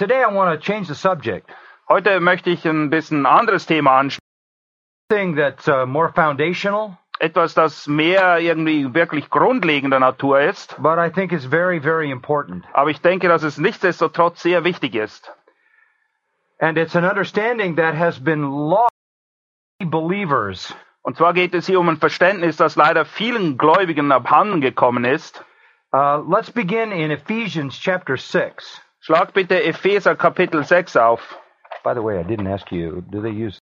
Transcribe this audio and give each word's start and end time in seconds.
Today 0.00 0.22
I 0.22 0.32
want 0.32 0.58
to 0.58 0.66
change 0.66 0.88
the 0.88 0.94
subject. 0.94 1.50
Heute 1.86 2.20
möchte 2.20 2.48
ich 2.48 2.64
ein 2.64 2.88
bisschen 2.88 3.26
anderes 3.26 3.66
Thema 3.66 3.98
ansprechen. 3.98 4.24
Thing 5.10 5.34
that's 5.34 5.68
uh, 5.68 5.84
more 5.86 6.10
foundational, 6.12 6.96
Etwas, 7.18 7.52
das 7.52 7.86
mehr 7.86 8.38
irgendwie 8.38 8.94
wirklich 8.94 9.28
grundlegender 9.28 10.00
Natur 10.00 10.40
ist. 10.40 10.74
but 10.80 10.98
I 10.98 11.10
think 11.10 11.32
is 11.32 11.44
very, 11.44 11.80
very 11.80 12.10
important. 12.10 12.64
Aber 12.72 12.88
ich 12.88 13.02
denke, 13.02 13.28
dass 13.28 13.42
es 13.42 13.58
nichtsdestotrotz 13.58 14.40
sehr 14.40 14.64
wichtig 14.64 14.94
ist. 14.94 15.30
And 16.60 16.78
it's 16.78 16.96
an 16.96 17.04
understanding 17.04 17.76
that 17.76 17.94
has 17.94 18.18
been 18.18 18.42
lost 18.42 18.94
by 19.80 19.84
believers. 19.84 20.74
Und 21.02 21.18
zwar 21.18 21.34
geht 21.34 21.52
es 21.52 21.66
hier 21.66 21.78
um 21.78 21.90
ein 21.90 21.98
Verständnis, 21.98 22.56
das 22.56 22.76
leider 22.76 23.04
vielen 23.04 23.58
Gläubigen 23.58 24.12
abhanden 24.12 24.62
gekommen 24.62 25.04
ist. 25.04 25.44
Uh, 25.92 26.22
let's 26.26 26.50
begin 26.50 26.90
in 26.92 27.10
Ephesians 27.10 27.78
chapter 27.78 28.16
6. 28.16 28.80
Schlag 29.02 29.32
bitte 29.32 29.62
Epheser 29.64 30.14
Kapitel 30.14 30.62
6 30.62 30.96
auf. 30.96 31.20
By 31.82 31.94
the 31.94 32.02
way, 32.02 32.18
I 32.18 32.22
didn't 32.22 32.46
ask 32.46 32.70
you, 32.70 33.02
do 33.10 33.22
they 33.22 33.30
use 33.30 33.58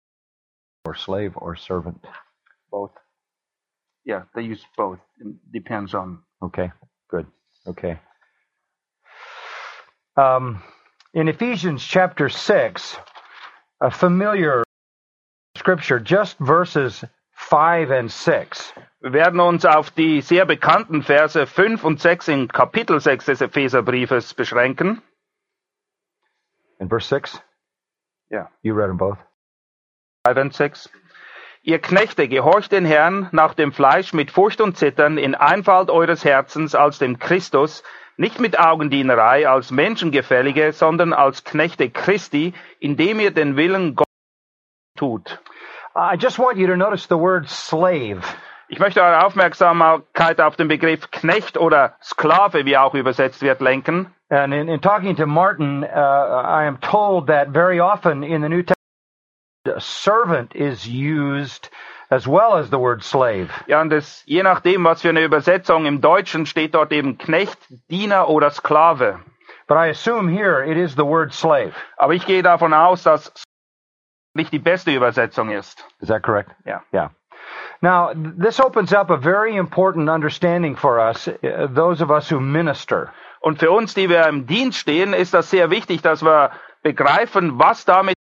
or 0.86 0.96
slave 0.96 1.34
or 1.36 1.58
servant? 1.58 2.06
Both. 2.72 2.92
Yeah, 4.06 4.24
they 4.34 4.44
use 4.44 4.66
both. 4.78 5.00
It 5.20 5.36
Depends 5.52 5.94
on. 5.94 6.20
Okay, 6.42 6.72
good. 7.10 7.28
Okay. 7.68 8.00
Um, 10.16 10.64
in 11.14 11.28
Ephesians 11.28 11.84
chapter 11.84 12.30
6, 12.30 12.98
a 13.82 13.92
familiar 13.92 14.64
scripture, 15.58 16.00
just 16.00 16.38
verses 16.40 17.04
5 17.34 17.92
and 17.92 18.10
6. 18.10 18.74
Wir 19.02 19.12
werden 19.12 19.42
uns 19.42 19.66
auf 19.66 19.92
die 19.92 20.22
sehr 20.22 20.46
bekannten 20.46 21.04
Verse 21.04 21.46
5 21.46 21.84
und 21.84 22.00
6 22.00 22.30
in 22.30 22.48
Kapitel 22.48 23.02
6 23.02 23.26
des 23.26 23.42
Epheserbriefes 23.42 24.34
beschränken. 24.34 25.02
And 26.80 26.90
verse 26.90 27.08
6? 27.08 27.42
Ja. 28.30 28.50
You 28.62 28.76
read 28.76 28.90
them 28.90 28.98
both? 28.98 29.18
5 30.26 30.38
und 30.38 30.54
6. 30.54 30.90
Ihr 31.62 31.80
Knechte, 31.80 32.28
gehorcht 32.28 32.72
den 32.72 32.86
Herrn 32.86 33.28
nach 33.32 33.56
dem 33.56 33.72
Fleisch 33.72 34.14
mit 34.14 34.30
Furcht 34.30 34.62
und 34.62 34.78
Zittern 34.78 35.18
in 35.18 35.34
Einfalt 35.34 35.90
eures 35.90 36.24
Herzens 36.24 36.76
als 36.76 37.00
dem 37.00 37.18
Christus, 37.18 37.84
nicht 38.18 38.40
mit 38.40 38.60
Augendienerei 38.60 39.48
als 39.48 39.72
Menschengefällige, 39.72 40.72
sondern 40.74 41.12
als 41.12 41.44
Knechte 41.44 41.90
Christi, 41.90 42.54
indem 42.80 43.20
ihr 43.20 43.32
den 43.32 43.58
Willen 43.58 43.96
Gottes 43.96 44.14
tut. 44.96 45.42
I 45.96 46.16
just 46.20 46.40
want 46.40 46.58
you 46.58 46.68
to 46.68 46.76
notice 46.76 47.08
the 47.08 47.18
word 47.18 47.50
slave. 47.50 48.22
Ich 48.68 48.80
möchte 48.80 49.02
eure 49.02 49.26
Aufmerksamkeit 49.26 50.42
auf 50.42 50.56
den 50.56 50.68
Begriff 50.68 51.12
Knecht 51.12 51.58
oder 51.58 51.98
Sklave, 52.02 52.66
wie 52.66 52.78
auch 52.78 52.94
übersetzt 52.96 53.42
wird, 53.42 53.62
lenken. 53.62 54.15
And 54.30 54.54
in, 54.54 54.70
in 54.70 54.80
talking 54.80 55.16
to 55.18 55.28
Martin, 55.28 55.84
uh, 55.84 55.88
I 55.88 56.66
am 56.66 56.78
told 56.78 57.28
that 57.28 57.50
very 57.50 57.80
often 57.80 58.24
in 58.24 58.42
the 58.42 58.50
New 58.50 58.64
Testament, 58.64 59.84
servant 59.84 60.56
is 60.56 60.88
used 60.88 61.70
as 62.10 62.28
well 62.28 62.58
as 62.58 62.70
the 62.70 62.80
word 62.80 63.04
slave. 63.04 63.52
Ja, 63.68 63.82
und 63.82 63.90
das, 63.90 64.24
je 64.26 64.44
nachdem, 64.44 64.84
was 64.84 65.02
für 65.02 65.10
eine 65.10 65.24
Übersetzung 65.24 65.86
im 65.86 66.02
Deutschen 66.02 66.46
steht 66.46 66.74
dort 66.74 66.92
eben 66.92 67.18
Knecht, 67.18 67.58
Diener 67.90 68.30
oder 68.30 68.52
Sklave. 68.52 69.20
But 69.68 69.78
I 69.78 69.88
assume 69.88 70.28
here 70.28 70.64
it 70.64 70.78
is 70.78 70.96
the 70.96 71.06
word 71.06 71.34
slave. 71.34 71.74
Aber 71.98 72.14
ich 72.14 72.26
gehe 72.26 72.44
davon 72.44 72.74
aus, 72.74 73.04
dass 73.04 73.32
nicht 74.36 74.52
die 74.52 74.60
beste 74.60 74.92
Übersetzung 74.92 75.50
ist. 75.50 75.84
Is 76.02 76.10
that 76.10 76.22
correct? 76.24 76.52
Ja. 76.66 76.84
Yeah. 76.94 77.10
Now, 77.82 78.14
this 78.16 78.60
opens 78.60 78.94
up 78.94 79.10
a 79.10 79.18
very 79.18 79.56
important 79.56 80.10
understanding 80.10 80.76
for 80.76 81.00
us, 81.00 81.28
uh, 81.28 81.68
those 81.70 82.02
of 82.02 82.12
us 82.12 82.30
who 82.30 82.40
minister. 82.40 83.14
Und 83.46 83.60
für 83.60 83.70
uns, 83.70 83.94
die 83.94 84.10
wir 84.10 84.26
im 84.26 84.48
Dienst 84.48 84.80
stehen, 84.80 85.14
ist 85.14 85.36
das 85.36 85.52
sehr 85.52 85.70
wichtig, 85.70 86.02
dass 86.02 86.24
wir 86.24 86.50
begreifen, 86.82 87.60
was 87.60 87.86
damit 87.86 88.16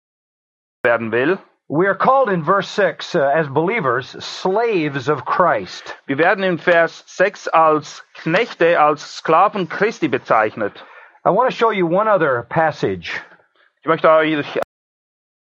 werden 0.82 1.12
will. 1.12 1.38
We 1.66 1.86
are 1.86 1.96
called 1.96 2.28
in 2.28 2.44
verse 2.44 2.68
6 2.68 3.14
uh, 3.14 3.20
as 3.20 3.48
believers 3.48 4.14
slaves 4.20 5.08
of 5.08 5.24
Christ. 5.24 5.96
Wir 6.04 6.18
werden 6.18 6.44
in 6.44 6.58
Vers 6.58 7.04
6 7.06 7.48
als 7.48 8.04
Knechte, 8.12 8.78
als 8.78 9.16
Sklaven 9.16 9.66
Christi 9.66 10.08
bezeichnet. 10.08 10.84
I 11.24 11.30
want 11.30 11.48
to 11.48 11.56
show 11.56 11.70
you 11.70 11.86
one 11.86 12.06
other 12.06 12.42
passage. 12.42 13.22
Ich 13.80 13.86
möchte 13.86 14.10
euch 14.10 14.34
eine 14.34 14.44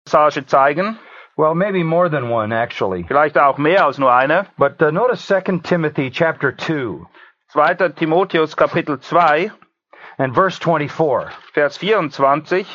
Passage 0.06 0.46
zeigen, 0.46 0.98
Well, 1.36 1.54
maybe 1.54 1.84
more 1.84 2.08
than 2.08 2.30
one 2.30 2.50
actually. 2.50 3.04
vielleicht 3.06 3.36
auch 3.36 3.58
mehr 3.58 3.84
als 3.84 3.98
nur 3.98 4.10
eine. 4.10 4.46
But 4.56 4.80
uh, 4.80 4.90
notice 4.90 5.26
2 5.26 5.60
Timothy 5.62 6.10
chapter 6.10 6.56
2 6.56 7.06
2. 7.48 7.90
Timotheus 7.90 8.56
Kapitel 8.56 8.98
2, 8.98 9.52
and 10.18 10.34
verse 10.34 10.58
24. 10.58 11.32
Vers 11.52 11.76
24. 11.76 12.66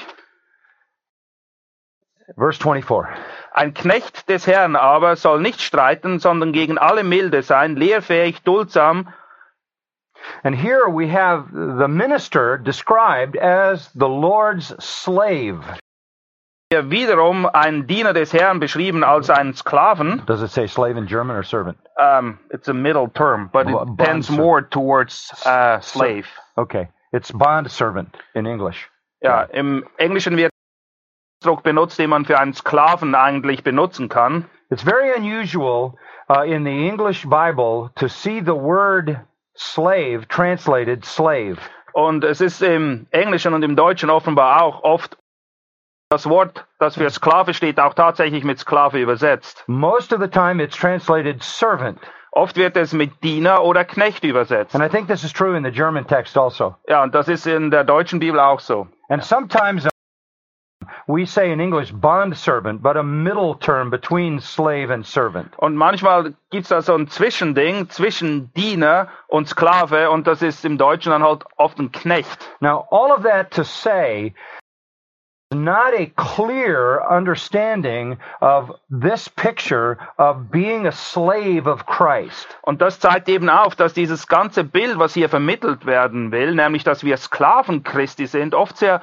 Verse 2.37 2.57
24. 2.57 3.09
Ein 3.53 3.73
Knecht 3.73 4.29
des 4.29 4.47
Herrn 4.47 4.75
aber 4.75 5.15
soll 5.17 5.41
nicht 5.41 5.61
streiten, 5.61 6.19
sondern 6.19 6.53
gegen 6.53 6.77
alle 6.77 7.03
milde 7.03 7.43
sein, 7.43 7.75
lehrfähig, 7.75 8.43
duldsam, 8.43 9.07
And 10.43 10.55
here 10.55 10.89
we 10.89 11.07
have 11.07 11.51
the 11.51 11.87
minister 11.87 12.57
described 12.57 13.35
as 13.35 13.89
the 13.93 14.07
Lord's 14.07 14.73
slave. 14.83 15.63
Hier 16.69 16.89
wiederum 16.89 17.49
ein 17.53 17.85
Diener 17.85 18.13
des 18.13 18.31
Herrn 18.31 18.59
beschrieben 18.59 19.03
als 19.03 19.29
einen 19.29 19.53
Sklaven. 19.53 20.25
Does 20.25 20.41
it 20.41 20.51
say 20.51 20.67
slave 20.67 20.97
in 20.97 21.05
German 21.05 21.35
or 21.35 21.43
servant? 21.43 21.77
Um, 21.97 22.39
it's 22.49 22.69
a 22.69 22.73
middle 22.73 23.09
term, 23.09 23.49
but 23.51 23.67
it 23.67 23.75
tends 23.97 24.29
more 24.29 24.61
towards 24.61 25.31
uh, 25.45 25.81
slave. 25.81 26.27
Okay. 26.57 26.87
It's 27.11 27.31
bond 27.31 27.69
servant 27.69 28.15
in 28.33 28.45
English. 28.45 28.89
Ja, 29.21 29.43
im 29.43 29.85
Englischen 29.97 30.37
wird 30.37 30.51
Ausdruck 31.41 31.63
benutzt, 31.63 31.97
den 31.99 32.09
man 32.09 32.25
für 32.25 32.39
einen 32.39 32.53
Sklaven 32.53 33.15
eigentlich 33.15 33.63
benutzen 33.63 34.09
kann. 34.09 34.45
It's 34.69 34.83
very 34.83 35.11
unusual 35.15 35.95
uh, 36.29 36.43
in 36.43 36.63
the 36.63 36.87
English 36.87 37.25
Bible 37.27 37.89
to 37.95 38.07
see 38.07 38.39
the 38.39 38.55
word 38.55 39.19
slave 39.55 40.27
translated 40.27 41.03
slave. 41.03 41.57
Und 41.93 42.23
es 42.23 42.41
ist 42.41 42.61
im 42.61 43.07
Englischen 43.11 43.53
und 43.53 43.63
im 43.63 43.75
Deutschen 43.75 44.09
offenbar 44.09 44.61
auch 44.61 44.83
oft 44.83 45.17
das 46.09 46.29
Wort, 46.29 46.65
das 46.79 46.95
für 46.95 47.09
Sklave 47.09 47.53
steht, 47.53 47.79
auch 47.79 47.93
tatsächlich 47.93 48.43
mit 48.43 48.59
Sklave 48.59 48.99
übersetzt. 48.99 49.63
Most 49.67 50.13
of 50.13 50.21
the 50.21 50.27
time 50.27 50.61
it's 50.61 50.77
translated 50.77 51.41
servant. 51.41 51.99
Oft 52.31 52.55
wird 52.55 52.77
es 52.77 52.93
mit 52.93 53.23
Diener 53.23 53.61
oder 53.63 53.83
Knecht 53.83 54.23
übersetzt. 54.23 54.73
And 54.73 54.83
I 54.83 54.87
think 54.87 55.07
this 55.07 55.23
is 55.23 55.33
true 55.33 55.57
in 55.57 55.63
the 55.63 55.71
German 55.71 56.07
text 56.07 56.37
also. 56.37 56.75
Ja, 56.87 57.03
und 57.03 57.13
das 57.13 57.27
ist 57.27 57.45
in 57.45 57.71
der 57.71 57.83
deutschen 57.83 58.19
Bibel 58.19 58.39
auch 58.39 58.61
so. 58.61 58.87
And 59.09 59.21
sometimes 59.21 59.87
we 61.07 61.25
say 61.25 61.51
in 61.51 61.59
English 61.59 61.91
bond 61.91 62.37
servant, 62.37 62.81
but 62.81 62.95
a 62.95 63.03
middle 63.03 63.55
term 63.55 63.89
between 63.89 64.39
slave 64.39 64.91
and 64.91 65.05
servant. 65.05 65.53
Und 65.57 65.75
manchmal 65.75 66.33
gibt's 66.49 66.69
da 66.69 66.81
so 66.81 66.95
ein 66.95 67.09
Zwischending 67.09 67.89
zwischen 67.89 68.53
Diener 68.53 69.09
und 69.27 69.49
Sklave 69.49 70.09
und 70.09 70.25
das 70.25 70.41
ist 70.41 70.63
im 70.63 70.77
Deutschen 70.77 71.11
dann 71.11 71.23
halt 71.23 71.43
oft 71.57 71.79
ein 71.79 71.91
Knecht. 71.91 72.49
Now, 72.61 72.87
all 72.91 73.11
of 73.11 73.23
that 73.23 73.51
to 73.51 73.63
say, 73.63 74.33
not 75.51 75.93
a 75.93 76.07
clear 76.15 77.01
understanding 77.01 78.17
of 78.41 78.71
this 78.89 79.27
picture 79.27 79.97
of 80.17 80.49
being 80.51 80.87
a 80.87 80.91
slave 80.91 81.67
of 81.67 81.85
Christ. 81.85 82.47
Und 82.63 82.81
das 82.81 82.99
zeigt 82.99 83.29
eben 83.29 83.49
auf, 83.49 83.75
dass 83.75 83.93
dieses 83.93 84.27
ganze 84.27 84.63
Bild, 84.63 84.97
was 84.97 85.13
hier 85.13 85.29
vermittelt 85.29 85.85
werden 85.85 86.31
will, 86.31 86.55
nämlich 86.55 86.83
dass 86.83 87.03
wir 87.03 87.17
Sklaven 87.17 87.83
Christi 87.83 88.27
sind, 88.27 88.55
oft 88.55 88.77
sehr 88.77 89.01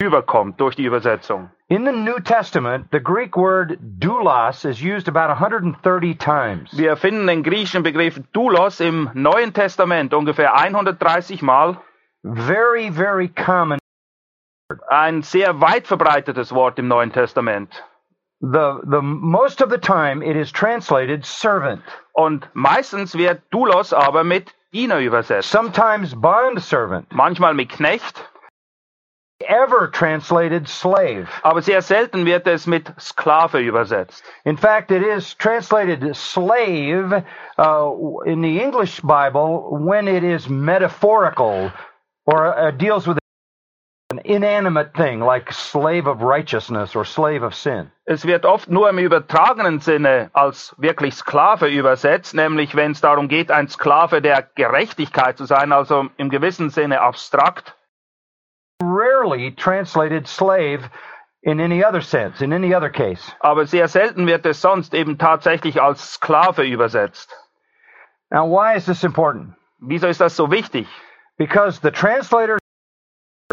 überkommt 0.00 0.60
durch 0.60 0.76
die 0.76 0.84
Übersetzung. 0.84 1.50
In 1.68 1.84
the 1.84 1.92
New 1.92 2.18
Testament, 2.20 2.86
the 2.90 3.00
Greek 3.00 3.36
word 3.36 3.78
doulos 4.00 4.64
is 4.64 4.82
used 4.82 5.08
about 5.08 5.28
130 5.30 6.16
times. 6.16 6.76
Wir 6.76 6.96
finden 6.96 7.26
den 7.26 7.42
griechischen 7.42 7.82
Begriff 7.82 8.20
Doulos 8.32 8.80
im 8.80 9.10
Neuen 9.14 9.52
Testament 9.52 10.14
ungefähr 10.14 10.54
130 10.54 11.42
Mal. 11.42 11.76
Very, 12.24 12.90
very 12.90 13.28
common. 13.28 13.79
Ein 14.88 15.22
sehr 15.22 15.60
weit 15.60 15.86
verbreitetes 15.86 16.54
Wort 16.54 16.78
im 16.78 16.88
Neuen 16.88 17.12
Testament. 17.12 17.82
The, 18.40 18.80
the 18.84 19.02
most 19.02 19.60
of 19.62 19.70
the 19.70 19.78
time 19.78 20.22
it 20.22 20.36
is 20.36 20.50
translated 20.50 21.26
servant. 21.26 21.82
Und 22.12 22.48
meistens 22.54 23.14
wird 23.14 23.42
Doulos 23.50 23.92
aber 23.92 24.24
mit 24.24 24.54
Diener 24.72 25.00
übersetzt. 25.00 25.50
Sometimes 25.50 26.14
bond 26.14 26.62
servant. 26.62 27.12
Manchmal 27.12 27.54
mit 27.54 27.70
Knecht. 27.70 28.30
ever 29.48 29.88
translated 29.88 30.68
slave. 30.68 31.28
Aber 31.42 31.62
sehr 31.62 31.82
selten 31.82 32.26
wird 32.26 32.46
es 32.46 32.66
mit 32.66 32.92
Sklave 33.00 33.60
übersetzt. 33.60 34.22
In 34.44 34.56
fact, 34.56 34.90
it 34.90 35.02
is 35.02 35.34
translated 35.34 36.14
slave 36.16 37.24
uh, 37.58 38.20
in 38.26 38.42
the 38.42 38.60
English 38.60 39.00
Bible 39.00 39.78
when 39.80 40.08
it 40.08 40.24
is 40.24 40.48
metaphorical 40.48 41.72
or 42.26 42.58
uh, 42.58 42.70
deals 42.70 43.06
with 43.06 43.19
an 44.10 44.18
inanimate 44.24 44.92
thing 44.94 45.20
like 45.20 45.52
slave 45.52 46.08
of 46.08 46.22
righteousness 46.22 46.96
or 46.96 47.04
slave 47.04 47.44
of 47.44 47.54
sin. 47.54 47.92
Es 48.06 48.24
wird 48.24 48.44
oft 48.44 48.68
nur 48.68 48.90
im 48.90 48.98
übertragenen 48.98 49.78
Sinne 49.80 50.30
als 50.32 50.74
wirklich 50.78 51.14
Sklave 51.14 51.68
übersetzt, 51.68 52.34
nämlich 52.34 52.74
wenn 52.74 52.90
es 52.90 53.00
darum 53.00 53.28
geht, 53.28 53.52
ein 53.52 53.68
Sklave 53.68 54.20
der 54.20 54.42
Gerechtigkeit 54.56 55.38
zu 55.38 55.44
sein, 55.44 55.72
also 55.72 56.08
im 56.16 56.28
gewissen 56.28 56.70
Sinne 56.70 57.00
abstrakt. 57.00 57.76
Rarely 58.82 59.54
translated 59.54 60.26
slave 60.26 60.90
in 61.42 61.60
any 61.60 61.84
other 61.84 62.00
sense, 62.00 62.42
in 62.42 62.52
any 62.52 62.74
other 62.74 62.90
case. 62.90 63.32
Aber 63.40 63.66
sehr 63.66 63.86
selten 63.86 64.26
wird 64.26 64.44
es 64.44 64.60
sonst 64.60 64.92
eben 64.92 65.18
tatsächlich 65.18 65.80
als 65.80 66.14
Sklave 66.14 66.64
übersetzt. 66.64 67.32
Now, 68.30 68.46
why 68.46 68.76
is 68.76 68.86
this 68.86 69.04
important? 69.04 69.54
Wieso 69.78 70.08
ist 70.08 70.20
das 70.20 70.34
so 70.34 70.50
wichtig? 70.50 70.88
Because 71.38 71.80
the 71.80 71.90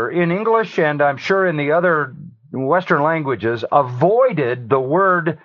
in 0.10 0.32
English 0.32 0.80
and 0.80 1.02
I'm 1.02 1.18
sure 1.18 1.48
in 1.48 1.58
the 1.58 1.72
other 1.72 2.16
Western 2.52 3.02
languages 3.02 3.66
avoided 3.72 4.70
the 4.70 4.80
word 4.80 5.38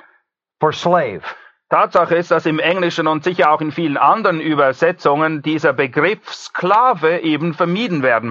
for 0.60 0.72
slave. 0.72 1.22
Tatsache 1.70 2.16
ist, 2.16 2.30
dass 2.30 2.44
im 2.44 2.58
Englischen 2.58 3.06
und 3.06 3.24
sicher 3.24 3.50
auch 3.50 3.62
in 3.62 3.72
vielen 3.72 3.96
anderen 3.96 4.40
Übersetzungen 4.40 5.40
dieser 5.40 5.72
Begriff 5.72 6.30
Sklave 6.30 7.20
eben 7.20 7.54
vermieden 7.54 8.02
werden. 8.02 8.30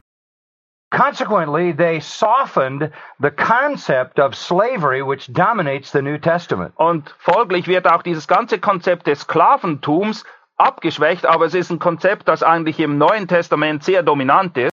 Consequently, 0.92 1.74
they 1.74 2.02
softened 2.02 2.92
the 3.20 3.32
concept 3.32 4.20
of 4.20 4.36
slavery 4.36 5.02
which 5.02 5.32
dominates 5.34 5.92
the 5.92 6.02
New 6.02 6.18
Testament. 6.18 6.74
Und 6.76 7.16
folglich 7.18 7.68
wird 7.68 7.88
auch 7.88 8.04
dieses 8.04 8.28
ganze 8.28 8.60
Konzept 8.60 9.08
des 9.08 9.22
Sklaventums 9.22 10.26
abgeschwächt, 10.58 11.26
aber 11.26 11.46
es 11.46 11.56
ist 11.56 11.72
ein 11.72 11.80
Konzept, 11.80 12.28
das 12.28 12.44
eigentlich 12.44 12.80
im 12.80 12.98
Neuen 12.98 13.28
Testament 13.28 13.84
sehr 13.84 14.04
dominant 14.04 14.58
ist. 14.58 14.71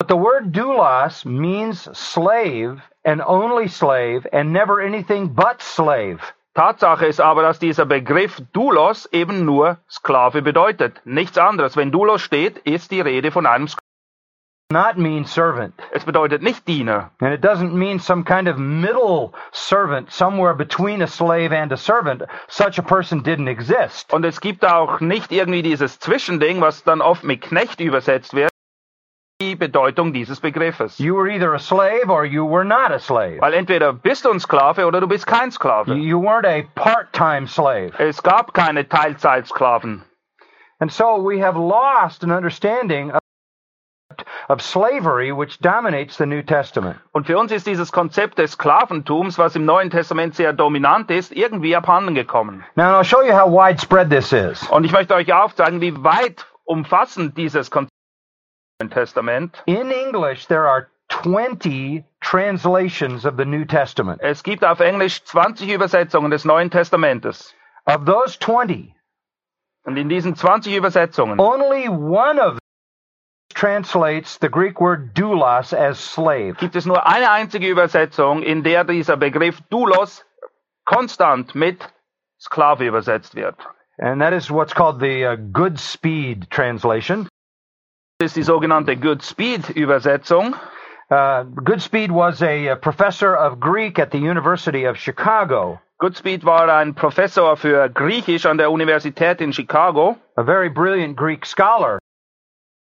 But 0.00 0.08
the 0.08 0.16
word 0.16 0.52
doulos 0.52 1.26
means 1.26 1.86
slave 1.92 2.80
and 3.04 3.20
only 3.20 3.68
slave 3.68 4.26
and 4.32 4.50
never 4.50 4.80
anything 4.80 5.28
but 5.28 5.60
slave. 5.60 6.22
Tatsache 6.54 7.04
ist 7.04 7.20
aber, 7.20 7.42
dass 7.42 7.58
dieser 7.58 7.84
Begriff 7.84 8.40
Doulos 8.54 9.06
eben 9.12 9.44
nur 9.44 9.76
Sklave 9.90 10.40
bedeutet. 10.40 11.02
Nichts 11.04 11.36
anderes. 11.36 11.76
Wenn 11.76 11.92
Doulos 11.92 12.22
steht, 12.22 12.56
ist 12.64 12.90
die 12.92 13.02
Rede 13.02 13.30
von 13.30 13.44
einem 13.44 13.68
Sklave. 13.68 13.84
Not 14.72 14.96
mean 14.96 15.26
servant. 15.26 15.74
Es 15.92 16.06
bedeutet 16.06 16.40
nicht 16.40 16.66
Diener. 16.66 17.10
And 17.20 17.34
it 17.34 17.44
doesn't 17.44 17.74
mean 17.74 17.98
some 17.98 18.24
kind 18.24 18.48
of 18.48 18.56
middle 18.56 19.34
servant 19.52 20.10
somewhere 20.10 20.54
between 20.54 21.02
a 21.02 21.08
slave 21.08 21.52
and 21.52 21.72
a 21.72 21.76
servant. 21.76 22.22
Such 22.48 22.78
a 22.78 22.82
person 22.82 23.22
didn't 23.22 23.48
exist. 23.48 24.10
Und 24.14 24.24
es 24.24 24.40
gibt 24.40 24.64
auch 24.64 25.00
nicht 25.00 25.30
irgendwie 25.30 25.62
dieses 25.62 25.98
Zwischending, 25.98 26.62
was 26.62 26.84
dann 26.84 27.02
oft 27.02 27.22
mit 27.22 27.42
Knecht 27.42 27.80
übersetzt 27.80 28.32
wird. 28.32 28.50
Die 29.40 29.56
Bedeutung 29.56 30.12
dieses 30.12 30.38
Begriffes. 30.38 30.98
You 30.98 31.16
were 31.16 31.26
either 31.26 31.54
a 31.54 31.58
slave 31.58 32.10
or 32.10 32.26
you 32.26 32.44
were 32.44 32.62
not 32.62 32.92
a 32.92 32.98
slave. 32.98 33.40
Weil 33.40 33.54
entweder 33.54 33.94
bist 33.94 34.26
du 34.26 34.30
ein 34.30 34.38
Sklave 34.38 34.84
oder 34.86 35.00
du 35.00 35.08
bist 35.08 35.26
kein 35.26 35.50
Sklave. 35.50 35.94
You 35.94 36.20
weren't 36.20 36.46
a 36.46 36.64
part-time 36.74 37.46
slave. 37.46 37.92
Es 37.98 38.22
gab 38.22 38.52
keine 38.52 38.86
Teilzeitsklaven. 38.86 40.04
And 40.78 40.92
so 40.92 41.16
we 41.16 41.42
have 41.42 41.56
lost 41.56 42.22
an 42.22 42.30
understanding 42.30 43.12
of, 43.12 43.20
of 44.50 44.60
slavery 44.60 45.32
which 45.32 45.58
dominates 45.60 46.18
the 46.18 46.26
New 46.26 46.42
Testament. 46.42 46.98
Und 47.12 47.26
für 47.26 47.38
uns 47.38 47.50
ist 47.50 47.66
dieses 47.66 47.92
Konzept 47.92 48.38
des 48.38 48.52
Sklaventums, 48.52 49.38
was 49.38 49.56
im 49.56 49.64
Neuen 49.64 49.88
Testament 49.88 50.34
sehr 50.34 50.52
dominant 50.52 51.10
ist, 51.10 51.32
irgendwie 51.32 51.74
abhanden 51.74 52.14
gekommen. 52.14 52.62
Now 52.74 53.00
I'll 53.00 53.04
show 53.04 53.22
you 53.22 53.32
how 53.32 53.50
widespread 53.50 54.10
this 54.10 54.34
is. 54.34 54.68
Und 54.68 54.84
ich 54.84 54.92
möchte 54.92 55.14
euch 55.14 55.32
aufzeigen, 55.32 55.80
wie 55.80 56.04
weit 56.04 56.44
umfassend 56.64 57.38
dieses 57.38 57.70
Konzept 57.70 57.89
Testament. 58.88 59.62
In 59.66 59.90
English, 59.90 60.46
there 60.46 60.66
are 60.66 60.88
20 61.10 62.04
translations 62.22 63.26
of 63.26 63.36
the 63.36 63.44
New 63.44 63.64
Testament. 63.64 64.20
Es 64.22 64.42
gibt 64.42 64.64
auf 64.64 64.80
Englisch 64.80 65.22
20 65.24 65.68
Übersetzungen 65.68 66.30
des 66.30 66.44
Neuen 66.44 66.70
Testamentes. 66.70 67.52
Of 67.86 68.04
those 68.06 68.38
20, 68.38 68.94
Und 69.84 69.96
in 69.96 70.08
diesen 70.08 70.36
20 70.36 70.74
Übersetzungen 70.74 71.40
only 71.40 71.88
one 71.88 72.38
of 72.38 72.52
them 72.52 72.58
translates 73.54 74.38
the 74.40 74.48
Greek 74.48 74.80
word 74.80 75.14
doulos 75.14 75.72
as 75.72 75.98
slave. 75.98 76.54
gibt 76.58 76.76
es 76.76 76.86
nur 76.86 77.06
eine 77.06 77.30
einzige 77.30 77.68
Übersetzung, 77.68 78.42
in 78.42 78.62
der 78.62 78.84
dieser 78.84 79.16
Begriff 79.16 79.60
Doulos 79.70 80.24
konstant 80.84 81.54
mit 81.54 81.92
Sklave 82.38 82.86
übersetzt 82.86 83.34
wird. 83.34 83.56
And 83.98 84.20
that 84.20 84.32
is 84.32 84.50
what's 84.50 84.74
called 84.74 85.00
the 85.00 85.26
uh, 85.26 85.36
Good 85.36 85.78
Speed 85.78 86.50
translation. 86.50 87.28
Ist 88.20 88.36
die 88.36 88.42
sogenannte 88.42 88.98
Good 88.98 89.22
Speed 89.22 89.70
Übersetzung. 89.70 90.54
Uh, 91.10 91.44
Goodspeed 91.64 92.10
was 92.10 92.42
a, 92.42 92.76
professor 92.76 93.34
of 93.34 93.58
Greek 93.58 93.98
at 93.98 94.10
the 94.12 94.18
University 94.18 94.84
of 94.84 94.98
Chicago, 94.98 95.80
Goodspeed 96.00 96.44
war 96.44 96.68
ein 96.68 96.94
Professor 96.94 97.56
für 97.56 97.88
Griechisch 97.88 98.44
an 98.44 98.58
der 98.58 98.70
Universität 98.70 99.40
in 99.40 99.52
Chicago, 99.52 100.16
a 100.36 100.42
very 100.42 100.68
brilliant 100.68 101.16
Greek 101.16 101.46
scholar, 101.46 101.98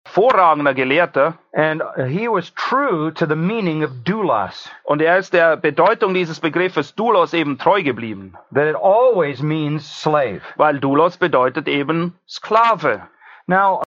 vorragender 0.05 0.73
Gelehrter, 0.73 1.37
and 1.53 1.83
he 2.07 2.29
was 2.29 2.51
true 2.51 3.11
to 3.11 3.25
the 3.25 3.35
meaning 3.35 3.83
of 3.83 3.91
doulos, 4.05 4.69
und 4.85 5.01
er 5.01 5.17
ist 5.17 5.33
der 5.33 5.57
Bedeutung 5.57 6.13
dieses 6.13 6.39
Begriffes 6.39 6.95
Doulos 6.95 7.33
eben 7.33 7.57
treu 7.57 7.83
geblieben, 7.83 8.37
that 8.53 8.67
it 8.67 8.75
always 8.75 9.41
means 9.41 9.85
slave. 9.85 10.41
weil 10.55 10.79
Doulos 10.79 11.17
bedeutet 11.17 11.67
eben 11.67 12.15
Sklave. 12.25 13.01
Now, 13.47 13.83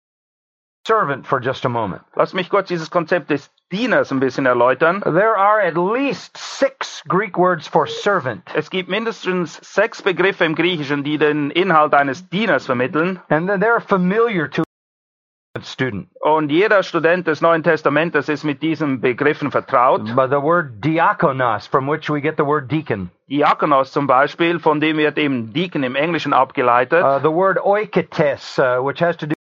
servant 0.85 1.25
for 1.25 1.39
just 1.39 1.65
a 1.65 1.69
moment. 1.69 2.01
Lass 2.15 2.33
mich 2.33 2.49
kurz 2.49 2.67
dieses 2.67 2.89
Konzept 2.89 3.29
des 3.29 3.49
Dieners 3.71 4.11
ein 4.11 4.19
bisschen 4.19 4.45
erläutern. 4.45 5.01
There 5.01 5.35
are 5.35 5.59
at 5.61 5.75
least 5.75 6.37
six 6.37 7.03
Greek 7.07 7.37
words 7.37 7.67
for 7.67 7.87
servant, 7.87 8.43
Es 8.53 8.69
gibt 8.69 8.89
mindestens 8.89 9.59
sechs 9.63 10.01
Begriffe 10.01 10.45
im 10.45 10.55
Griechischen, 10.55 11.03
die 11.03 11.17
den 11.17 11.49
Inhalt 11.51 11.93
eines 11.93 12.29
Dieners 12.29 12.65
vermitteln. 12.65 13.19
and 13.29 13.49
they're 13.49 13.81
familiar 13.81 14.47
to 14.49 14.63
student. 15.63 16.09
Und 16.19 16.51
jeder 16.51 16.83
Student 16.83 17.27
des 17.27 17.41
Neuen 17.41 17.63
Testamentes 17.63 18.29
ist 18.29 18.43
mit 18.43 18.61
diesen 18.61 19.01
Begriffen 19.01 19.51
vertraut. 19.51 20.03
By 20.15 20.27
the 20.29 20.41
word 20.41 20.83
diakonos, 20.83 21.67
from 21.67 21.87
which 21.87 22.09
we 22.09 22.21
get 22.21 22.35
the 22.37 22.45
word 22.45 22.69
deacon. 22.69 23.09
Diakonos 23.29 23.91
zum 23.91 24.05
Beispiel, 24.05 24.59
von 24.59 24.79
dem 24.79 24.97
wird 24.97 25.17
eben 25.17 25.53
Deacon 25.53 25.83
im 25.83 25.95
Englischen 25.95 26.33
abgeleitet. 26.33 27.03
Uh, 27.03 27.19
the 27.19 27.31
word 27.31 27.57
oiketes, 27.63 28.59
uh, 28.59 28.79
which 28.85 29.01
has 29.01 29.17
to 29.17 29.25
do 29.25 29.34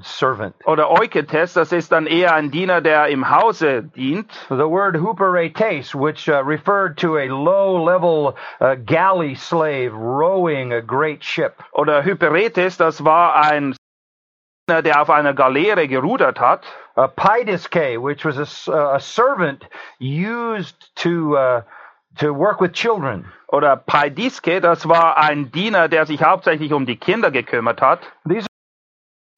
servant. 0.00 0.54
Oder 0.64 0.90
Euketes, 0.90 1.54
das 1.54 1.72
ist 1.72 1.92
dann 1.92 2.06
eher 2.06 2.34
ein 2.34 2.50
Diener, 2.50 2.80
der 2.80 3.08
im 3.08 3.30
Hause 3.30 3.82
dient. 3.82 4.30
The 4.48 4.68
word 4.68 4.96
huperetes, 4.96 5.94
which 5.94 6.28
uh, 6.28 6.42
referred 6.44 6.96
to 6.98 7.16
a 7.16 7.28
low-level 7.28 8.36
uh, 8.60 8.76
galley 8.76 9.34
slave 9.34 9.92
rowing 9.92 10.72
a 10.72 10.80
great 10.80 11.24
ship. 11.24 11.62
Oder 11.72 12.02
Hyperetes, 12.04 12.76
das 12.76 13.04
war 13.04 13.36
ein 13.36 13.74
Diener, 14.68 14.82
der 14.82 15.02
auf 15.02 15.10
einer 15.10 15.34
Galeere 15.34 15.88
gerudert 15.88 16.40
hat. 16.40 16.64
Uh, 16.96 17.06
paidiske, 17.08 18.00
which 18.02 18.24
was 18.24 18.38
a, 18.38 18.72
uh, 18.72 18.96
a 18.96 19.00
servant 19.00 19.64
used 20.00 20.94
to 20.96 21.36
uh, 21.36 21.62
to 22.18 22.32
work 22.32 22.60
with 22.60 22.72
children. 22.72 23.26
Oder 23.48 23.76
Paidiske, 23.76 24.60
das 24.60 24.88
war 24.88 25.16
ein 25.16 25.50
Diener, 25.52 25.88
der 25.88 26.06
sich 26.06 26.22
hauptsächlich 26.22 26.72
um 26.72 26.86
die 26.86 26.96
Kinder 26.96 27.30
gekümmert 27.30 27.80
hat. 27.80 28.00
These 28.28 28.46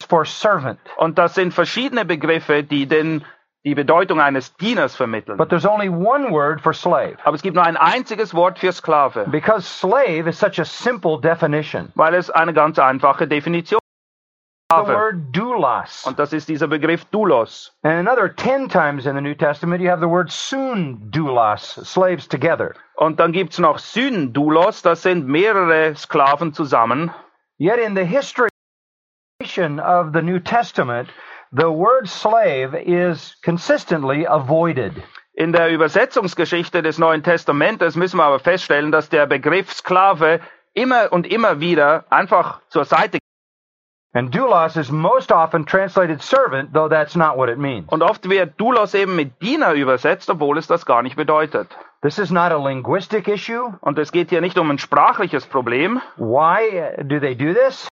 for 0.09 0.25
servant, 0.25 0.79
Und 0.97 1.19
das 1.19 1.35
sind 1.35 1.53
verschiedene 1.55 2.05
Begriffe, 2.05 2.63
die 2.63 2.87
den, 2.87 3.25
die 3.65 3.75
Bedeutung 3.75 4.21
eines 4.21 4.57
Dieners 4.57 4.97
vermitteln. 4.97 5.37
but 5.37 5.49
there's 5.49 5.67
only 5.67 5.89
one 5.89 6.31
word 6.31 6.61
for 6.61 6.73
slave 6.73 7.17
Aber 7.25 7.35
es 7.37 7.43
gibt 7.43 7.55
nur 7.57 7.65
ein 7.65 7.77
einziges 7.77 8.35
Wort 8.35 8.59
für 8.59 8.73
Sklave, 8.73 9.27
because 9.31 9.67
slave 9.67 10.29
is 10.29 10.39
such 10.39 10.59
a 10.59 10.65
simple 10.65 11.21
definition. 11.21 11.93
weil 11.95 12.15
es 12.15 12.31
eine 12.31 12.53
ganz 12.55 12.79
einfache 12.79 13.27
Definition. 13.29 13.79
The 14.73 14.87
word 14.87 15.17
doulos. 15.37 16.05
Und 16.07 16.21
das 16.21 16.33
ist 16.33 16.49
dieser 16.49 16.69
Begriff 16.69 17.05
Doulos. 17.07 17.73
And 17.83 18.09
another 18.09 18.33
ten 18.37 18.69
times 18.69 19.05
in 19.05 19.17
the 19.17 19.21
New 19.21 19.35
Testament, 19.35 19.83
you 19.83 19.91
have 19.91 19.99
the 20.01 20.09
word 20.09 20.31
soon 20.31 21.11
doulos, 21.11 21.75
slaves 21.83 22.29
together. 22.29 22.75
Und 22.95 23.19
dann 23.19 23.33
gibt's 23.33 23.59
noch 23.59 23.79
Syn-Doulos, 23.81 24.83
das 24.83 25.03
sind 25.03 25.27
mehrere 25.27 25.97
Sklaven 25.97 26.53
zusammen. 26.53 27.11
Yet 27.59 27.79
in 27.85 27.97
the 27.97 28.05
history 28.05 28.49
of 29.59 30.13
the 30.13 30.23
New 30.23 30.39
Testament, 30.39 31.09
the 31.53 31.71
word 31.71 32.09
slave 32.09 32.75
is 32.75 33.37
consistently 33.43 34.25
avoided. 34.27 34.93
In 35.35 35.53
der 35.53 35.71
Übersetzungsgeschichte 35.71 36.83
des 36.83 36.99
Neuen 36.99 37.23
Testamentes 37.23 37.97
müssen 37.97 38.19
wir 38.19 38.25
aber 38.25 38.39
feststellen, 38.39 38.93
dass 38.93 39.09
der 39.09 39.27
Begriff 39.27 39.73
Sklave 39.73 40.41
immer 40.75 41.13
und 41.13 41.27
immer 41.27 41.61
wieder 41.61 42.05
einfach 42.11 42.61
zur 42.69 42.85
Seite 42.85 43.19
And 44.13 44.33
doulos 44.33 44.77
is 44.77 44.91
most 44.91 45.31
often 45.31 45.65
translated 45.65 46.21
servant, 46.21 46.73
though 46.73 46.89
that's 46.89 47.15
not 47.15 47.37
what 47.37 47.49
it 47.49 47.59
means. 47.59 47.89
Und 47.93 48.03
oft 48.03 48.29
wird 48.29 48.59
Doulos 48.59 48.93
eben 48.95 49.15
mit 49.15 49.41
Diener 49.41 49.75
übersetzt, 49.75 50.29
obwohl 50.31 50.59
es 50.59 50.67
das 50.67 50.85
gar 50.85 51.03
nicht 51.03 51.15
bedeutet. 51.15 51.69
This 52.03 52.19
is 52.19 52.33
not 52.33 52.51
a 52.51 52.57
linguistic 52.57 53.29
issue. 53.29 53.73
Und 53.81 54.01
es 54.01 54.11
geht 54.11 54.31
hier 54.31 54.41
nicht 54.41 54.59
um 54.59 54.69
ein 54.69 54.79
sprachliches 54.79 55.47
Problem. 55.47 56.01
Why 56.17 57.05
do 57.05 57.21
they 57.21 57.37
do 57.37 57.55
this? 57.55 57.90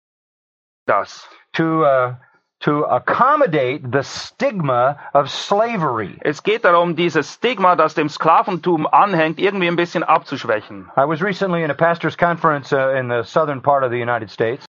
Das. 0.87 1.27
To 1.53 1.83
uh, 1.83 2.15
to 2.61 2.85
accommodate 2.85 3.91
the 3.91 4.01
stigma 4.01 4.97
of 5.13 5.29
slavery. 5.29 6.17
Es 6.21 6.41
geht 6.41 6.63
darum, 6.63 6.95
dieses 6.95 7.31
Stigma, 7.35 7.75
das 7.75 7.93
dem 7.93 8.09
Sklaventum 8.09 8.87
anhängt, 8.87 9.37
irgendwie 9.39 9.67
ein 9.67 9.75
bisschen 9.75 10.03
abzuschwächen. 10.03 10.89
I 10.97 11.05
was 11.05 11.21
recently 11.21 11.63
in 11.63 11.69
a 11.69 11.75
pastors' 11.75 12.17
conference 12.17 12.73
uh, 12.73 12.97
in 12.97 13.09
the 13.09 13.23
southern 13.23 13.61
part 13.61 13.83
of 13.83 13.91
the 13.91 13.99
United 13.99 14.31
States, 14.31 14.65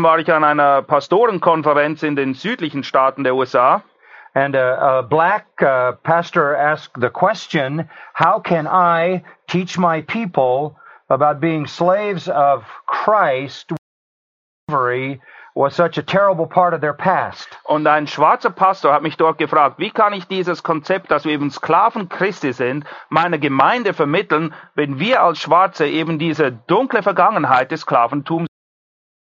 War 0.00 0.20
ich 0.20 0.32
an 0.32 0.44
einer 0.44 0.82
Pastorenkonferenz 0.82 2.04
in 2.04 2.14
den 2.14 2.34
südlichen 2.34 2.84
Staaten 2.84 3.24
der 3.24 3.34
USA 3.34 3.82
and 4.34 4.54
a, 4.54 4.98
a 4.98 5.02
black 5.02 5.46
uh, 5.60 5.92
pastor 6.04 6.54
asked 6.54 7.00
the 7.00 7.10
question, 7.10 7.88
"How 8.14 8.38
can 8.38 8.68
I 8.68 9.24
teach 9.48 9.76
my 9.76 10.02
people 10.02 10.76
about 11.10 11.40
being 11.40 11.66
slaves 11.66 12.28
of 12.28 12.64
Christ?" 12.86 13.72
Und 17.64 17.86
ein 17.86 18.06
schwarzer 18.06 18.50
Pastor 18.50 18.92
hat 18.92 19.02
mich 19.02 19.16
dort 19.16 19.38
gefragt, 19.38 19.78
wie 19.78 19.90
kann 19.90 20.12
ich 20.12 20.28
dieses 20.28 20.62
Konzept, 20.62 21.10
dass 21.10 21.24
wir 21.24 21.32
eben 21.32 21.50
Sklaven 21.50 22.08
Christi 22.08 22.52
sind, 22.52 22.84
meiner 23.08 23.38
Gemeinde 23.38 23.92
vermitteln, 23.94 24.54
wenn 24.74 24.98
wir 24.98 25.22
als 25.22 25.40
Schwarze 25.40 25.86
eben 25.86 26.18
diese 26.18 26.52
dunkle 26.52 27.02
Vergangenheit 27.02 27.70
des 27.72 27.80
Sklaventums 27.80 28.46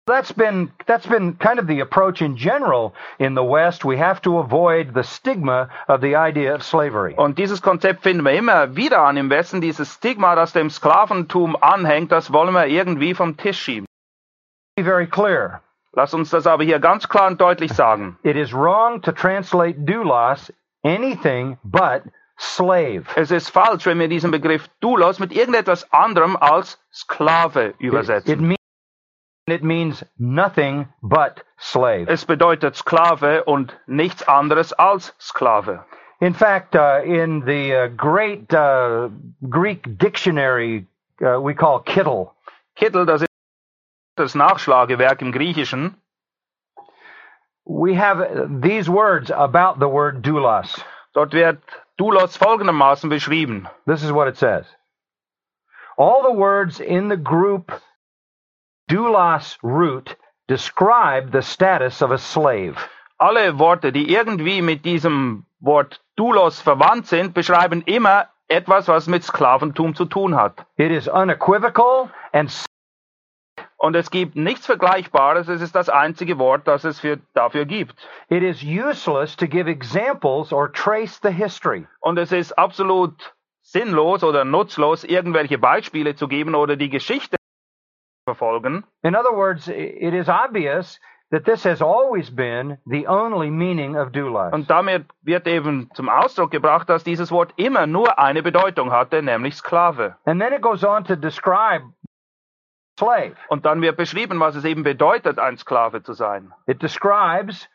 That's 0.08 0.32
been 0.32 0.72
that's 0.86 1.06
been 1.06 1.38
kind 1.38 1.60
of 1.60 1.68
the 1.68 1.82
approach 1.82 2.22
in 2.22 2.38
general 2.38 2.94
in 3.20 3.36
the 3.36 3.44
West. 3.44 3.84
We 3.84 3.98
have 3.98 4.22
to 4.22 4.40
avoid 4.40 4.94
the 4.94 5.04
stigma 5.04 5.70
of 5.90 6.00
the 6.00 6.16
idea 6.16 6.56
of 6.56 6.64
slavery. 6.64 7.14
Und 7.18 7.38
dieses 7.38 7.62
Konzept 7.62 8.04
finden 8.04 8.24
wir 8.24 8.32
immer 8.32 8.78
wieder 8.78 9.02
an 9.02 9.18
im 9.18 9.30
Westen, 9.30 9.60
dieses 9.60 9.96
Stigma, 9.96 10.36
das 10.36 10.54
dem 10.54 10.70
Sklaventum 10.70 11.58
anhängt, 11.60 12.14
das 12.14 12.32
wollen 12.32 12.54
wir 12.54 12.68
irgendwie 12.68 13.14
vom 13.16 13.36
Tisch 13.36 13.60
schieben. 13.60 13.87
Very 14.78 15.08
clear. 15.08 15.62
Lass 15.94 16.14
uns 16.14 16.30
das 16.30 16.46
aber 16.46 16.64
hier 16.64 16.80
ganz 16.80 17.10
klar 17.10 17.28
und 17.28 17.42
deutlich 17.42 17.74
sagen. 17.74 18.18
It 18.24 18.36
is 18.36 18.54
wrong 18.54 19.02
to 19.02 19.12
translate 19.12 19.80
doulos 19.86 20.54
anything 20.84 21.58
but 21.64 22.04
slave. 22.38 23.06
Es 23.16 23.32
ist 23.32 23.50
falsch, 23.50 23.86
wenn 23.86 24.00
wir 24.00 24.08
diesen 24.08 24.30
Begriff 24.32 24.68
Doulos 24.80 25.20
mit 25.20 25.34
irgendetwas 25.34 25.92
anderem 25.92 26.38
als 26.38 26.80
Sklave 26.94 27.70
It, 27.70 27.76
it, 27.76 27.82
übersetzen. 27.82 28.48
means 28.48 28.58
it 29.48 29.64
means 29.64 30.06
nothing 30.18 30.88
but 31.02 31.44
slave. 31.58 32.06
Es 32.08 32.26
bedeutet 32.26 32.76
Sklave 32.76 33.44
und 33.46 33.76
nichts 33.88 34.28
anderes 34.28 34.74
als 34.74 35.16
Sklave. 35.20 35.84
In 36.20 36.34
fact, 36.34 36.76
uh, 36.76 37.02
in 37.04 37.44
the 37.46 37.74
uh, 37.74 37.88
great 37.96 38.52
uh, 38.54 39.10
Greek 39.50 39.98
dictionary 39.98 40.86
uh, 41.22 41.40
we 41.40 41.54
call 41.54 41.80
Kittel, 41.84 42.32
Kittel, 42.76 43.06
das 43.06 43.27
das 44.20 44.36
Nachschlagewerk 44.36 45.22
im 45.22 45.32
Griechischen. 45.32 45.96
we 47.68 47.94
have 47.96 48.62
these 48.62 48.90
words 48.90 49.30
about 49.30 49.80
the 49.80 49.88
word 49.88 50.22
doulos. 50.22 50.82
Dort 51.14 51.34
wird 51.34 51.60
Doulos 51.98 52.38
folgendermaßen 52.38 53.10
beschrieben. 53.10 53.68
This 53.86 54.04
is 54.04 54.12
what 54.12 54.28
it 54.28 54.38
says. 54.38 54.66
All 55.98 56.24
the 56.24 56.38
words 56.38 56.80
in 56.80 57.10
the 57.10 57.18
group 57.18 57.72
doulos 58.90 59.58
root 59.64 60.16
describe 60.48 61.32
the 61.32 61.42
status 61.42 62.02
of 62.02 62.12
a 62.12 62.18
slave. 62.18 62.78
Alle 63.20 63.58
Worte, 63.58 63.92
die 63.92 64.14
irgendwie 64.14 64.62
mit 64.62 64.86
diesem 64.86 65.46
Wort 65.60 66.00
Doulos 66.16 66.62
verwandt 66.62 67.08
sind, 67.08 67.34
beschreiben 67.34 67.82
immer 67.88 68.28
etwas, 68.48 68.88
was 68.88 69.08
mit 69.08 69.24
Sklaventum 69.24 69.96
zu 69.96 70.06
tun 70.06 70.36
hat. 70.36 70.66
It 70.78 70.92
is 70.92 71.08
unequivocal 71.08 72.12
and 72.32 72.50
Und 73.78 73.96
es 73.96 74.10
gibt 74.10 74.36
nichts 74.36 74.66
Vergleichbares. 74.66 75.48
Es 75.48 75.62
ist 75.62 75.76
das 75.76 75.88
einzige 75.88 76.40
Wort, 76.40 76.68
das 76.68 76.84
es 76.84 77.00
für, 77.00 77.20
dafür 77.34 77.66
gibt. 77.66 77.96
it 78.30 78.42
is 78.44 78.64
useless 78.64 79.36
to 79.38 79.48
give 79.48 79.70
examples 79.70 80.52
or 80.52 80.72
trace 80.72 81.20
the 81.22 81.32
history. 81.32 81.88
Und 82.00 82.18
es 82.18 82.32
ist 82.32 82.58
absolut 82.58 83.34
sinnlos 83.62 84.24
oder 84.24 84.46
nutzlos, 84.46 85.04
irgendwelche 85.04 85.58
Beispiele 85.58 86.16
zu 86.16 86.28
geben 86.28 86.56
oder 86.56 86.76
die 86.76 86.90
Geschichte 86.90 87.38
zu 87.38 88.24
verfolgen. 88.26 88.84
In 89.04 89.16
other 89.16 89.36
words, 89.36 89.68
it 89.68 90.14
is 90.14 90.28
obvious 90.28 91.00
that 91.30 91.44
this 91.44 91.64
has 91.66 91.82
always 91.82 92.30
been 92.30 92.78
the 92.86 93.06
only 93.08 93.50
meaning 93.50 93.98
of 93.98 94.12
doulos. 94.12 94.54
Und 94.54 94.70
damit 94.70 95.06
wird 95.22 95.46
eben 95.48 95.90
zum 95.94 96.08
Ausdruck 96.10 96.52
gebracht, 96.52 96.90
dass 96.90 97.04
dieses 97.04 97.32
Wort 97.32 97.54
immer 97.58 97.86
nur 97.86 98.18
eine 98.18 98.42
Bedeutung 98.42 98.92
hatte, 98.92 99.22
nämlich 99.22 99.56
Sklave. 99.56 100.16
And 100.26 100.42
then 100.42 100.54
it 100.54 100.62
goes 100.62 100.84
on 100.84 101.04
to 101.04 101.16
describe. 101.16 101.84
Und 103.50 103.66
dann 103.66 103.82
wird 103.82 103.98
beschrieben, 103.98 104.40
was 104.40 104.56
es 104.56 104.66
eben 104.66 104.84
bedeutet, 104.84 105.40
ein 105.40 105.58
Sklave 105.58 106.04
zu 106.04 106.14
sein. 106.14 106.54
It 106.66 106.82
describes 106.82 107.70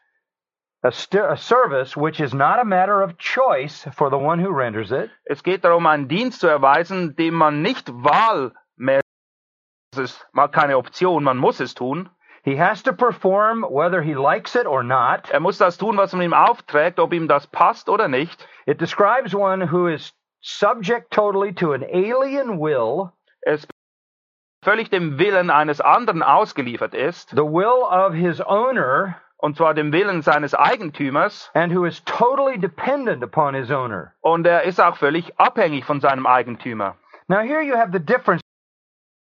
a, 0.82 0.88
a 0.88 1.36
service 1.36 1.96
which 1.96 2.20
is 2.20 2.34
not 2.34 2.58
a 2.58 2.64
matter 2.64 3.02
of 3.02 3.16
choice 3.18 3.88
for 3.92 4.10
the 4.10 4.16
one 4.16 4.42
who 4.42 4.50
renders 4.50 4.90
it, 4.90 5.10
Es 5.24 5.42
geht 5.42 5.64
darum, 5.64 5.86
einen 5.86 6.08
Dienst 6.08 6.40
zu 6.40 6.48
erweisen, 6.48 7.14
dem 7.16 7.34
man 7.34 7.62
nicht 7.62 7.88
wahlmäßig, 7.92 9.02
es 9.92 9.98
ist 9.98 10.26
mal 10.32 10.48
keine 10.48 10.76
Option, 10.76 11.24
man 11.24 11.38
muss 11.38 11.60
es 11.60 11.74
tun. 11.74 12.08
He 12.44 12.56
has 12.56 12.82
to 12.82 12.92
perform 12.92 13.62
whether 13.62 14.02
he 14.02 14.14
likes 14.14 14.56
it 14.56 14.66
or 14.66 14.82
not. 14.82 15.30
Er 15.30 15.38
muss 15.38 15.58
das 15.58 15.78
tun, 15.78 15.96
was 15.96 16.12
man 16.12 16.22
ihm 16.22 16.34
aufträgt, 16.34 16.98
ob 16.98 17.12
ihm 17.12 17.28
das 17.28 17.46
passt 17.46 17.88
oder 17.88 18.08
nicht. 18.08 18.48
It 18.66 18.80
describes 18.80 19.32
one 19.32 19.70
who 19.70 19.86
is 19.86 20.12
subject 20.40 21.12
totally 21.12 21.52
to 21.52 21.72
an 21.72 21.84
alien 21.84 22.58
will, 22.58 23.12
Es 23.44 23.66
völlig 24.62 24.90
dem 24.90 25.18
Willen 25.18 25.50
eines 25.50 25.80
anderen 25.80 26.22
ausgeliefert 26.22 26.94
ist, 26.94 27.30
the 27.30 27.36
will 27.38 27.82
of 27.90 28.14
his 28.14 28.40
owner, 28.40 29.16
und 29.38 29.56
zwar 29.56 29.74
dem 29.74 29.92
Willen 29.92 30.22
seines 30.22 30.54
Eigentümers, 30.54 31.50
and 31.54 31.74
who 31.74 31.84
is 31.84 32.02
totally 32.04 32.58
dependent 32.58 33.22
upon 33.24 33.54
his 33.54 33.70
owner. 33.70 34.12
und 34.20 34.46
er 34.46 34.62
ist 34.62 34.80
auch 34.80 34.96
völlig 34.96 35.38
abhängig 35.38 35.84
von 35.84 36.00
seinem 36.00 36.26
Eigentümer. 36.26 36.96
Now, 37.28 37.40
here 37.40 37.62
you 37.62 37.76
have 37.76 37.90
the 37.92 37.98
difference 38.00 38.40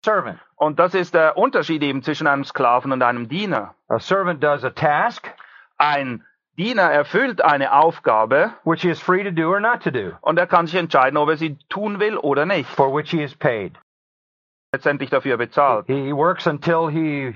servant. 0.06 0.40
Und 0.56 0.80
das 0.80 0.94
ist 0.94 1.14
der 1.14 1.38
Unterschied 1.38 1.82
eben 1.84 2.04
zwischen 2.04 2.28
einem 2.28 2.44
Sklaven 2.44 2.92
und 2.92 3.02
einem 3.02 3.28
Diener. 3.30 3.76
A 3.88 4.00
servant 4.00 4.44
does 4.44 4.64
a 4.64 4.70
task 4.70 5.30
Ein 5.78 6.24
Diener 6.58 6.92
erfüllt 6.92 7.42
eine 7.44 7.74
Aufgabe 7.74 8.52
which 8.64 8.82
he 8.84 8.90
is 8.90 9.00
free 9.02 9.24
to 9.24 9.32
do 9.32 9.50
or 9.50 9.60
not 9.60 9.82
to 9.84 9.90
do, 9.92 10.12
und 10.22 10.38
er 10.38 10.46
kann 10.48 10.68
sich 10.68 10.76
entscheiden, 10.76 11.18
ob 11.18 11.30
er 11.30 11.38
sie 11.38 11.58
tun 11.70 12.00
will 12.00 12.18
oder 12.18 12.46
nicht. 12.46 12.70
for 12.70 12.94
which 12.96 13.10
he 13.10 13.24
is 13.24 13.36
paid. 13.36 13.74
Letztendlich 14.74 15.12
dafür 15.12 15.38
bezahlt. 15.38 15.86
He 15.86 16.12
works 16.12 16.48
until 16.48 16.88
he 16.90 17.36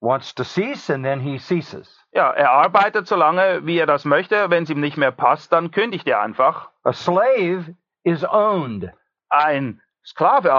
wants 0.00 0.34
to 0.34 0.44
cease, 0.44 0.90
and 0.92 1.04
then 1.04 1.20
he 1.20 1.38
ceases. 1.38 1.94
Ja, 2.12 2.30
er 2.30 2.50
arbeitet 2.50 3.06
so 3.06 3.16
lange, 3.16 3.66
wie 3.66 3.78
er 3.78 3.86
das 3.86 4.04
möchte. 4.06 4.48
Wenn 4.50 4.62
es 4.64 4.70
ihm 4.70 4.80
nicht 4.80 4.96
mehr 4.96 5.12
passt, 5.12 5.52
dann 5.52 5.70
kündigt 5.70 6.08
er 6.08 6.20
einfach. 6.22 6.70
A 6.82 6.92
slave 6.94 7.74
is 8.02 8.24
owned. 8.24 8.90
Ein 9.28 9.80
Sklave, 10.04 10.58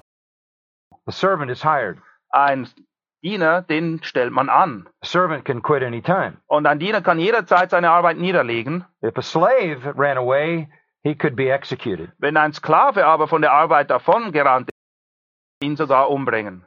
The 1.08 1.12
servant 1.12 1.50
is 1.50 1.64
hired. 1.64 1.98
ein 2.32 2.68
Diener, 3.24 3.62
den 3.64 4.02
stellt 4.04 4.32
man 4.32 4.50
an. 4.50 4.88
A 5.02 5.06
servant 5.06 5.44
can 5.46 5.62
quit 5.62 5.84
any 5.84 6.02
time. 6.02 6.38
Und 6.48 6.66
ein 6.68 6.80
Diener 6.80 7.02
kann 7.02 7.20
jederzeit 7.20 7.72
seine 7.72 7.90
Arbeit 7.90 8.18
niederlegen. 8.18 8.86
If 9.04 9.18
a 9.18 9.22
slave 9.24 9.94
ran 9.98 10.18
away, 10.18 10.70
he 11.04 11.16
could 11.16 11.36
be 11.36 11.50
executed. 11.52 12.12
Wenn 12.20 12.38
ein 12.38 12.54
Sklave 12.54 13.06
aber 13.06 13.28
von 13.28 13.42
der 13.42 13.52
Arbeit 13.54 13.90
davon 13.90 14.32
gerannt 14.32 14.70
ist, 14.70 14.71
ihn 15.62 15.76
sogar 15.78 16.10
umbringen. 16.10 16.64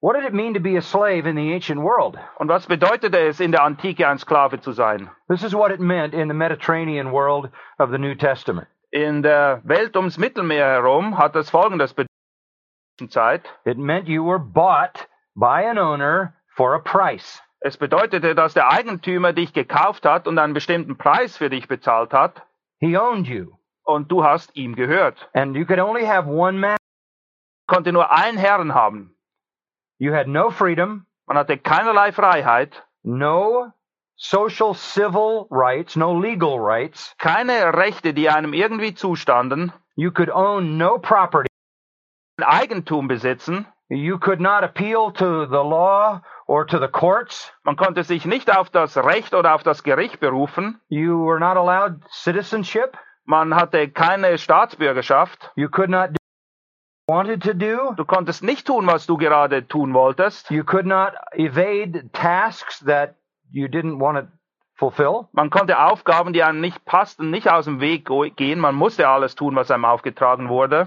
What 0.00 0.14
did 0.14 0.24
it 0.24 0.32
mean 0.34 0.54
to 0.54 0.60
be 0.60 0.76
a 0.76 0.80
slave 0.82 1.26
in 1.26 1.34
the 1.34 1.52
ancient 1.52 1.80
world? 1.80 2.16
Und 2.38 2.48
was 2.48 2.66
bedeutete 2.66 3.18
es 3.18 3.40
in 3.40 3.50
der 3.50 3.64
Antike, 3.64 4.06
ein 4.06 4.18
Sklave 4.18 4.60
zu 4.60 4.70
sein? 4.72 5.10
This 5.28 5.42
is 5.42 5.54
what 5.54 5.72
it 5.72 5.80
meant 5.80 6.14
in 6.14 6.28
the 6.28 6.34
Mediterranean 6.34 7.10
world 7.10 7.50
of 7.78 7.90
the 7.90 7.98
New 7.98 8.14
Testament. 8.14 8.68
In 8.92 9.22
der 9.22 9.60
Welt 9.64 9.96
ums 9.96 10.16
Mittelmeer 10.16 10.66
herum 10.66 11.18
hat 11.18 11.34
es 11.34 11.50
folgendes 11.50 11.94
bedeutet. 11.94 13.44
It 13.64 13.76
meant 13.78 14.06
you 14.08 14.22
were 14.24 14.38
bought 14.38 15.06
by 15.34 15.62
an 15.64 15.78
owner 15.78 16.34
for 16.56 16.74
a 16.74 16.80
price. 16.80 17.40
Es 17.60 17.76
bedeutete, 17.76 18.36
dass 18.36 18.54
der 18.54 18.70
Eigentümer 18.70 19.32
dich 19.32 19.52
gekauft 19.52 20.04
hat 20.06 20.28
und 20.28 20.38
einen 20.38 20.54
bestimmten 20.54 20.96
Preis 20.96 21.36
für 21.36 21.50
dich 21.50 21.66
bezahlt 21.66 22.12
hat 22.12 22.42
He 22.80 22.96
owned 22.96 23.26
you, 23.26 23.56
und 23.84 24.12
du 24.12 24.22
hast 24.22 24.54
ihm 24.56 24.76
gehört. 24.76 25.28
and 25.34 25.56
you 25.56 25.64
could 25.64 25.80
only 25.80 26.06
have 26.06 26.28
one 26.28 26.56
master. 26.58 26.78
Konnte 27.68 27.92
nur 27.92 28.10
einen 28.10 28.38
Herrn 28.38 28.74
haben. 28.74 29.14
You 29.98 30.12
had 30.12 30.26
no 30.26 30.50
freedom, 30.50 31.06
Man 31.26 31.36
hatte 31.36 31.58
keinerlei 31.58 32.10
Freiheit, 32.12 32.82
no 33.04 33.72
social 34.16 34.74
civil 34.74 35.46
rights, 35.50 35.94
no 35.94 36.18
legal 36.18 36.58
rights. 36.58 37.14
keine 37.18 37.74
Rechte, 37.74 38.12
die 38.14 38.28
einem 38.30 38.52
irgendwie 38.54 38.94
zustanden, 38.94 39.72
You 39.94 40.10
could 40.10 40.30
own 40.30 40.76
no 40.78 40.98
property. 40.98 41.48
Eigentum 42.40 43.08
besitzen. 43.08 43.66
You 43.90 44.18
could 44.18 44.40
not 44.40 44.62
appeal 44.62 45.10
to 45.12 45.46
the 45.46 45.62
law 45.62 46.20
or 46.46 46.64
to 46.66 46.78
the 46.78 46.88
courts. 46.88 47.52
Man 47.64 47.76
konnte 47.76 48.04
sich 48.04 48.24
nicht 48.24 48.54
auf 48.56 48.70
das 48.70 48.96
Recht 48.96 49.34
oder 49.34 49.54
auf 49.54 49.62
das 49.62 49.82
Gericht 49.82 50.20
berufen. 50.20 50.80
You 50.88 51.26
were 51.26 51.40
not 51.40 51.56
allowed 51.56 52.00
citizenship. 52.10 52.96
Man 53.24 53.54
hatte 53.54 53.90
keine 53.90 54.38
Staatsbürgerschaft. 54.38 55.50
You 55.56 55.68
could 55.68 55.90
not 55.90 56.10
wanted 57.08 57.42
to 57.42 57.54
do. 57.54 57.94
Du 57.96 58.04
konntest 58.04 58.42
nicht 58.42 58.66
tun, 58.66 58.86
was 58.86 59.06
du 59.06 59.16
gerade 59.16 59.66
tun 59.66 59.94
wolltest. 59.94 60.50
You 60.50 60.62
could 60.62 60.86
not 60.86 61.14
evade 61.32 62.10
tasks 62.12 62.80
that 62.80 63.14
you 63.50 63.66
didn't 63.66 63.98
want 63.98 64.18
to 64.18 64.28
fulfill. 64.74 65.28
Man 65.32 65.50
konnte 65.50 65.78
Aufgaben, 65.80 66.32
die 66.32 66.42
einem 66.42 66.60
nicht 66.60 66.84
passten, 66.84 67.30
nicht 67.30 67.50
aus 67.50 67.64
dem 67.64 67.80
Weg 67.80 68.08
gehen. 68.36 68.60
Man 68.60 68.74
musste 68.74 69.08
alles 69.08 69.34
tun, 69.34 69.56
was 69.56 69.70
einem 69.70 69.86
aufgetragen 69.86 70.48
wurde. 70.48 70.86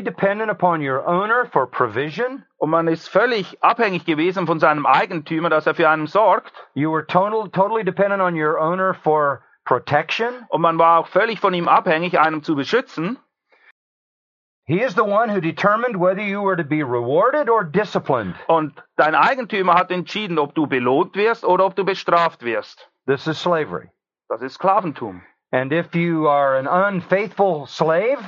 Dependent 0.00 0.50
upon 0.50 0.80
your 0.80 1.06
owner 1.06 1.46
for 1.46 1.66
provision. 1.70 2.44
Und 2.56 2.70
man 2.70 2.88
ist 2.88 3.08
völlig 3.08 3.62
abhängig 3.62 4.04
gewesen 4.04 4.46
von 4.46 4.58
seinem 4.58 4.86
Eigentümer, 4.86 5.50
dass 5.50 5.66
er 5.66 5.74
für 5.74 5.88
einen 5.88 6.06
sorgt. 6.06 6.52
You 6.74 6.90
were 6.90 7.06
total, 7.06 7.48
totally 7.50 7.84
dependent 7.84 8.22
on 8.22 8.34
your 8.34 8.58
owner 8.58 8.94
for 8.94 9.42
protection. 9.64 10.46
Und 10.48 10.62
man 10.62 10.78
war 10.78 10.98
auch 10.98 11.06
völlig 11.06 11.40
von 11.40 11.54
ihm 11.54 11.68
abhängig, 11.68 12.18
einem 12.18 12.42
zu 12.42 12.56
beschützen. 12.56 13.18
Und 18.46 18.84
dein 18.96 19.14
Eigentümer 19.14 19.74
hat 19.74 19.90
entschieden, 19.90 20.38
ob 20.38 20.54
du 20.54 20.66
belohnt 20.66 21.16
wirst 21.16 21.44
oder 21.44 21.66
ob 21.66 21.74
du 21.74 21.84
bestraft 21.84 22.44
wirst. 22.44 22.88
This 23.06 23.26
is 23.26 23.40
slavery. 23.40 23.90
Das 24.28 24.40
ist 24.40 24.54
Sklaventum. 24.54 25.22
And 25.50 25.72
if 25.72 25.94
you 25.94 26.28
are 26.28 26.56
an 26.56 26.66
unfaithful 26.66 27.66
slave, 27.66 28.18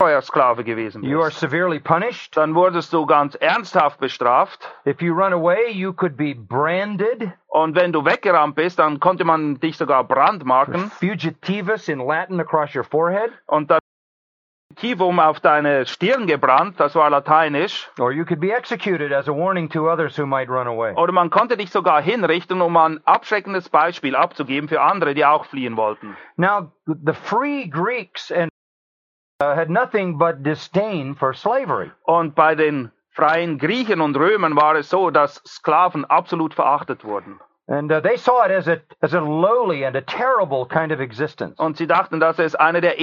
Treuer 0.00 0.22
Sklave 0.22 0.64
gewesen 0.64 1.02
you 1.02 1.20
are 1.20 1.28
bist. 1.28 1.40
severely 1.40 1.78
punished. 1.78 2.36
Dann 2.36 2.54
wurdest 2.54 2.92
du 2.92 3.06
ganz 3.06 3.34
ernsthaft 3.36 4.00
bestraft. 4.00 4.66
If 4.86 5.00
you 5.00 5.14
run 5.14 5.32
away, 5.32 5.70
you 5.70 5.92
could 5.92 6.16
be 6.16 6.34
branded. 6.34 7.32
Und 7.48 7.76
wenn 7.76 7.92
du 7.92 8.04
weggerannt 8.04 8.54
bist, 8.54 8.78
dann 8.78 8.98
konnte 8.98 9.24
man 9.24 9.60
dich 9.60 9.76
sogar 9.76 10.04
brandmarken. 10.04 10.90
Fugitivus 10.90 11.88
in 11.88 11.98
Latin 12.00 12.40
across 12.40 12.74
your 12.74 12.84
forehead. 12.84 13.30
Und 13.46 13.70
dann 13.70 13.78
Tivum 14.76 15.18
auf 15.18 15.40
deine 15.40 15.84
Stirn 15.84 16.26
gebrannt, 16.26 16.78
das 16.78 16.94
war 16.94 17.10
lateinisch. 17.10 17.90
Or 17.98 18.12
you 18.12 18.24
could 18.24 18.40
be 18.40 18.52
executed 18.52 19.12
as 19.12 19.28
a 19.28 19.32
warning 19.32 19.68
to 19.70 19.90
others 19.90 20.16
who 20.16 20.26
might 20.26 20.48
run 20.48 20.66
away. 20.66 20.94
Oder 20.94 21.12
man 21.12 21.30
konnte 21.30 21.56
dich 21.56 21.70
sogar 21.70 22.00
hinrichten, 22.00 22.60
um 22.60 22.76
ein 22.76 23.00
abschreckendes 23.04 23.68
Beispiel 23.68 24.14
abzugeben 24.14 24.68
für 24.68 24.80
andere, 24.80 25.14
die 25.14 25.24
auch 25.24 25.44
fliehen 25.46 25.76
wollten. 25.76 26.16
Now, 26.36 26.72
the 26.86 27.12
free 27.12 27.66
Greeks 27.66 28.30
and 28.30 28.50
uh, 29.42 29.54
had 29.54 29.70
nothing 29.70 30.18
but 30.18 30.44
disdain 30.44 31.14
for 31.16 31.34
slavery. 31.34 31.90
Und 32.04 32.34
bei 32.34 32.54
den 32.54 32.92
freien 33.10 33.58
Griechen 33.58 34.00
und 34.00 34.16
Römern 34.16 34.56
war 34.56 34.76
es 34.76 34.88
so, 34.88 35.10
dass 35.10 35.42
Sklaven 35.46 36.04
absolut 36.04 36.54
verachtet 36.54 37.04
wurden. 37.04 37.40
And 37.66 37.90
uh, 37.92 38.00
they 38.00 38.16
saw 38.16 38.44
it 38.44 38.50
as 38.50 38.66
a, 38.66 38.80
as 39.00 39.14
a 39.14 39.20
lowly 39.20 39.84
and 39.84 39.96
a 39.96 40.00
terrible 40.00 40.66
kind 40.66 40.92
of 40.92 41.00
existence. 41.00 41.58
Und 41.58 41.76
sie 41.76 41.86
dachten, 41.86 42.18
dass 42.18 42.38
es 42.38 42.54
eine 42.54 42.80
der 42.80 43.00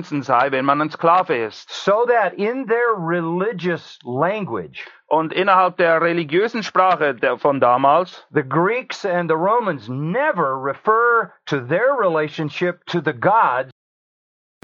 sei, 0.00 0.50
wenn 0.50 0.64
man 0.64 0.80
ein 0.80 0.90
Sklave 0.90 1.36
ist. 1.36 1.68
So 1.70 2.06
that 2.06 2.34
in 2.34 2.66
their 2.66 2.94
religious 2.96 3.98
language, 4.04 4.86
Und 5.06 5.34
innerhalb 5.34 5.76
der 5.76 6.00
religiösen 6.00 6.62
Sprache 6.62 7.14
der, 7.14 7.36
von 7.36 7.60
damals 7.60 8.26
the 8.30 8.42
Greeks 8.42 9.04
and 9.04 9.28
the 9.28 9.36
Romans 9.36 9.88
never 9.90 10.56
refer 10.56 11.34
to 11.44 11.60
their 11.60 11.94
relationship 11.98 12.86
to 12.86 13.00
the 13.04 13.12
gods 13.12 13.70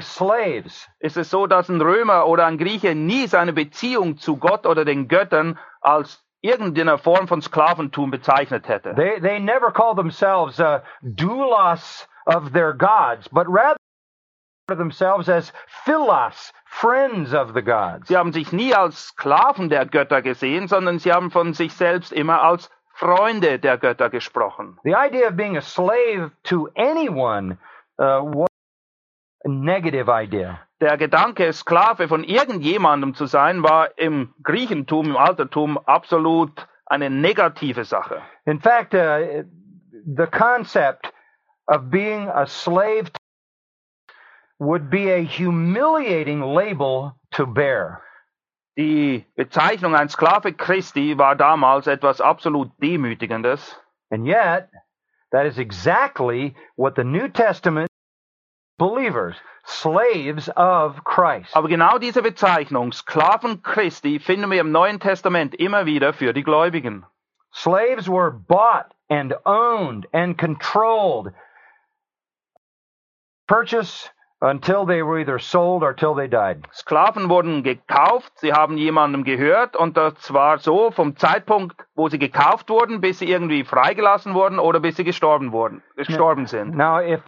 slaves. 0.01 0.89
ist 1.01 1.19
es 1.19 1.29
so, 1.29 1.47
dass 1.47 1.69
ein 1.69 1.83
Römer 1.83 2.27
oder 2.27 2.47
ein 2.47 2.57
Grieche 2.57 2.95
nie 2.95 3.27
seine 3.27 3.53
Beziehung 3.53 4.17
zu 4.17 4.39
Gott 4.39 4.65
oder 4.65 4.87
den 4.87 5.09
Göttern 5.09 5.59
als 5.83 6.25
irgendeine 6.41 6.97
Form 6.97 7.29
von 7.29 7.43
Sklaventum 7.43 8.11
bezeichnet 8.11 8.67
hätte. 8.69 8.95
They, 8.95 9.21
they 9.21 9.39
never 9.41 9.71
call 9.73 9.95
themselves 9.95 10.59
uh, 10.59 10.81
doulos 11.03 12.09
of 12.25 12.53
their 12.53 12.73
gods, 12.73 13.29
but 13.29 13.47
rather 13.49 13.78
themselves 14.77 15.29
as 15.29 15.53
philos, 15.85 16.53
friends 16.65 17.33
of 17.33 17.55
the 17.55 17.63
gods. 17.63 18.09
Sie 18.09 18.17
haben 18.17 18.33
sich 18.33 18.53
nie 18.53 18.75
als 18.75 19.09
Sklaven 19.09 19.69
der 19.69 19.87
Götter 19.87 20.23
gesehen, 20.23 20.69
sondern 20.69 20.99
sie 20.99 21.13
haben 21.13 21.31
von 21.31 21.55
sich 21.55 21.73
selbst 21.75 22.13
immer 22.13 22.43
als 22.43 22.71
Freunde 22.95 23.59
der 23.59 23.79
Götter 23.79 24.11
gesprochen. 24.11 24.79
The 24.85 24.95
idea 24.95 25.29
of 25.29 25.37
being 25.37 25.57
a 25.57 25.63
slave 25.63 26.33
to 26.45 26.69
anyone 26.77 27.59
uh, 27.99 28.21
was 28.23 28.49
a 29.45 29.49
negative 29.49 30.09
idea. 30.09 30.61
Der 30.81 30.97
Gedanke, 30.97 31.53
Sklave 31.53 32.09
von 32.09 32.23
irgendjemandem 32.23 33.15
zu 33.15 33.27
sein, 33.27 33.63
war 33.63 33.99
im 33.99 34.33
Griechentum, 34.43 35.07
im 35.07 35.17
Altertum 35.17 35.79
absolut 35.87 36.69
eine 36.87 37.11
negative 37.11 37.85
Sache. 37.85 38.23
In 38.47 38.61
fact, 38.61 38.95
uh, 38.95 39.45
the 40.17 40.27
concept 40.27 41.13
of 41.69 41.91
being 41.91 42.29
a 42.29 42.47
slave 42.47 43.11
would 44.59 44.91
be 44.91 45.11
a 45.11 45.25
humiliating 45.25 46.41
label 46.41 47.15
to 47.33 47.47
bear. 47.47 48.03
Die 48.77 49.27
Bezeichnung 49.37 49.95
ein 49.95 50.09
Sklave 50.09 50.53
Christi 50.53 51.19
war 51.19 51.35
damals 51.35 51.87
etwas 51.87 52.21
absolut 52.21 52.71
Demütigendes. 52.81 53.75
And 54.11 54.27
yet, 54.27 54.71
that 55.33 55.47
is 55.47 55.59
exactly 55.59 56.55
what 56.77 56.95
the 56.95 57.05
New 57.05 57.29
Testament 57.29 57.89
believers, 58.79 59.37
slaves 59.67 60.49
of 60.57 61.03
Christ. 61.05 61.55
Aber 61.55 61.69
genau 61.69 61.99
diese 61.99 62.23
Bezeichnung, 62.23 62.93
Sklaven 62.93 63.63
Christi, 63.63 64.21
finden 64.21 64.51
wir 64.51 64.61
im 64.61 64.73
Neuen 64.73 65.01
Testament 65.01 65.55
immer 65.57 65.85
wieder 65.85 66.13
für 66.13 66.33
die 66.33 66.45
Gläubigen. 66.45 67.05
Slaves 67.53 68.09
were 68.09 68.31
bought 68.31 68.95
and 69.11 69.35
owned 69.45 70.07
and 70.13 70.39
controlled, 70.39 71.33
purchased 73.49 74.13
until 74.41 74.87
they 74.87 75.03
were 75.03 75.19
either 75.19 75.39
sold 75.39 75.83
or 75.83 75.95
till 75.95 76.15
they 76.15 76.29
died. 76.29 76.67
Sklaven 76.73 77.29
wurden 77.29 77.63
gekauft, 77.63 78.39
sie 78.39 78.53
haben 78.53 78.77
jemandem 78.79 79.25
gehört 79.25 79.77
und 79.77 79.97
das 79.97 80.33
war 80.33 80.59
so 80.59 80.91
vom 80.91 81.17
Zeitpunkt, 81.17 81.77
wo 81.95 82.09
sie 82.09 82.19
gekauft 82.19 82.71
wurden, 82.71 83.01
bis 83.01 83.19
sie 83.19 83.31
irgendwie 83.31 83.65
freigelassen 83.65 84.35
wurden 84.35 84.59
oder 84.59 84.81
bis 84.81 84.97
sie 84.97 85.05
gestorben 85.05 85.53
wurden, 85.53 85.83
gestorben 85.97 86.47
sind. 86.47 86.77
Now, 86.77 87.01
if 87.01 87.21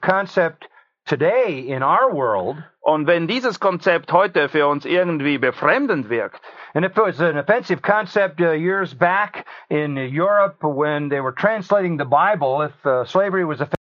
concept 0.00 0.68
today 1.04 1.60
in 1.60 1.82
our 1.82 2.12
world, 2.12 2.56
Und 2.86 3.08
wenn 3.08 3.26
dieses 3.26 3.58
Konzept 3.58 4.12
heute 4.12 4.48
für 4.48 4.68
uns 4.68 4.84
irgendwie 4.84 5.38
befremdend 5.38 6.08
wirkt, 6.08 6.40
and 6.72 6.84
if 6.84 6.96
it 6.96 7.02
was 7.02 7.20
an 7.20 7.36
offensive 7.36 7.82
concept 7.82 8.40
uh, 8.40 8.52
years 8.52 8.94
back 8.94 9.44
in 9.68 9.96
Europe 9.96 10.62
when 10.62 11.08
they 11.08 11.20
were 11.20 11.34
translating 11.34 11.98
the 11.98 12.04
Bible, 12.04 12.62
if 12.62 12.86
uh, 12.86 13.04
slavery 13.04 13.44
was 13.44 13.60
offensive, 13.60 13.74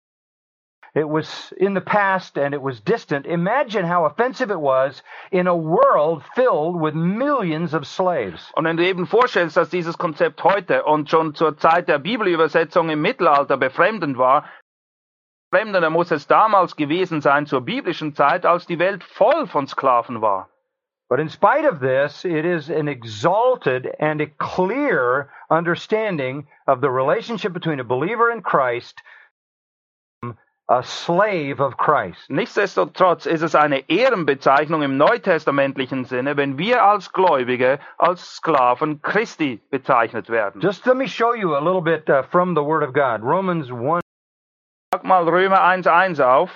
it 0.95 1.09
was 1.09 1.53
in 1.57 1.75
the 1.75 1.81
past 1.81 2.37
and 2.37 2.53
it 2.55 2.61
was 2.61 2.81
distant. 2.81 3.27
Imagine 3.27 3.85
how 3.85 4.05
offensive 4.05 4.51
it 4.51 4.61
was 4.61 5.03
in 5.31 5.47
a 5.47 5.57
world 5.57 6.23
filled 6.35 6.79
with 6.79 6.95
millions 6.95 7.73
of 7.73 7.87
slaves. 7.87 8.53
Und 8.55 8.65
wenn 8.65 8.77
du 8.77 8.85
eben 8.85 9.07
vorstellst, 9.07 9.57
dass 9.57 9.71
dieses 9.71 9.97
Konzept 9.97 10.45
heute 10.45 10.85
und 10.85 11.09
schon 11.09 11.35
zur 11.35 11.57
Zeit 11.57 11.89
der 11.89 11.99
Bibelübersetzung 11.99 12.91
im 12.91 13.01
Mittelalter 13.01 13.57
befremdend 13.57 14.19
war, 14.19 14.45
befremdender 15.51 15.91
muss 15.91 16.11
es 16.11 16.27
damals 16.27 16.77
gewesen 16.77 17.23
sein 17.23 17.47
zur 17.47 17.63
biblischen 17.63 18.15
Zeit, 18.15 18.45
als 18.45 18.67
die 18.67 18.79
Welt 18.79 19.03
voll 19.03 19.47
von 19.47 19.67
Sklaven 19.67 20.21
war. 20.21 20.51
But 21.09 21.21
in 21.21 21.29
spite 21.29 21.67
of 21.67 21.81
this, 21.81 22.25
it 22.25 22.47
is 22.47 22.71
an 22.71 22.89
exalted 22.89 23.87
and 23.99 24.23
a 24.23 24.27
clear 24.39 25.31
understanding 25.51 26.47
of 26.67 26.81
the 26.81 26.89
relationship 26.89 27.53
between 27.53 27.81
a 27.81 27.85
believer 27.85 28.31
in 28.31 28.43
Christ, 28.43 29.03
a 30.69 30.83
slave 30.83 31.61
of 31.61 31.77
Christ. 31.77 32.31
Nichtsdestotrotz 32.31 33.27
ist 33.27 33.43
es 33.43 33.55
eine 33.55 33.89
Ehrenbezeichnung 33.89 34.83
im 34.83 34.97
neutestamentlichen 34.97 36.05
Sinne, 36.05 36.37
wenn 36.37 36.59
wir 36.59 36.85
als 36.85 37.13
Gläubige 37.13 37.79
als 37.99 38.37
Sklaven 38.37 39.03
Christi 39.03 39.61
bezeichnet 39.71 40.31
werden. 40.31 40.61
Just 40.61 40.87
let 40.87 40.97
me 40.97 41.07
show 41.07 41.35
you 41.35 41.55
a 41.55 41.61
little 41.61 41.83
bit 41.83 42.09
uh, 42.09 42.23
from 42.23 42.55
the 42.55 42.63
Word 42.63 42.83
of 42.83 42.95
God. 42.95 43.23
Romans 43.23 43.71
1. 43.71 44.01
Sag 44.93 45.05
mal 45.05 45.29
Römer 45.29 45.61
1.1 45.61 46.21
auf. 46.21 46.51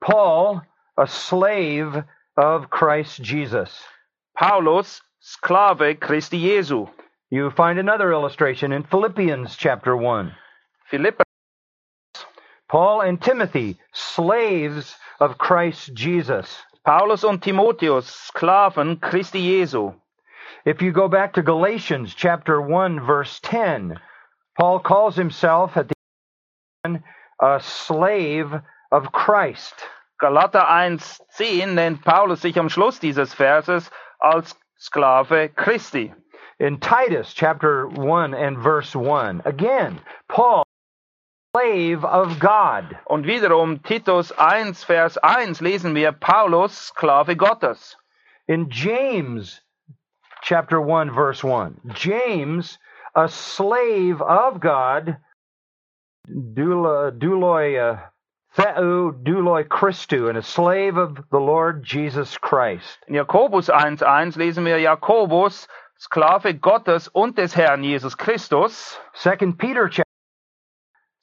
Paul, 0.00 0.62
a 0.96 1.06
slave 1.06 2.04
of 2.36 2.68
Christ 2.70 3.22
Jesus. 3.22 3.82
Paulus, 4.36 5.00
Sklave 5.20 5.98
Christi 6.00 6.38
Jesu. 6.38 6.86
You 7.30 7.50
find 7.50 7.78
another 7.78 8.12
illustration 8.12 8.72
in 8.72 8.84
Philippians 8.84 9.56
chapter 9.56 9.96
1. 9.96 10.32
Philippa, 10.90 11.23
Paul 12.68 13.02
and 13.02 13.20
Timothy, 13.20 13.78
slaves 13.92 14.96
of 15.20 15.38
Christ 15.38 15.94
Jesus. 15.94 16.62
Paulus 16.84 17.24
und 17.24 17.42
Timotheus, 17.42 18.30
Sklaven 18.30 19.00
Christi 19.00 19.40
Jesu. 19.40 19.92
If 20.64 20.82
you 20.82 20.92
go 20.92 21.08
back 21.08 21.34
to 21.34 21.42
Galatians 21.42 22.14
chapter 22.14 22.60
1 22.60 23.00
verse 23.00 23.38
10, 23.40 24.00
Paul 24.58 24.80
calls 24.80 25.16
himself 25.16 25.76
at 25.76 25.88
the 25.88 25.94
end 26.84 27.02
a 27.40 27.60
slave 27.60 28.52
of 28.90 29.12
Christ. 29.12 29.74
Galater 30.22 30.66
1.10 30.66 31.74
nennt 31.74 32.04
Paulus 32.04 32.40
sich 32.40 32.56
am 32.56 32.68
Schluss 32.68 32.98
dieses 32.98 33.34
Verses 33.34 33.90
als 34.22 34.54
Sklave 34.78 35.48
Christi. 35.54 36.14
In 36.58 36.78
Titus 36.78 37.34
chapter 37.34 37.88
1 37.88 38.32
and 38.32 38.62
verse 38.62 38.94
1, 38.94 39.42
again, 39.44 40.00
Paul, 40.28 40.63
slave 41.54 42.04
of 42.04 42.40
God. 42.40 42.98
Und 43.06 43.26
wiederum 43.26 43.82
Titus 43.82 44.32
1, 44.32 44.82
Vers 44.84 45.16
1 45.18 45.60
lesen 45.60 45.94
wir 45.94 46.10
Paulus, 46.12 46.88
Sklave 46.88 47.36
Gottes. 47.36 47.96
In 48.48 48.70
James 48.70 49.60
chapter 50.42 50.80
1 50.80 51.12
verse 51.14 51.44
1, 51.44 51.80
James, 51.94 52.78
a 53.14 53.28
slave 53.28 54.20
of 54.20 54.60
God, 54.60 55.16
dula- 56.26 57.12
douloi 57.12 57.78
uh, 57.78 57.98
theou 58.56 59.12
douloi 59.12 59.64
Christu, 59.64 60.28
and 60.28 60.36
a 60.36 60.42
slave 60.42 60.96
of 60.96 61.16
the 61.30 61.38
Lord 61.38 61.84
Jesus 61.84 62.36
Christ. 62.36 62.98
In 63.06 63.14
Jakobus 63.14 63.68
1.1 63.68 64.36
lesen 64.36 64.64
wir 64.64 64.78
Jakobus, 64.78 65.68
Sklave 65.98 66.54
Gottes 66.60 67.08
und 67.14 67.36
des 67.36 67.54
Herrn 67.54 67.84
Jesus 67.84 68.16
Christus. 68.16 68.98
Second 69.14 69.56
Peter 69.56 69.88
chapter 69.88 70.04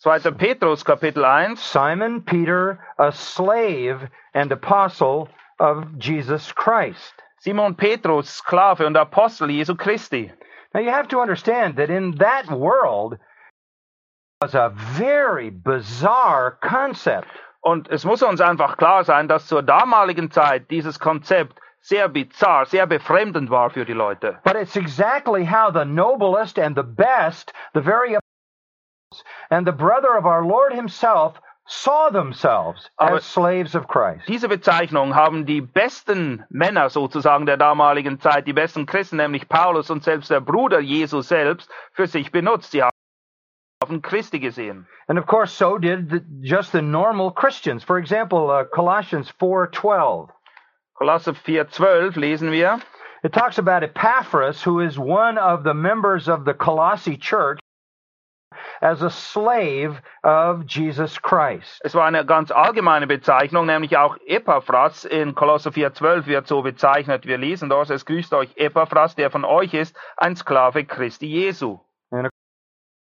2. 0.04 0.32
Petrus 0.32 0.84
Kapitel 0.84 1.22
1. 1.22 1.58
Simon 1.58 2.22
Peter, 2.22 2.80
a 2.98 3.12
slave 3.12 4.10
and 4.34 4.52
apostle 4.52 5.30
of 5.60 6.00
Jesus 6.00 6.52
Christ. 6.52 7.14
Simon 7.40 7.76
Petrus, 7.76 8.28
Sklave 8.28 8.82
und 8.82 8.98
Apostel 8.98 9.52
Jesu 9.52 9.76
Christi. 9.76 10.32
Now 10.74 10.80
you 10.80 10.90
have 10.90 11.08
to 11.10 11.20
understand 11.20 11.76
that 11.76 11.92
in 11.92 12.16
that 12.18 12.50
world 12.50 13.20
was 14.42 14.56
a 14.56 14.74
very 14.74 15.52
bizarre 15.52 16.58
concept. 16.64 17.28
Und 17.64 17.88
es 17.92 18.04
muss 18.04 18.24
uns 18.24 18.42
einfach 18.42 18.78
klar 18.78 19.04
sein, 19.04 19.28
dass 19.28 19.46
zur 19.46 19.62
damaligen 19.62 20.32
Zeit 20.32 20.72
dieses 20.72 21.00
Konzept 21.00 21.60
sehr 21.82 22.10
bizarr, 22.10 22.66
sehr 22.66 22.88
befremdend 22.88 23.52
war 23.52 23.70
für 23.70 23.86
die 23.86 23.94
Leute. 23.94 24.40
But 24.44 24.56
it's 24.56 24.76
exactly 24.76 25.46
how 25.46 25.72
the 25.72 25.86
noblest 25.86 26.58
and 26.58 26.76
the 26.76 26.84
best, 26.84 27.54
the 27.76 27.82
very 27.82 28.18
and 29.52 29.68
the 29.68 29.72
brother 29.72 30.18
of 30.18 30.26
our 30.26 30.44
Lord 30.44 30.74
himself 30.74 31.40
saw 31.68 32.10
themselves 32.10 32.90
Aber- 32.98 33.18
as 33.18 33.26
slaves 33.26 33.76
of 33.76 33.88
Christ. 33.88 34.28
Diese 34.28 34.48
Bezeichnung 34.48 35.14
haben 35.14 35.46
die 35.46 35.62
besten 35.62 36.44
Männer 36.50 36.90
sozusagen 36.90 37.46
der 37.46 37.58
damaligen 37.58 38.20
Zeit, 38.20 38.48
die 38.48 38.54
besten 38.54 38.86
Christen, 38.86 39.18
nämlich 39.18 39.48
Paulus 39.48 39.90
und 39.90 40.04
selbst 40.04 40.32
der 40.32 40.42
Bruder 40.42 40.80
Jesu 40.80 41.22
selbst, 41.22 41.70
für 41.94 42.08
sich 42.08 42.32
benutzt. 42.32 42.72
Sie 42.72 42.82
haben 42.82 44.02
Christi 44.02 44.40
gesehen. 44.40 44.88
And 45.08 45.20
of 45.20 45.28
course, 45.28 45.54
so 45.54 45.78
did 45.78 46.10
the, 46.10 46.22
just 46.42 46.72
the 46.72 46.82
normal 46.82 47.32
Christians. 47.32 47.84
For 47.84 47.98
example, 47.98 48.50
uh, 48.50 48.66
Colossians 48.66 49.30
4:12. 49.40 50.30
Kolosser 50.96 51.34
4,12 51.34 52.16
lesen 52.16 52.52
wir. 52.52 52.80
It 53.24 53.34
talks 53.34 53.58
about 53.58 53.84
Epaphras, 53.84 54.64
who 54.64 54.80
is 54.80 54.98
one 54.98 55.38
of 55.38 55.64
the 55.64 55.74
members 55.74 56.28
of 56.28 56.46
the 56.46 56.54
Colossi 56.54 57.18
church, 57.18 57.60
as 58.82 59.02
a 59.04 59.10
slave 59.10 60.02
of 60.24 60.66
Jesus 60.66 61.22
Christ. 61.22 61.80
Es 61.84 61.96
war 61.96 62.06
eine 62.06 62.26
ganz 62.26 62.52
allgemeine 62.52 63.08
Bezeichnung, 63.08 63.68
nämlich 63.68 63.98
auch 63.98 64.18
Epaphras 64.26 65.06
in 65.06 65.36
Kolosser 65.36 65.70
4,12 65.70 66.26
wird 66.26 66.48
so 66.48 66.62
bezeichnet. 66.62 67.26
Wir 67.26 67.38
lesen 67.38 67.70
dort, 67.70 67.90
es 67.90 68.06
grüßt 68.06 68.34
euch 68.34 68.50
Epaphras, 68.58 69.16
der 69.16 69.30
von 69.30 69.46
euch 69.46 69.74
ist, 69.74 69.96
ein 70.18 70.36
Sklave 70.36 70.84
Christi 70.84 71.28
Jesu. 71.28 71.80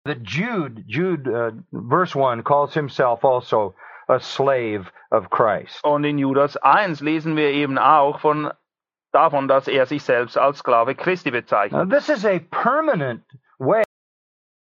That 0.06 0.22
Jude, 0.22 0.84
Jude, 0.86 1.28
uh, 1.28 1.52
verse 1.90 2.16
1, 2.16 2.44
calls 2.44 2.76
himself 2.76 3.26
also 3.26 3.74
a 4.08 4.20
slave 4.20 4.92
of 5.10 5.32
Christ. 5.32 5.84
Und 5.84 6.04
in 6.04 6.20
Judas 6.20 6.56
1 6.58 7.02
lesen 7.02 7.36
wir 7.36 7.50
eben 7.50 7.80
auch 7.80 8.20
von, 8.20 8.52
davon, 9.12 9.48
dass 9.48 9.68
er 9.68 9.88
sich 9.88 10.04
selbst 10.04 10.38
als 10.38 10.60
Sklave 10.60 10.94
Christi 10.94 11.32
Now, 11.32 11.40
bezeichnet. 11.40 11.90
this 11.90 12.10
is 12.10 12.24
a 12.24 12.38
permanent 12.52 13.24
way 13.58 13.82
to 13.82 13.82
understand 13.82 13.82
our 13.82 13.82
relationship 13.82 13.82
to 13.82 14.54
Christ. 14.54 14.65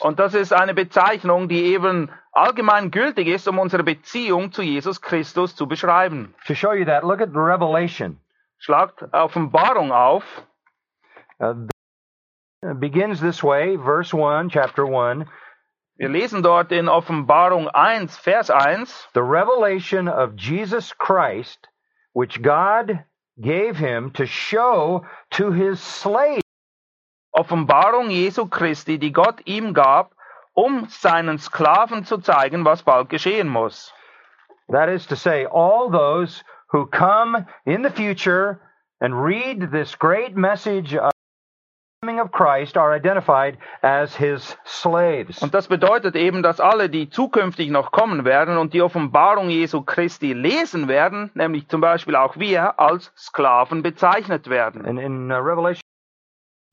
Und 0.00 0.18
das 0.18 0.34
ist 0.34 0.52
eine 0.52 0.74
Bezeichnung, 0.74 1.48
die 1.48 1.64
eben 1.74 2.10
allgemein 2.32 2.90
gültig 2.90 3.28
ist, 3.28 3.46
um 3.46 3.58
unsere 3.58 3.84
Beziehung 3.84 4.52
zu 4.52 4.62
Jesus 4.62 5.00
Christus 5.00 5.54
zu 5.54 5.66
beschreiben. 5.66 6.34
To 6.46 6.54
show 6.54 6.72
you 6.72 6.86
that, 6.86 7.04
look 7.04 7.20
at 7.20 7.28
Revelation. 7.34 8.18
Schlagt 8.58 9.02
Offenbarung 9.12 9.92
auf. 9.92 10.24
Uh, 11.38 11.66
begins 12.78 13.20
this 13.20 13.42
way, 13.42 13.76
verse 13.76 14.14
1, 14.14 14.50
chapter 14.50 14.84
1. 14.84 15.26
Wir 15.96 16.08
lesen 16.08 16.42
dort 16.42 16.72
in 16.72 16.88
Offenbarung 16.88 17.68
1, 17.68 18.16
Vers 18.16 18.50
1. 18.50 19.08
The 19.14 19.22
revelation 19.22 20.08
of 20.08 20.36
Jesus 20.36 20.92
Christ, 20.96 21.68
which 22.12 22.40
God 22.42 23.04
gave 23.40 23.76
him 23.76 24.10
to 24.12 24.26
show 24.26 25.04
to 25.32 25.52
his 25.52 25.80
slaves. 25.80 26.41
Offenbarung 27.32 28.10
Jesu 28.10 28.46
Christi, 28.46 28.98
die 28.98 29.12
Gott 29.12 29.40
ihm 29.46 29.72
gab, 29.72 30.12
um 30.54 30.86
seinen 30.88 31.38
Sklaven 31.38 32.04
zu 32.04 32.18
zeigen, 32.18 32.64
was 32.64 32.82
bald 32.82 33.08
geschehen 33.08 33.48
muss. 33.48 33.92
That 34.68 34.88
is 34.88 35.06
to 35.06 35.16
say, 35.16 35.46
all 35.46 35.90
those 35.90 36.44
who 36.68 36.86
come 36.86 37.46
in 37.64 37.82
the 37.82 37.90
future 37.90 38.60
and 39.00 39.14
read 39.14 39.70
this 39.72 39.98
great 39.98 40.36
message 40.36 40.94
of 40.94 41.10
the 41.10 42.06
coming 42.06 42.20
of 42.20 42.32
Christ 42.32 42.76
are 42.76 42.94
identified 42.94 43.56
as 43.82 44.14
his 44.14 44.56
slaves. 44.64 45.42
Und 45.42 45.54
das 45.54 45.68
bedeutet 45.68 46.16
eben, 46.16 46.42
dass 46.42 46.60
alle, 46.60 46.90
die 46.90 47.08
zukünftig 47.08 47.70
noch 47.70 47.92
kommen 47.92 48.24
werden 48.24 48.58
und 48.58 48.74
die 48.74 48.82
Offenbarung 48.82 49.48
Jesu 49.48 49.82
Christi 49.82 50.34
lesen 50.34 50.88
werden, 50.88 51.30
nämlich 51.34 51.68
zum 51.68 51.80
Beispiel 51.80 52.16
auch 52.16 52.36
wir, 52.36 52.78
als 52.78 53.10
Sklaven 53.16 53.82
bezeichnet 53.82 54.50
werden. 54.50 54.86
And 54.86 54.98
in 54.98 55.30
uh, 55.30 55.36
Revelation 55.36 55.82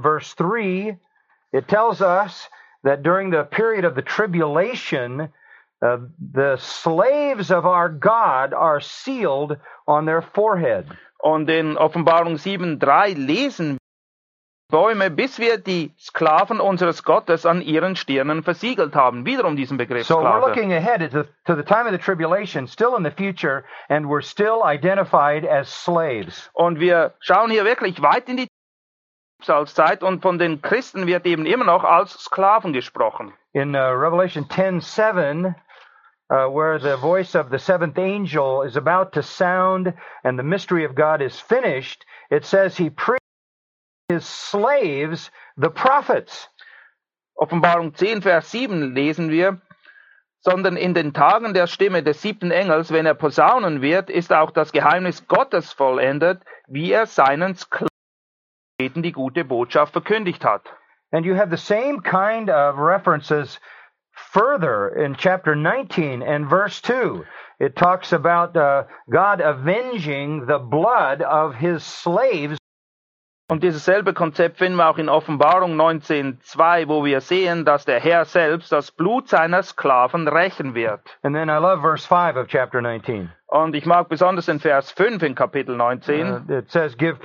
verse 0.02 0.34
3, 0.34 0.96
it 1.52 1.68
tells 1.68 2.02
us 2.02 2.48
that 2.84 3.04
during 3.04 3.30
the 3.30 3.44
period 3.44 3.86
of 3.86 3.96
the 3.96 4.02
tribulation, 4.02 5.30
uh, 5.82 5.98
the 6.34 6.58
slaves 6.58 7.52
of 7.52 7.66
our 7.66 7.90
God 7.90 8.54
are 8.54 8.80
sealed 8.80 9.58
on 9.88 10.06
their 10.06 10.22
forehead. 10.22 10.86
Und 11.22 11.50
in 11.50 11.76
Offenbarung 11.76 12.38
7.3 12.38 13.16
lesen 13.16 13.78
Bäume, 14.72 15.10
bis 15.10 15.40
wir 15.40 15.58
die 15.58 15.92
Sklaven 15.98 16.60
unseres 16.62 17.04
Gottes 17.04 17.46
an 17.48 17.62
ihren 17.62 17.96
Stirnen 17.96 18.44
versiegelt 18.44 18.96
haben. 18.96 19.26
Wiederum 19.26 19.56
diesen 19.56 19.78
Begriff 19.78 20.06
So 20.06 20.18
we're 20.22 20.30
Sklave. 20.30 20.48
looking 20.48 20.74
ahead 20.74 21.02
at 21.02 21.12
the, 21.12 21.26
to 21.48 21.56
the 21.56 21.64
time 21.64 21.88
of 21.88 21.92
the 21.92 21.98
tribulation, 21.98 22.68
still 22.68 22.96
in 22.96 23.04
the 23.04 23.10
future, 23.12 23.66
and 23.90 24.08
we're 24.08 24.22
still 24.22 24.64
identified 24.64 25.44
as 25.44 25.68
slaves. 25.70 26.50
Und 26.54 26.80
wir 26.80 27.16
schauen 27.20 27.50
hier 27.50 27.66
wirklich 27.66 28.00
weit 28.02 28.30
in 28.30 28.38
die 28.38 28.48
Zeit 29.42 30.04
und 30.04 30.22
von 30.22 30.38
den 30.38 30.62
Christen 30.62 31.08
wird 31.08 31.26
eben 31.26 31.46
immer 31.46 31.66
noch 31.66 31.84
als 31.84 32.14
Sklaven 32.14 32.74
gesprochen. 32.74 33.34
In 33.54 33.76
uh, 33.76 33.92
Revelation 33.94 34.46
10:7, 34.46 35.56
uh, 36.30 36.48
where 36.54 36.80
the 36.80 36.98
voice 36.98 37.36
of 37.36 37.50
the 37.50 37.58
seventh 37.58 37.98
angel 37.98 38.64
is 38.64 38.78
about 38.78 39.12
to 39.14 39.22
sound 39.22 39.94
and 40.24 40.38
the 40.38 40.44
mystery 40.44 40.86
of 40.86 40.96
God 40.96 41.22
is 41.22 41.40
finished, 41.40 42.06
it 42.30 42.46
says 42.46 42.78
he 42.78 42.90
preached 42.90 43.20
his 44.10 44.26
slaves, 44.26 45.32
the 45.58 45.70
prophets. 45.70 46.50
Offenbarung 47.36 47.96
10, 47.96 48.22
Vers 48.22 48.52
7 48.52 48.94
lesen 48.94 49.30
wir, 49.30 49.62
sondern 50.42 50.76
in 50.78 50.94
den 50.94 51.14
Tagen 51.14 51.54
der 51.54 51.68
Stimme 51.68 52.04
des 52.04 52.22
siebten 52.22 52.52
Engels, 52.52 52.92
wenn 52.92 53.06
er 53.06 53.14
posaunen 53.14 53.82
wird, 53.82 54.10
ist 54.10 54.34
auch 54.34 54.52
das 54.52 54.72
Geheimnis 54.72 55.28
Gottes 55.28 55.72
vollendet, 55.72 56.44
wie 56.68 56.92
er 56.92 57.06
seinen 57.06 57.56
Sklaven 57.56 57.89
die 58.80 59.12
gute 59.12 59.44
Botschaft 59.44 59.92
verkündigt 59.92 60.46
hat. 60.46 60.62
And 61.12 61.26
you 61.26 61.36
have 61.36 61.50
the 61.50 61.58
same 61.58 62.02
kind 62.02 62.50
of 62.50 62.78
references 62.78 63.60
further 64.32 64.90
in 64.90 65.16
chapter 65.16 65.56
19 65.56 66.22
and 66.22 66.50
verse 66.50 66.82
2. 66.82 67.26
It 67.60 67.76
talks 67.76 68.14
about 68.14 68.56
uh, 68.56 68.84
God 69.10 69.42
avenging 69.42 70.46
the 70.46 70.60
blood 70.60 71.22
of 71.22 71.56
his 71.56 71.84
slaves 71.84 72.58
Und 73.52 73.64
dieses 73.64 73.84
selbe 73.84 74.14
Konzept 74.14 74.60
finden 74.60 74.78
wir 74.78 74.88
auch 74.88 75.00
in 75.00 75.10
Offenbarung 75.10 75.76
19.2, 75.76 76.88
wo 76.88 77.04
wir 77.04 77.20
sehen, 77.20 77.66
dass 77.66 77.84
der 77.84 78.00
Herr 78.00 78.26
selbst 78.26 78.72
das 78.72 78.92
Blut 78.92 79.28
seiner 79.28 79.64
Sklaven 79.64 80.28
rächen 80.28 80.76
wird. 80.76 81.02
And 81.24 81.36
then 81.36 81.50
I 81.50 81.58
love 81.58 81.82
verse 81.82 82.08
5 82.08 82.38
of 82.38 82.48
chapter 82.48 82.80
19. 82.80 83.32
Und 83.48 83.74
ich 83.74 83.88
mag 83.88 84.08
besonders 84.08 84.46
den 84.46 84.60
Vers 84.60 84.92
5 84.92 85.24
in 85.24 85.34
Kapitel 85.34 85.76
19. 85.76 86.28
Uh, 86.48 86.54
it 86.54 86.70
says, 86.70 86.96
Give 86.96 87.18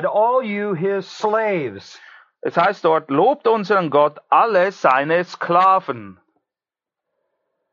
to 0.00 0.08
all 0.08 0.42
you 0.42 0.74
his 0.74 1.06
slaves. 1.06 2.00
Es 2.40 2.56
heißt 2.56 2.84
dort, 2.84 3.10
lobt 3.10 3.46
unseren 3.46 3.90
Gott 3.90 4.18
alle 4.30 4.72
seine 4.72 5.22
Sklaven. 5.24 6.18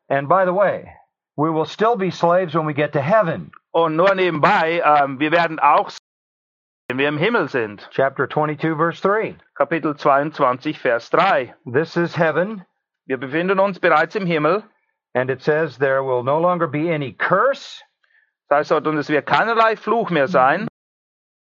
And 0.09 0.27
by 0.27 0.45
the 0.45 0.53
way, 0.53 0.91
we 1.37 1.49
will 1.49 1.65
still 1.65 1.95
be 1.95 2.11
slaves 2.11 2.53
when 2.53 2.65
we 2.67 2.73
get 2.73 2.93
to 2.93 3.01
heaven. 3.01 3.51
Und 3.71 3.95
nur 3.95 4.13
nebenbei, 4.15 4.81
ähm, 4.83 5.19
wir 5.19 5.31
werden 5.31 5.59
auch, 5.59 5.91
wenn 6.89 6.97
wir 6.97 7.07
im 7.07 7.17
Himmel 7.17 7.47
sind. 7.49 7.87
Chapter 7.91 8.27
22, 8.27 8.75
verse 8.75 9.01
3. 9.01 9.35
Kapitel 9.55 9.95
22, 9.95 10.77
Vers 10.79 11.09
3. 11.11 11.53
This 11.65 11.95
is 11.95 12.15
heaven, 12.17 12.65
Wir 13.05 13.17
befinden 13.17 13.59
uns 13.59 13.79
bereits 13.79 14.15
im 14.15 14.25
Himmel. 14.25 14.63
and 15.15 15.31
it 15.31 15.41
says 15.41 15.77
there 15.79 16.03
will 16.03 16.21
no 16.23 16.39
longer 16.39 16.67
be 16.67 16.91
any 16.93 17.11
curse, 17.13 17.81
Das 18.49 18.59
heißt 18.59 18.71
dort, 18.71 18.87
und 18.87 18.97
es 18.97 19.09
wird 19.09 19.25
keinerlei 19.25 19.75
Fluch 19.75 20.09
mehr 20.11 20.27
sein. 20.27 20.67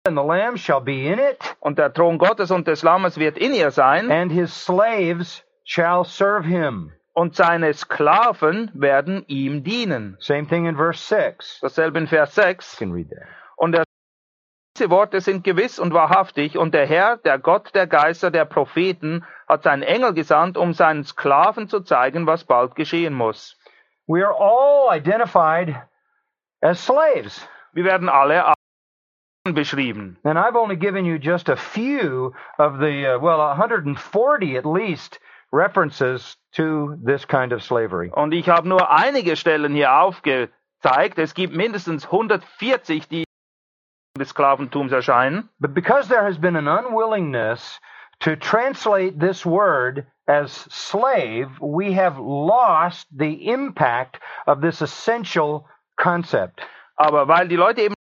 And 0.05 0.17
the 0.17 0.23
Lamb 0.23 0.57
shall 0.57 0.81
be 0.81 1.07
in 1.07 1.19
it, 1.19 1.55
und 1.59 1.77
der 1.77 1.93
Thron 1.93 2.17
Gottes 2.17 2.51
und 2.51 2.67
des 2.67 2.83
Lammes 2.83 3.17
wird 3.17 3.37
in 3.37 3.53
ihr 3.53 3.71
sein, 3.71 4.11
and 4.11 4.31
his 4.31 4.53
slaves 4.53 5.43
shall 5.63 6.05
serve 6.05 6.45
him. 6.45 6.91
und 7.15 7.35
seine 7.35 7.73
Sklaven 7.73 8.69
werden 8.73 9.23
ihm 9.27 9.63
dienen. 9.63 10.17
Same 10.19 10.47
thing 10.47 10.65
in 10.65 10.75
verse 10.75 10.99
6. 10.99 11.59
Dasselbe 11.61 11.97
in 11.97 12.07
Vers 12.07 12.35
6. 12.35 12.73
You 12.73 12.87
can 12.87 12.93
read 12.93 13.09
that. 13.09 13.27
Und 13.55 13.73
er 13.73 13.83
diese 14.77 14.89
Worte 14.89 15.21
sind 15.21 15.45
gewiss 15.45 15.79
und 15.79 15.93
wahrhaftig, 15.93 16.57
und 16.57 16.73
der 16.73 16.85
Herr, 16.85 17.15
der 17.15 17.39
Gott 17.39 17.73
der 17.73 17.87
Geister, 17.87 18.29
der 18.29 18.43
Propheten, 18.43 19.25
hat 19.47 19.63
seinen 19.63 19.83
Engel 19.83 20.13
gesandt, 20.13 20.57
um 20.57 20.73
seinen 20.73 21.05
Sklaven 21.05 21.69
zu 21.69 21.79
zeigen, 21.79 22.27
was 22.27 22.43
bald 22.43 22.75
geschehen 22.75 23.13
muss. 23.13 23.57
We 24.05 24.25
are 24.25 24.35
all 24.37 24.93
identified 24.93 25.75
as 26.59 26.85
slaves. 26.85 27.47
Wir 27.71 27.85
werden 27.85 28.09
alle 28.09 28.43
als 28.43 28.54
beschrieben. 29.53 30.17
And 30.23 30.39
I've 30.39 30.55
only 30.55 30.75
given 30.75 31.05
you 31.05 31.19
just 31.19 31.49
a 31.49 31.55
few 31.55 32.33
of 32.57 32.79
the, 32.79 33.15
uh, 33.15 33.19
well, 33.19 33.39
140 33.39 34.57
at 34.57 34.65
least 34.65 35.19
references 35.51 36.35
to 36.53 36.97
this 37.03 37.25
kind 37.25 37.51
of 37.51 37.61
slavery. 37.63 38.09
Und 38.11 38.33
ich 38.33 38.49
habe 38.49 38.67
nur 38.67 38.91
einige 38.91 39.35
Stellen 39.35 39.73
hier 39.73 39.93
aufgezeigt. 39.93 41.17
Es 41.17 41.33
gibt 41.33 41.53
mindestens 41.53 42.05
140, 42.05 43.07
die 43.07 43.23
des 44.17 44.29
Sklaventums 44.29 44.91
erscheinen. 44.91 45.49
But 45.59 45.73
because 45.73 46.07
there 46.07 46.23
has 46.23 46.37
been 46.37 46.55
an 46.55 46.67
unwillingness 46.67 47.79
to 48.21 48.35
translate 48.35 49.19
this 49.19 49.45
word 49.45 50.05
as 50.27 50.51
slave, 50.71 51.59
we 51.61 51.93
have 51.93 52.17
lost 52.17 53.07
the 53.15 53.49
impact 53.49 54.19
of 54.47 54.61
this 54.61 54.81
essential 54.81 55.67
concept. 55.97 56.61
Aber 56.97 57.27
weil 57.27 57.47
die 57.47 57.57
Leute 57.57 57.81
eben 57.81 57.94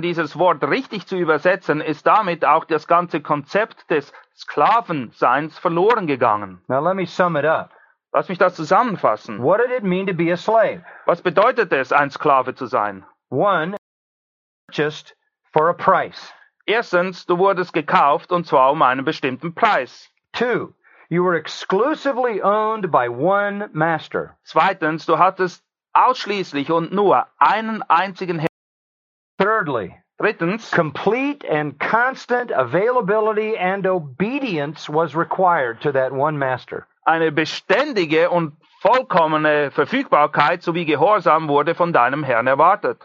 dieses 0.00 0.38
Wort 0.38 0.62
richtig 0.62 1.06
zu 1.06 1.16
übersetzen, 1.16 1.80
ist 1.80 2.06
damit 2.06 2.44
auch 2.44 2.64
das 2.64 2.86
ganze 2.86 3.20
Konzept 3.20 3.90
des 3.90 4.12
Sklavenseins 4.36 5.58
verloren 5.58 6.06
gegangen. 6.06 6.62
Now 6.68 6.80
let 6.80 6.94
me 6.94 7.06
sum 7.06 7.36
it 7.36 7.44
up. 7.44 7.70
Lass 8.12 8.28
mich 8.28 8.38
das 8.38 8.54
zusammenfassen. 8.54 9.42
What 9.42 9.60
did 9.60 9.70
it 9.76 9.82
mean 9.82 10.06
to 10.06 10.14
be 10.14 10.32
a 10.32 10.36
slave? 10.36 10.84
Was 11.06 11.20
bedeutet 11.20 11.72
es, 11.72 11.92
ein 11.92 12.10
Sklave 12.10 12.54
zu 12.54 12.66
sein? 12.66 13.04
One, 13.30 13.76
purchased 14.68 15.14
for 15.52 15.68
a 15.68 15.74
price. 15.74 16.32
Erstens, 16.64 17.26
du 17.26 17.38
wurdest 17.38 17.72
gekauft 17.72 18.30
und 18.30 18.46
zwar 18.46 18.70
um 18.70 18.82
einen 18.82 19.04
bestimmten 19.04 19.54
Preis. 19.54 20.08
Two, 20.32 20.74
you 21.08 21.24
were 21.24 21.36
exclusively 21.36 22.40
owned 22.42 22.90
by 22.90 23.08
one 23.08 23.68
master. 23.72 24.38
Zweitens, 24.44 25.06
du 25.06 25.18
hattest 25.18 25.64
ausschließlich 25.92 26.70
und 26.70 26.92
nur 26.92 27.26
einen 27.38 27.82
einzigen 27.82 28.38
Herrn. 28.38 28.47
Thirdly, 29.52 29.96
Drittens, 30.20 30.70
complete 30.70 31.42
and 31.48 31.78
constant 31.78 32.50
availability 32.50 33.56
and 33.56 33.86
obedience 33.86 34.86
was 34.90 35.14
required 35.14 35.80
to 35.82 35.92
that 35.92 36.12
one 36.12 36.38
master. 36.38 36.86
eine 37.06 37.32
beständige 37.32 38.28
und 38.28 38.52
vollkommene 38.82 39.70
Verfügbarkeit 39.70 40.62
sowie 40.62 40.84
Gehorsam 40.84 41.48
wurde 41.48 41.74
von 41.74 41.94
deinem 41.94 42.22
Herrn 42.24 42.46
erwartet. 42.46 42.98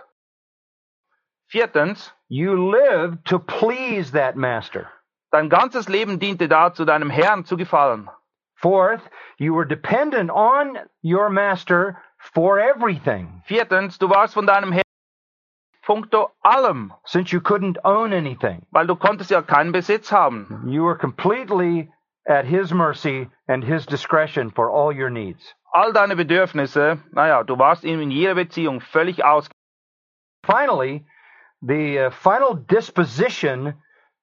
Viertens, 1.47 2.11
You 2.27 2.71
lived 2.71 3.23
to 3.25 3.39
please 3.39 4.11
that 4.11 4.35
master. 4.35 4.89
dein 5.31 5.47
ganzes 5.49 5.87
Leben 5.87 6.19
diente 6.19 6.49
dazu, 6.49 6.83
deinem 6.83 7.09
Herrn 7.09 7.45
zu 7.45 7.55
gefallen. 7.55 8.09
Fourth, 8.55 9.01
you 9.37 9.53
were 9.55 9.65
dependent 9.65 10.29
on 10.29 10.77
your 11.01 11.29
master 11.29 11.95
for 12.17 12.59
everything, 12.59 13.41
Viertens, 13.45 13.97
du 13.97 14.09
warst 14.09 14.33
von 14.33 14.45
deinem 14.45 14.73
Herrn 14.73 14.82
puncto 15.85 16.31
allem, 16.43 16.93
since 17.05 17.31
you 17.31 17.41
couldn't 17.41 17.77
own 17.83 18.13
anything. 18.13 18.65
weil 18.71 18.87
du 18.87 18.95
konntest 18.95 19.31
ja 19.31 19.41
keinen 19.41 19.71
Besitz 19.71 20.11
haben. 20.11 20.63
You 20.67 20.83
were 20.83 20.97
completely 20.97 21.89
at 22.27 22.45
his 22.45 22.71
mercy 22.71 23.29
and 23.47 23.63
his 23.63 23.85
discretion 23.85 24.49
for 24.51 24.69
all 24.69 24.91
your 24.91 25.09
needs. 25.09 25.53
All 25.73 25.91
deine 25.91 26.15
Bedürfnisse, 26.15 26.99
naja, 27.11 27.43
du 27.43 27.57
warst 27.57 27.83
ihm 27.83 27.99
in 28.01 28.11
jeder 28.11 28.35
Beziehung 28.35 28.79
völlig 28.81 29.23
aus. 29.23 29.49
Finally, 30.45 31.03
the 31.61 32.07
uh, 32.07 32.09
final 32.11 32.53
disposition 32.55 33.73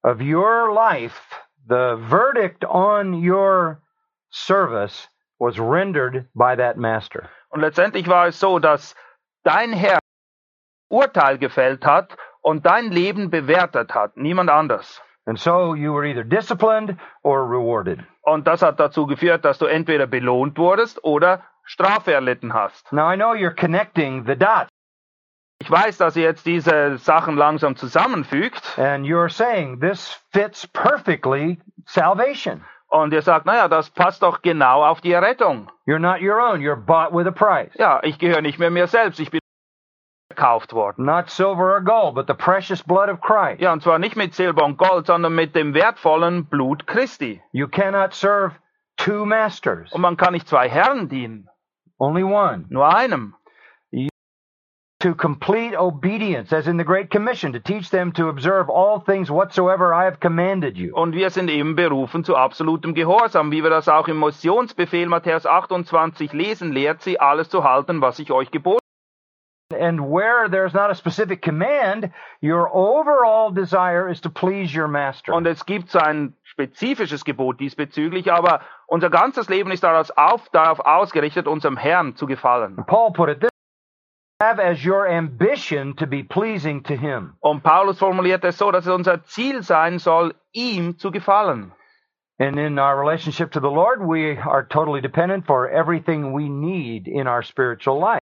of 0.05 0.20
your 0.20 0.73
life, 0.73 1.20
the 1.66 1.96
verdict 2.09 2.64
on 2.64 3.14
your 3.14 3.81
service, 4.31 5.09
was 5.38 5.59
rendered 5.59 6.27
by 6.35 6.55
that 6.57 6.77
master. 6.77 7.29
Und 7.51 7.61
letztendlich 7.62 8.07
war 8.09 8.27
es 8.29 8.38
so, 8.38 8.59
dass 8.59 8.94
dein 9.44 9.73
Herr 9.73 9.99
Urteil 10.90 11.38
gefällt 11.38 11.87
hat 11.87 12.16
und 12.42 12.66
dein 12.66 12.90
Leben 12.90 13.31
bewertet 13.31 13.94
hat, 13.94 14.16
niemand 14.16 14.50
anders. 14.50 15.00
And 15.26 15.38
so 15.38 15.74
you 15.74 15.94
were 15.94 16.07
either 16.07 16.24
disciplined 16.24 16.96
or 17.22 17.42
rewarded. 17.48 18.00
Und 18.22 18.46
das 18.46 18.62
hat 18.62 18.81
dazu 18.81 19.07
geführt, 19.07 19.44
dass 19.44 19.59
du 19.59 19.66
entweder 19.66 20.07
belohnt 20.07 20.59
wurdest 20.59 21.03
oder 21.05 21.42
Strafe 21.64 22.12
erlitten 22.12 22.53
hast. 22.53 22.92
Now 22.92 23.12
I 23.12 23.16
know 23.16 23.33
you're 23.33 23.55
connecting 23.55 24.24
the 24.26 24.37
dots 24.37 24.68
Ich 25.61 25.70
weiß, 25.70 25.98
dass 25.98 26.16
ihr 26.16 26.22
jetzt 26.22 26.46
diese 26.46 26.96
Sachen 26.96 27.37
langsam 27.37 27.76
zusammenfügt 27.76 28.79
and 28.79 29.07
you're 29.07 29.29
saying 29.29 29.81
this 29.81 30.20
fits 30.33 30.66
perfectly 30.66 31.61
salvation. 31.85 32.64
und 32.88 33.12
ihr 33.12 33.22
sagt, 33.22 33.46
naja, 33.46 33.68
das 33.68 33.90
passt 33.90 34.22
doch 34.22 34.42
genau 34.42 34.85
auf 34.85 35.00
die 35.00 35.12
Errettung. 35.12 35.70
You're 35.87 35.98
not 35.98 36.20
your 36.20 36.40
own, 36.40 36.61
you're 36.61 36.76
bought 36.76 37.12
with 37.12 37.26
a 37.26 37.31
price. 37.31 37.72
Ja, 37.74 38.00
ich 38.03 38.18
gehöre 38.18 38.42
nicht 38.42 38.59
mehr 38.59 38.70
mir 38.70 38.87
selbst, 38.87 39.20
ich 39.20 39.31
bin 39.31 39.39
gekauft 40.30 40.72
worden. 40.72 41.04
Not 41.04 41.28
silver 41.28 41.74
or 41.74 41.80
gold, 41.80 42.14
but 42.14 42.26
the 42.26 42.34
precious 42.34 42.82
blood 42.82 43.08
of 43.08 43.20
Christ. 43.20 43.60
Ja, 43.60 43.72
und 43.72 43.82
zwar 43.82 43.98
nicht 43.98 44.16
mit 44.16 44.34
Silber 44.34 44.64
und 44.64 44.78
Gold, 44.78 45.06
sondern 45.06 45.34
mit 45.34 45.54
dem 45.54 45.74
wertvollen 45.74 46.46
Blut 46.46 46.86
Christi. 46.86 47.42
You 47.52 47.66
cannot 47.68 48.14
serve 48.14 48.52
two 48.96 49.26
masters, 49.26 49.92
Und 49.92 50.00
man 50.00 50.16
kann 50.16 50.32
nicht 50.32 50.48
zwei 50.48 50.68
Herren 50.68 51.08
dienen, 51.08 51.48
only 51.98 52.22
one. 52.22 52.64
nur 52.68 52.94
einem. 52.94 53.34
To 55.02 55.14
complete 55.14 55.74
obedience, 55.74 56.52
as 56.52 56.66
in 56.66 56.76
the 56.76 56.84
Great 56.84 57.10
Commission, 57.10 57.54
to 57.54 57.58
teach 57.58 57.88
them 57.88 58.12
to 58.12 58.28
observe 58.28 58.68
all 58.68 59.00
things 59.00 59.30
whatsoever 59.30 59.94
I 59.94 60.04
have 60.04 60.20
commanded 60.20 60.76
you. 60.76 60.94
Und 60.94 61.14
wir 61.14 61.30
sind 61.30 61.48
eben 61.48 61.74
berufen 61.74 62.22
zu 62.22 62.36
absolutem 62.36 62.92
Gehorsam, 62.92 63.50
wie 63.50 63.62
wir 63.62 63.70
das 63.70 63.88
auch 63.88 64.08
im 64.08 64.20
Missionsbefehl 64.20 65.06
Matthäus 65.06 65.46
28 65.46 66.34
lesen, 66.34 66.72
lehrt 66.72 67.00
sie 67.00 67.18
alles 67.18 67.48
zu 67.48 67.64
halten, 67.64 68.02
was 68.02 68.18
ich 68.18 68.30
euch 68.30 68.50
geboten 68.50 68.80
And 69.70 70.11
where 70.11 70.48
there's 70.48 70.74
not 70.74 70.90
a 70.90 70.94
specific 70.94 71.42
command, 71.42 72.11
your 72.42 72.68
overall 72.74 73.52
desire 73.52 74.09
is 74.09 74.20
to 74.22 74.30
please 74.30 74.74
your 74.74 74.88
master. 74.88 75.33
Und 75.33 75.46
es 75.46 75.64
gibt 75.64 75.90
so 75.90 76.00
ein 76.00 76.35
spezifisches 76.42 77.24
Gebot 77.24 77.61
diesbezüglich, 77.61 78.33
aber 78.33 78.62
unser 78.88 79.11
ganzes 79.11 79.48
Leben 79.48 79.70
ist 79.70 79.85
darauf, 79.85 80.11
auf, 80.16 80.48
darauf 80.50 80.80
ausgerichtet, 80.80 81.46
unserem 81.46 81.76
Herrn 81.76 82.16
zu 82.16 82.26
gefallen. 82.26 82.85
Paul 82.87 83.12
put 83.12 83.28
it 83.28 83.40
this 83.40 83.50
have 84.40 84.59
as 84.59 84.83
your 84.83 85.06
ambition 85.06 85.94
to 85.96 86.06
be 86.06 86.22
pleasing 86.22 86.83
to 86.83 86.96
him. 86.96 87.35
Und 87.42 87.62
Paulus 87.62 87.98
formuliert 87.98 88.42
es 88.44 88.56
so, 88.56 88.70
dass 88.70 88.87
es 88.87 88.92
unser 88.92 89.22
Ziel 89.24 89.62
sein 89.62 89.98
soll, 89.98 90.35
ihm 90.52 90.98
zu 90.98 91.11
gefallen. 91.11 91.72
And 92.38 92.59
in 92.59 92.78
our 92.78 92.98
relationship 92.98 93.52
to 93.52 93.61
the 93.61 93.70
Lord, 93.70 94.00
we 94.00 94.38
are 94.38 94.66
totally 94.66 95.02
dependent 95.02 95.46
for 95.46 95.68
everything 95.68 96.33
we 96.33 96.48
need 96.48 97.06
in 97.06 97.28
our 97.28 97.42
spiritual 97.42 98.00
life. 98.00 98.19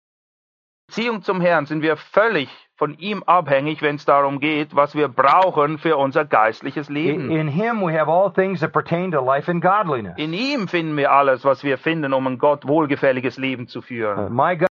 Beziehung 0.88 1.20
zum 1.22 1.40
Herrn 1.42 1.66
sind 1.66 1.82
wir 1.82 1.96
völlig 1.98 2.48
von 2.76 2.96
ihm 2.98 3.22
abhängig, 3.24 3.82
wenn 3.82 3.96
es 3.96 4.06
darum 4.06 4.40
geht, 4.40 4.74
was 4.74 4.94
wir 4.94 5.08
brauchen 5.08 5.76
für 5.78 5.98
unser 5.98 6.24
geistliches 6.24 6.88
Leben. 6.88 7.30
in 7.30 7.46
him 7.48 7.82
we 7.82 7.92
have 7.92 8.10
all 8.10 8.32
things 8.32 8.60
that 8.60 8.72
pertain 8.72 9.10
to 9.12 9.20
life 9.20 9.50
and 9.50 9.62
godliness. 9.62 10.14
In 10.16 10.32
ihm 10.32 10.66
finden 10.66 10.96
wir 10.96 11.12
alles, 11.12 11.44
was 11.44 11.62
wir 11.62 11.76
finden, 11.76 12.14
um 12.14 12.26
ein 12.26 12.38
Gott 12.38 12.66
wohlgefälliges 12.66 13.36
Leben 13.36 13.66
zu 13.66 13.80
Uh, 13.80 13.82
führen. 13.82 14.34
my 14.34 14.56
God, 14.56 14.68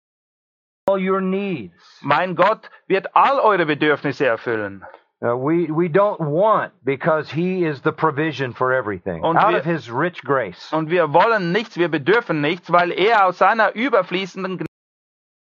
all 0.89 0.99
your 0.99 1.21
needs. 1.21 1.99
Mein 2.01 2.35
Gott 2.35 2.67
wird 2.87 3.15
all 3.15 3.39
eure 3.39 3.67
Bedürfnisse 3.67 4.25
erfüllen. 4.25 4.83
Uh, 5.21 5.35
we 5.35 5.67
we 5.69 5.85
don't 5.87 6.19
want 6.19 6.71
because 6.83 7.31
He 7.31 7.63
is 7.65 7.81
the 7.83 7.91
provision 7.91 8.53
for 8.53 8.71
everything 8.71 9.23
Und 9.23 9.37
out 9.37 9.51
wir- 9.51 9.59
of 9.59 9.65
His 9.65 9.91
rich 9.93 10.21
grace. 10.23 10.71
Und 10.73 10.89
wir 10.89 11.13
wollen 11.13 11.51
nichts, 11.51 11.77
wir 11.77 11.89
bedürfen 11.89 12.41
nichts, 12.41 12.71
weil 12.71 12.91
er 12.91 13.25
aus 13.25 13.37
seiner 13.37 13.75
überfließenden 13.75 14.57
Gnade 14.57 14.66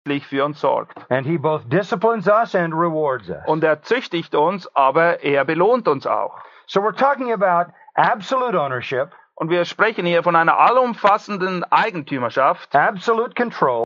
für 0.06 0.46
uns 0.46 0.60
sorgt. 0.62 0.98
And 1.10 1.26
He 1.26 1.38
both 1.38 1.68
disciplines 1.68 2.28
us 2.28 2.54
and 2.56 2.74
rewards 2.74 3.28
us. 3.30 3.44
Und 3.48 3.64
er 3.64 3.82
züchtigt 3.82 4.36
uns, 4.36 4.68
aber 4.76 5.24
er 5.24 5.44
belohnt 5.46 5.88
uns 5.88 6.06
auch. 6.06 6.36
So 6.68 6.80
we're 6.80 6.96
talking 6.96 7.34
about 7.34 7.72
absolute 7.96 8.56
ownership, 8.60 9.10
Und 9.38 9.50
wir 9.50 9.66
sprechen 9.66 10.06
hier 10.06 10.24
von 10.24 10.36
einer 10.36 10.58
allumfassenden 10.58 11.64
Eigentümerschaft, 11.72 12.74
absolute 12.76 13.34
control, 13.34 13.84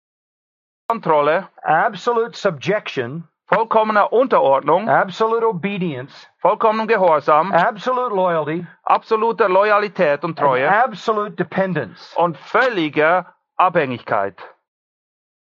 Kontrolle, 0.90 1.48
absolute 1.64 2.38
subjection, 2.38 3.28
vollkommener 3.48 4.12
Unterordnung, 4.12 4.90
absolute 4.90 5.48
obedience, 5.48 6.28
vollkommenem 6.40 6.88
Gehorsam, 6.88 7.52
absolute 7.52 8.14
loyalty, 8.14 8.68
absoluter 8.84 9.48
Loyalität 9.50 10.24
und 10.24 10.32
and 10.32 10.40
Treue 10.40 10.70
absolute 10.70 11.32
dependence. 11.36 12.14
und 12.16 12.38
völliger 12.38 13.34
Abhängigkeit. 13.58 14.36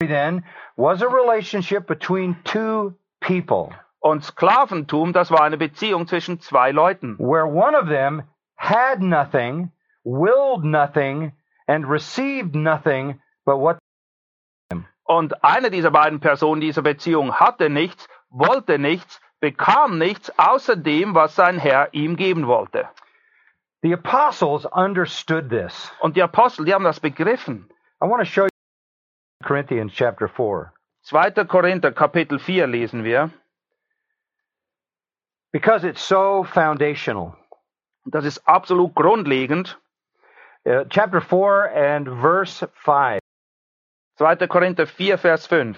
Then 0.09 0.45
was 0.77 1.03
a 1.03 1.07
relationship 1.09 1.87
between 1.87 2.37
two 2.45 2.95
people. 3.21 3.71
Und 4.01 4.25
Sklaventum, 4.25 5.13
das 5.13 5.31
war 5.31 5.43
eine 5.43 5.59
Beziehung 5.59 6.07
zwischen 6.07 6.41
zwei 6.41 6.71
Leuten. 6.73 7.17
where 7.19 7.47
one 7.47 7.75
of 7.77 7.89
them 7.89 8.23
had 8.57 9.03
nothing, 9.03 9.71
willed 10.05 10.65
nothing, 10.65 11.33
and 11.67 11.87
received 11.87 12.55
nothing 12.55 13.21
but 13.45 13.59
what 13.59 13.79
Und 15.05 15.45
eine 15.45 15.71
dieser 15.71 15.91
beiden 15.91 16.21
Personen 16.21 16.61
dieser 16.61 16.83
Beziehung 16.83 17.35
hatte 17.35 17.69
nichts, 17.69 18.07
wollte 18.31 18.79
nichts, 18.79 19.21
bekam 19.41 19.99
nichts 19.99 20.33
außer 20.39 20.77
dem, 20.77 21.15
was 21.15 21.35
sein 21.35 21.59
Herr 21.59 21.93
ihm 21.93 22.17
geben 22.17 22.47
wollte. 22.47 22.89
the 23.83 23.93
apostles 23.93 24.67
understood 24.73 25.49
this. 25.51 25.91
Und 26.01 26.17
die 26.17 26.23
Apostel, 26.23 26.65
die 26.65 26.73
haben 26.75 26.85
das 26.85 27.01
begriffen. 27.01 27.69
I 28.03 28.07
want 28.07 28.21
to 28.21 28.25
show 28.27 28.47
Corinthians 29.43 29.93
chapter 29.95 30.29
4. 30.29 30.73
2. 31.05 31.45
Korinther 31.49 31.93
Kapitel 31.93 32.41
4 32.41 32.67
lesen 32.67 33.03
wir. 33.05 33.33
Because 35.53 35.85
it's 35.85 36.03
so 36.03 36.45
foundational. 36.45 37.37
Das 38.07 38.25
ist 38.25 38.41
absolut 38.47 38.95
grundlegend. 38.95 39.77
Uh, 40.65 40.85
chapter 40.91 41.21
4 41.21 41.67
and 41.75 42.07
verse 42.07 42.63
5. 42.85 43.21
2. 44.19 44.47
Korinther 44.47 44.87
4, 44.87 45.17
Vers 45.17 45.47
5. 45.47 45.77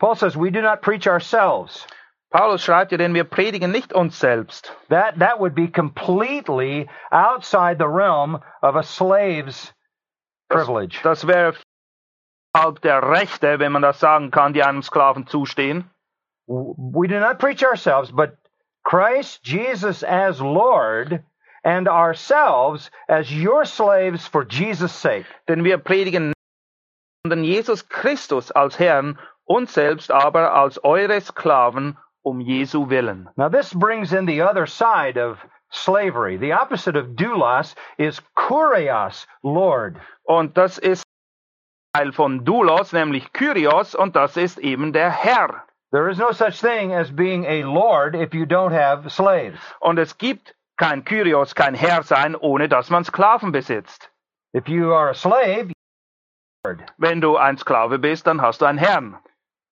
Paul 0.00 0.16
says, 0.16 0.36
We 0.36 0.50
do 0.50 0.60
not 0.60 0.82
preach 0.82 1.06
ourselves. 1.06 1.86
Paulus 2.34 2.64
schreibt 2.64 2.90
ja, 2.90 2.98
denn 2.98 3.14
wir 3.14 3.22
predigen 3.22 3.70
nicht 3.70 3.92
uns 3.92 4.18
selbst. 4.18 4.72
That, 4.88 5.20
that 5.20 5.38
would 5.38 5.54
be 5.54 5.68
completely 5.68 6.88
outside 7.12 7.78
the 7.78 7.86
realm 7.86 8.40
of 8.60 8.74
a 8.74 8.82
slave's 8.82 9.72
privilege. 10.50 11.00
Das 11.04 11.24
wäre 11.28 11.54
halb 12.54 12.80
der 12.82 13.02
Rechte, 13.02 13.58
wenn 13.58 13.72
man 13.72 13.82
das 13.82 14.00
sagen 14.00 14.30
kann, 14.30 14.52
die 14.52 14.62
einem 14.62 14.82
Sklaven 14.82 15.26
zustehen. 15.26 15.90
we 16.46 17.08
do 17.08 17.18
not 17.18 17.38
preach 17.38 17.64
ourselves, 17.64 18.12
but 18.12 18.36
Christ 18.84 19.40
Jesus 19.44 20.04
as 20.04 20.40
Lord, 20.40 21.24
and 21.64 21.88
ourselves 21.88 22.90
as 23.08 23.32
your 23.32 23.64
slaves 23.64 24.26
for 24.26 24.44
Jesus' 24.44 24.92
sake. 24.92 25.26
Denn 25.48 25.64
wir 25.64 25.78
predigen 25.78 26.28
nicht, 26.28 26.34
sondern 27.24 27.44
Jesus 27.44 27.88
Christus 27.88 28.50
als 28.52 28.78
Herrn, 28.78 29.18
uns 29.46 29.72
selbst 29.72 30.10
aber 30.10 30.54
als 30.54 30.82
eure 30.84 31.20
Sklaven 31.20 31.96
um 32.22 32.40
Jesu 32.40 32.88
willen. 32.90 33.28
Now, 33.36 33.48
this 33.48 33.72
brings 33.72 34.12
in 34.12 34.26
the 34.26 34.42
other 34.42 34.66
side 34.66 35.18
of 35.18 35.38
slavery. 35.70 36.36
The 36.36 36.52
opposite 36.52 36.96
of 36.96 37.16
doulos 37.16 37.74
is 37.98 38.20
kurios, 38.36 39.26
Lord. 39.42 39.96
Und 40.24 40.56
das 40.56 40.78
ist 40.78 41.03
Teil 41.94 42.12
von 42.12 42.44
Doulos, 42.44 42.92
nämlich 42.92 43.32
Kyrios, 43.32 43.94
und 43.94 44.16
das 44.16 44.36
ist 44.36 44.58
eben 44.58 44.92
der 44.92 45.10
Herr. 45.10 45.62
There 45.92 46.10
is 46.10 46.18
no 46.18 46.32
such 46.32 46.60
thing 46.60 46.92
as 46.92 47.08
being 47.08 47.46
a 47.46 47.62
Lord 47.62 48.16
if 48.16 48.34
you 48.34 48.46
don't 48.46 48.72
have 48.72 49.08
slaves. 49.10 49.60
Und 49.78 50.00
es 50.00 50.18
gibt 50.18 50.56
kein 50.76 51.04
Kyrios, 51.04 51.54
kein 51.54 51.74
Herr 51.74 52.02
sein, 52.02 52.34
ohne 52.34 52.68
dass 52.68 52.90
man 52.90 53.04
Sklaven 53.04 53.52
besitzt. 53.52 54.10
If 54.56 54.68
you 54.68 54.92
are 54.92 55.10
a 55.10 55.14
slave, 55.14 55.70
Lord. 56.64 56.82
Wenn 56.98 57.20
du 57.20 57.36
ein 57.36 57.58
Sklave 57.58 58.00
bist, 58.00 58.26
dann 58.26 58.42
hast 58.42 58.62
du 58.62 58.64
einen 58.64 58.78
Herrn. 58.78 59.16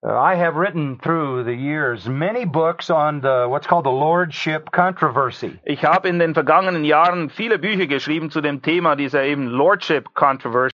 Uh, 0.04 0.12
I 0.12 0.36
have 0.36 0.54
written 0.54 0.98
through 0.98 1.42
the 1.42 1.54
years 1.54 2.06
many 2.06 2.44
books 2.44 2.88
on 2.88 3.20
the 3.20 3.46
what's 3.48 3.66
called 3.66 3.84
the 3.84 3.90
lordship 3.90 4.70
controversy. 4.70 5.58
Ich 5.64 5.84
habe 5.84 6.08
in 6.08 6.20
den 6.20 6.34
vergangenen 6.34 6.84
Jahren 6.84 7.30
viele 7.30 7.58
Bücher 7.58 7.88
geschrieben 7.88 8.30
zu 8.30 8.40
dem 8.40 8.62
Thema 8.62 8.94
dieser 8.94 9.24
eben 9.24 9.48
Lordship 9.48 10.14
Controversy. 10.14 10.71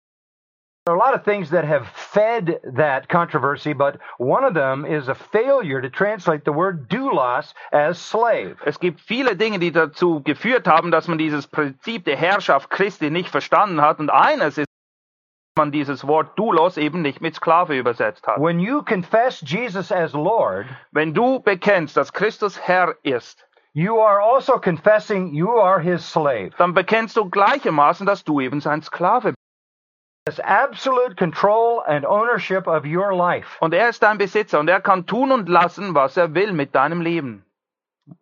There 0.86 0.94
are 0.94 0.98
a 0.98 1.04
lot 1.04 1.14
of 1.14 1.24
things 1.24 1.50
that 1.50 1.64
have 1.64 1.88
fed 1.88 2.60
that 2.76 3.08
controversy, 3.08 3.72
but 3.72 3.98
one 4.18 4.44
of 4.44 4.54
them 4.54 4.84
is 4.84 5.08
a 5.08 5.16
failure 5.16 5.80
to 5.80 5.90
translate 5.90 6.44
the 6.44 6.52
word 6.52 6.88
doulos 6.88 7.52
as 7.72 7.98
slave. 7.98 8.58
Es 8.64 8.78
gibt 8.78 9.00
viele 9.00 9.34
Dinge, 9.34 9.58
die 9.58 9.72
dazu 9.72 10.20
geführt 10.22 10.68
haben, 10.68 10.92
dass 10.92 11.08
man 11.08 11.18
dieses 11.18 11.48
Prinzip 11.48 12.04
der 12.04 12.16
Herrschaft 12.16 12.70
Christi 12.70 13.10
nicht 13.10 13.30
verstanden 13.30 13.80
hat. 13.80 13.98
Und 13.98 14.10
eines 14.10 14.58
ist, 14.58 14.66
dass 14.68 15.64
man 15.64 15.72
dieses 15.72 16.06
Wort 16.06 16.38
Doulos 16.38 16.76
eben 16.76 17.02
nicht 17.02 17.20
mit 17.20 17.34
Sklave 17.34 17.76
übersetzt 17.76 18.24
hat. 18.28 18.38
When 18.38 18.60
you 18.60 18.80
confess 18.84 19.40
Jesus 19.40 19.90
as 19.90 20.12
Lord, 20.12 20.66
Wenn 20.92 21.12
du 21.14 21.40
bekennst, 21.40 21.96
dass 21.96 22.12
Christus 22.12 22.60
Herr 22.60 22.94
ist, 23.02 23.44
you 23.72 23.98
are 24.00 24.20
also 24.22 24.52
confessing 24.60 25.34
you 25.34 25.50
are 25.50 25.80
his 25.80 26.08
slave. 26.08 26.50
dann 26.58 26.74
bekennst 26.74 27.16
du 27.16 27.28
gleichermaßen, 27.28 28.06
dass 28.06 28.22
du 28.22 28.40
eben 28.40 28.60
sein 28.60 28.82
Sklave 28.82 29.34
Und 33.60 33.74
er 33.74 33.88
ist 33.88 34.02
dein 34.02 34.18
Besitzer 34.18 34.58
und 34.58 34.68
er 34.68 34.80
kann 34.80 35.06
tun 35.06 35.30
und 35.30 35.48
lassen, 35.48 35.94
was 35.94 36.16
er 36.16 36.34
will 36.34 36.52
mit 36.52 36.74
deinem 36.74 37.00
Leben. 37.00 37.44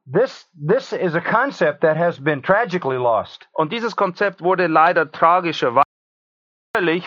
This 0.07 0.49
this 0.55 0.93
is 0.93 1.15
a 1.15 1.21
concept 1.21 1.81
that 1.83 1.97
has 1.97 2.19
been 2.23 2.43
tragically 2.43 2.97
lost. 2.97 3.49
Und 3.53 3.73
dieses 3.73 3.97
Konzept 3.97 4.43
wurde 4.43 4.67
leider 4.67 5.11
tragischerweise 5.11 5.85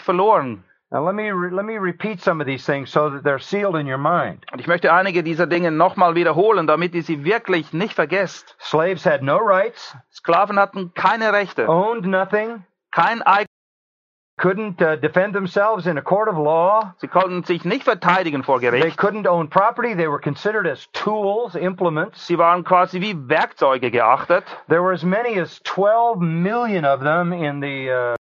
verloren. 0.04 0.64
Now 0.90 1.06
let 1.06 1.16
me 1.16 1.32
re- 1.32 1.52
let 1.52 1.66
me 1.66 1.78
repeat 1.78 2.22
some 2.22 2.40
of 2.42 2.48
these 2.48 2.66
things 2.66 2.90
so 2.92 3.10
that 3.10 3.24
they're 3.24 3.40
sealed 3.40 3.76
in 3.76 3.88
your 3.88 3.98
mind. 3.98 4.46
Und 4.52 4.60
ich 4.60 4.68
möchte 4.68 4.94
einige 4.94 5.22
dieser 5.22 5.46
Dinge 5.46 5.70
nochmal 5.72 6.16
wiederholen, 6.16 6.66
damit 6.66 6.96
ihr 6.96 7.04
sie 7.04 7.24
wirklich 7.24 7.74
nicht 7.74 7.94
vergesst. 7.94 8.56
Slaves 8.60 9.06
had 9.06 9.22
no 9.22 9.38
rights, 9.38 9.96
Sklaven 10.12 10.58
hatten 10.58 10.94
keine 10.94 11.34
Rechte, 11.34 11.68
owned 11.68 12.06
nothing, 12.06 12.64
kein 12.92 13.22
Eigentum. 13.22 13.47
Couldn't 14.38 14.82
uh, 14.82 14.95
defend 14.97 15.34
themselves 15.34 15.88
in 15.88 15.97
a 15.97 16.02
court 16.02 16.30
of 16.30 16.38
law. 16.38 16.93
Sie 17.00 17.08
konnten 17.08 17.43
sich 17.43 17.65
nicht 17.65 17.84
verteidigen 17.84 18.43
vor 18.43 18.60
They 18.60 18.69
Gericht. 18.69 18.97
couldn't 19.00 19.28
own 19.28 19.50
property. 19.50 19.95
They 19.95 20.08
were 20.08 20.19
considered 20.19 20.67
as 20.67 20.88
tools, 20.93 21.56
implements. 21.56 22.26
Sie 22.28 22.38
waren 22.38 22.63
quasi 22.63 23.02
wie 23.02 23.15
Werkzeuge 23.28 23.89
geachtet. 23.91 24.43
There 24.69 24.84
were 24.84 24.93
as 24.93 25.04
many 25.04 25.39
as 25.39 25.60
12 25.63 26.19
million 26.19 26.86
of 26.86 27.02
them 27.02 27.34
in 27.34 27.62
the 27.62 27.89
uh, 27.91 28.15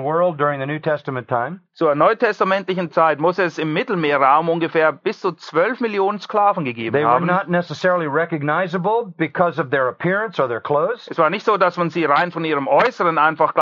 world 0.00 0.38
during 0.38 0.60
the 0.60 0.66
New 0.66 0.78
Testament 0.78 1.28
time. 1.28 1.60
Zur 1.74 1.94
neutestamentlichen 1.94 2.90
Zeit 2.92 3.18
muss 3.18 3.38
es 3.38 3.58
im 3.58 3.72
Mittelmeerraum 3.72 4.48
ungefähr 4.48 4.92
bis 4.92 5.20
zu 5.20 5.32
12 5.32 5.80
Millionen 5.80 6.20
Sklaven 6.20 6.64
gegeben 6.64 6.94
They 6.94 7.04
were 7.04 7.10
haben. 7.12 7.26
not 7.26 7.48
necessarily 7.48 8.06
recognizable 8.06 9.12
because 9.18 9.60
of 9.60 9.70
their 9.70 9.88
appearance 9.88 10.40
or 10.40 10.48
their 10.48 10.60
clothes. 10.60 11.08
Es 11.10 11.18
war 11.18 11.30
nicht 11.30 11.44
so, 11.44 11.56
dass 11.56 11.76
man 11.76 11.90
sie 11.90 12.04
rein 12.04 12.30
von 12.30 12.44
ihrem 12.44 12.68
Äußeren 12.68 13.18
einfach 13.18 13.52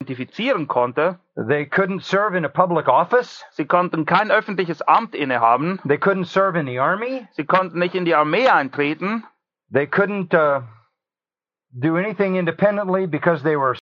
identifizieren 0.00 0.66
konnte. 0.66 1.18
They 1.36 1.66
couldn't 1.66 2.02
serve 2.02 2.34
in 2.34 2.44
a 2.44 2.48
public 2.48 2.88
office. 2.88 3.44
Sie 3.52 3.66
konnten 3.66 4.06
kein 4.06 4.30
öffentliches 4.30 4.82
Amt 4.82 5.14
innehaben. 5.14 5.78
They 5.86 5.98
couldn't 5.98 6.26
serve 6.26 6.58
in 6.58 6.66
the 6.66 6.78
army. 6.78 7.28
Sie 7.32 7.44
konnten 7.44 7.78
nicht 7.78 7.94
in 7.94 8.04
die 8.04 8.14
Armee 8.14 8.48
eintreten. 8.48 9.24
They 9.72 9.86
couldn't 9.86 10.34
uh, 10.34 10.62
do 11.72 11.96
anything 11.96 12.36
independently 12.36 13.06
because 13.06 13.42
they 13.42 13.56
were 13.56 13.76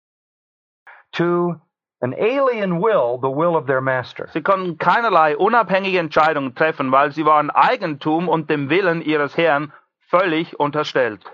to 1.12 1.60
an 2.00 2.14
alien 2.18 2.80
will, 2.80 3.18
the 3.20 3.30
will 3.30 3.56
of 3.56 3.66
their 3.66 3.80
master. 3.80 4.28
Sie 4.32 4.42
konnten 4.42 4.78
keinerlei 4.78 5.36
unabhängige 5.36 5.98
Entscheidungen 5.98 6.54
treffen, 6.54 6.92
weil 6.92 7.12
sie 7.12 7.24
waren 7.24 7.50
Eigentum 7.50 8.28
und 8.28 8.48
dem 8.50 8.70
Willen 8.70 9.02
ihres 9.02 9.36
Herrn 9.36 9.72
völlig 10.08 10.58
unterstellt. 10.58 11.24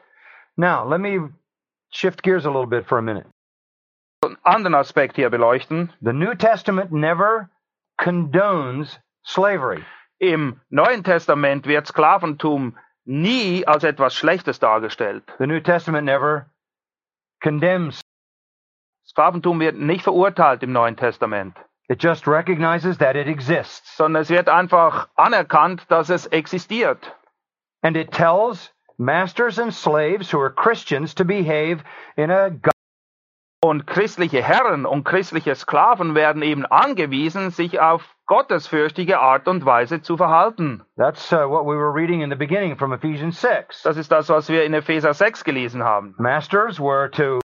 Now, 0.56 0.84
let 0.86 1.00
me 1.00 1.30
shift 1.90 2.22
gears 2.22 2.46
a 2.46 2.50
little 2.50 2.66
bit 2.66 2.86
for 2.86 2.98
a 2.98 3.02
minute. 3.02 3.31
Anderen 4.44 4.74
Aspekt 4.74 5.16
hier 5.16 5.30
beleuchten. 5.30 5.92
The 6.00 6.12
New 6.12 6.34
Testament 6.34 6.92
never 6.92 7.48
condones 7.98 8.98
slavery. 9.24 9.84
Im 10.18 10.60
Neuen 10.70 11.04
Testament 11.04 11.66
wird 11.66 11.86
Sklaventum 11.86 12.76
nie 13.04 13.66
als 13.66 13.84
etwas 13.84 14.14
Schlechtes 14.14 14.58
dargestellt. 14.58 15.24
The 15.38 15.46
New 15.46 15.60
Testament 15.60 16.04
never 16.04 16.46
condemns. 17.40 18.00
Sklaventum 19.06 19.60
wird 19.60 19.76
nicht 19.76 20.02
verurteilt 20.04 20.62
im 20.62 20.72
Neuen 20.72 20.96
Testament, 20.96 21.56
It 21.88 22.02
just 22.02 22.26
recognizes 22.26 22.96
that 22.98 23.16
it 23.16 23.26
exists. 23.26 23.96
sondern 23.96 24.22
es 24.22 24.30
wird 24.30 24.48
einfach 24.48 25.08
anerkannt, 25.16 25.84
dass 25.90 26.08
es 26.08 26.26
existiert. 26.28 27.14
And 27.82 27.96
it 27.96 28.12
tells 28.12 28.72
masters 28.96 29.58
and 29.58 29.74
slaves 29.74 30.32
who 30.32 30.40
are 30.40 30.50
Christians 30.54 31.14
to 31.16 31.24
behave 31.24 31.82
in 32.16 32.30
a 32.30 32.50
Und 33.64 33.86
christliche 33.86 34.42
Herren 34.42 34.86
und 34.86 35.04
christliche 35.04 35.54
Sklaven 35.54 36.16
werden 36.16 36.42
eben 36.42 36.66
angewiesen, 36.66 37.50
sich 37.50 37.78
auf 37.78 38.02
gottesfürchtige 38.26 39.20
Art 39.20 39.46
und 39.46 39.64
Weise 39.64 40.02
zu 40.02 40.16
verhalten. 40.16 40.82
That's 40.96 41.32
uh, 41.32 41.48
what 41.48 41.64
we 41.64 41.76
were 41.76 41.94
reading 41.94 42.22
in 42.22 42.30
the 42.30 42.36
beginning 42.36 42.76
from 42.76 42.92
Ephesians 42.92 43.40
6. 43.40 43.82
Das 43.84 43.96
ist 43.96 44.10
das, 44.10 44.28
was 44.30 44.48
wir 44.48 44.64
in 44.64 44.74
Epheser 44.74 45.14
6 45.14 45.44
gelesen 45.44 45.84
haben. 45.84 46.16
Masters 46.18 46.80
were 46.80 47.08
to 47.12 47.38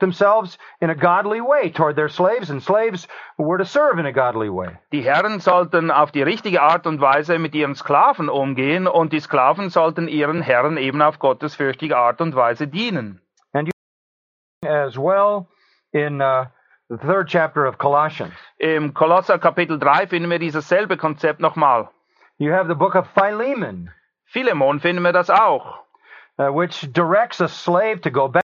themselves 0.00 0.58
in 0.80 0.90
a 0.90 0.94
godly 0.96 1.40
way 1.40 1.70
toward 1.70 1.94
their 1.94 2.08
slaves, 2.08 2.50
and 2.50 2.60
slaves 2.60 3.06
were 3.38 3.58
to 3.58 3.64
serve 3.64 4.00
in 4.00 4.06
a 4.06 4.12
godly 4.12 4.50
way. 4.50 4.76
Die 4.90 5.02
Herren 5.02 5.38
sollten 5.38 5.92
auf 5.92 6.10
die 6.10 6.22
richtige 6.22 6.62
Art 6.62 6.84
und 6.88 7.00
Weise 7.00 7.38
mit 7.38 7.54
ihren 7.54 7.76
Sklaven 7.76 8.28
umgehen 8.28 8.88
und 8.88 9.12
die 9.12 9.20
Sklaven 9.20 9.70
sollten 9.70 10.08
ihren 10.08 10.42
Herren 10.42 10.78
eben 10.78 11.00
auf 11.00 11.20
gottesfürchtige 11.20 11.96
Art 11.96 12.20
und 12.20 12.34
Weise 12.34 12.66
dienen. 12.66 13.21
As 14.62 14.96
well 14.96 15.48
in 15.92 16.20
uh, 16.20 16.46
the 16.88 16.96
third 16.98 17.28
chapter 17.28 17.66
of 17.66 17.78
Colossians. 17.78 18.34
Im 18.58 18.92
Kolosser 18.92 19.38
Kapitel 19.38 19.78
3 19.78 20.06
finden 20.06 20.30
wir 20.30 20.38
dieses 20.38 20.68
selbe 20.68 20.96
Konzept 20.96 21.40
nochmal. 21.40 21.88
You 22.38 22.52
have 22.52 22.68
the 22.68 22.74
book 22.74 22.94
of 22.94 23.06
Philemon. 23.14 23.90
Philemon 24.26 24.80
finden 24.80 25.02
wir 25.02 25.12
das 25.12 25.30
auch. 25.30 25.82
uh, 26.38 26.50
which 26.50 26.80
directs 26.92 27.40
a 27.40 27.48
slave 27.48 28.00
to 28.02 28.10
go 28.10 28.28
back 28.28 28.42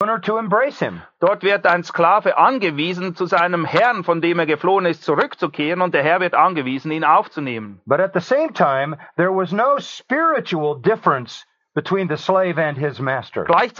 to 0.00 0.06
owner 0.06 0.18
to 0.18 0.38
embrace 0.38 0.78
him. 0.78 1.02
Dort 1.20 1.42
wird 1.42 1.66
ein 1.66 1.82
Sklave 1.82 2.36
angewiesen, 2.36 3.14
zu 3.14 3.26
seinem 3.26 3.64
Herrn, 3.64 4.04
von 4.04 4.20
dem 4.20 4.38
er 4.38 4.46
geflohen 4.46 4.86
ist, 4.86 5.02
zurückzukehren 5.04 5.80
und 5.82 5.94
der 5.94 6.02
Herr 6.02 6.20
wird 6.20 6.34
angewiesen, 6.34 6.90
ihn 6.90 7.04
aufzunehmen. 7.04 7.80
But 7.86 8.00
at 8.00 8.12
the 8.14 8.20
same 8.20 8.52
time, 8.52 8.96
there 9.16 9.32
was 9.32 9.52
no 9.52 9.78
spiritual 9.78 10.80
difference 10.80 11.44
between 11.74 12.08
the 12.08 12.16
slave 12.16 12.58
and 12.58 12.76
his 12.78 12.98
master. 13.00 13.44
Gleichzeitig 13.44 13.79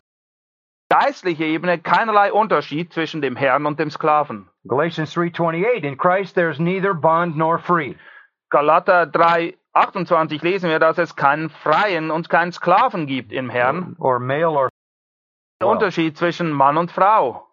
geistliche 1.00 1.44
Ebene 1.44 1.78
keinerlei 1.78 2.30
Unterschied 2.30 2.92
zwischen 2.92 3.22
dem 3.22 3.34
Herrn 3.34 3.64
und 3.64 3.78
dem 3.78 3.90
Sklaven. 3.90 4.48
Galatians 4.68 5.14
3:28 5.14 5.82
In 5.82 5.96
Christ 5.96 6.34
there's 6.34 6.58
neither 6.58 6.92
bond 6.92 7.38
nor 7.38 7.58
free. 7.58 7.94
Galater 8.50 9.06
3, 9.06 9.56
28 9.72 10.42
lesen 10.42 10.68
wir, 10.68 10.78
dass 10.78 10.98
es 10.98 11.16
keinen 11.16 11.48
Freien 11.48 12.10
und 12.10 12.28
keinen 12.28 12.52
Sklaven 12.52 13.06
gibt 13.06 13.32
im 13.32 13.48
Herrn. 13.48 13.96
or 13.98 14.18
male 14.18 14.50
or 14.50 14.68
Der 15.62 15.68
Unterschied 15.68 16.18
zwischen 16.18 16.52
Mann 16.52 16.76
und 16.76 16.90
Frau. 16.90 17.46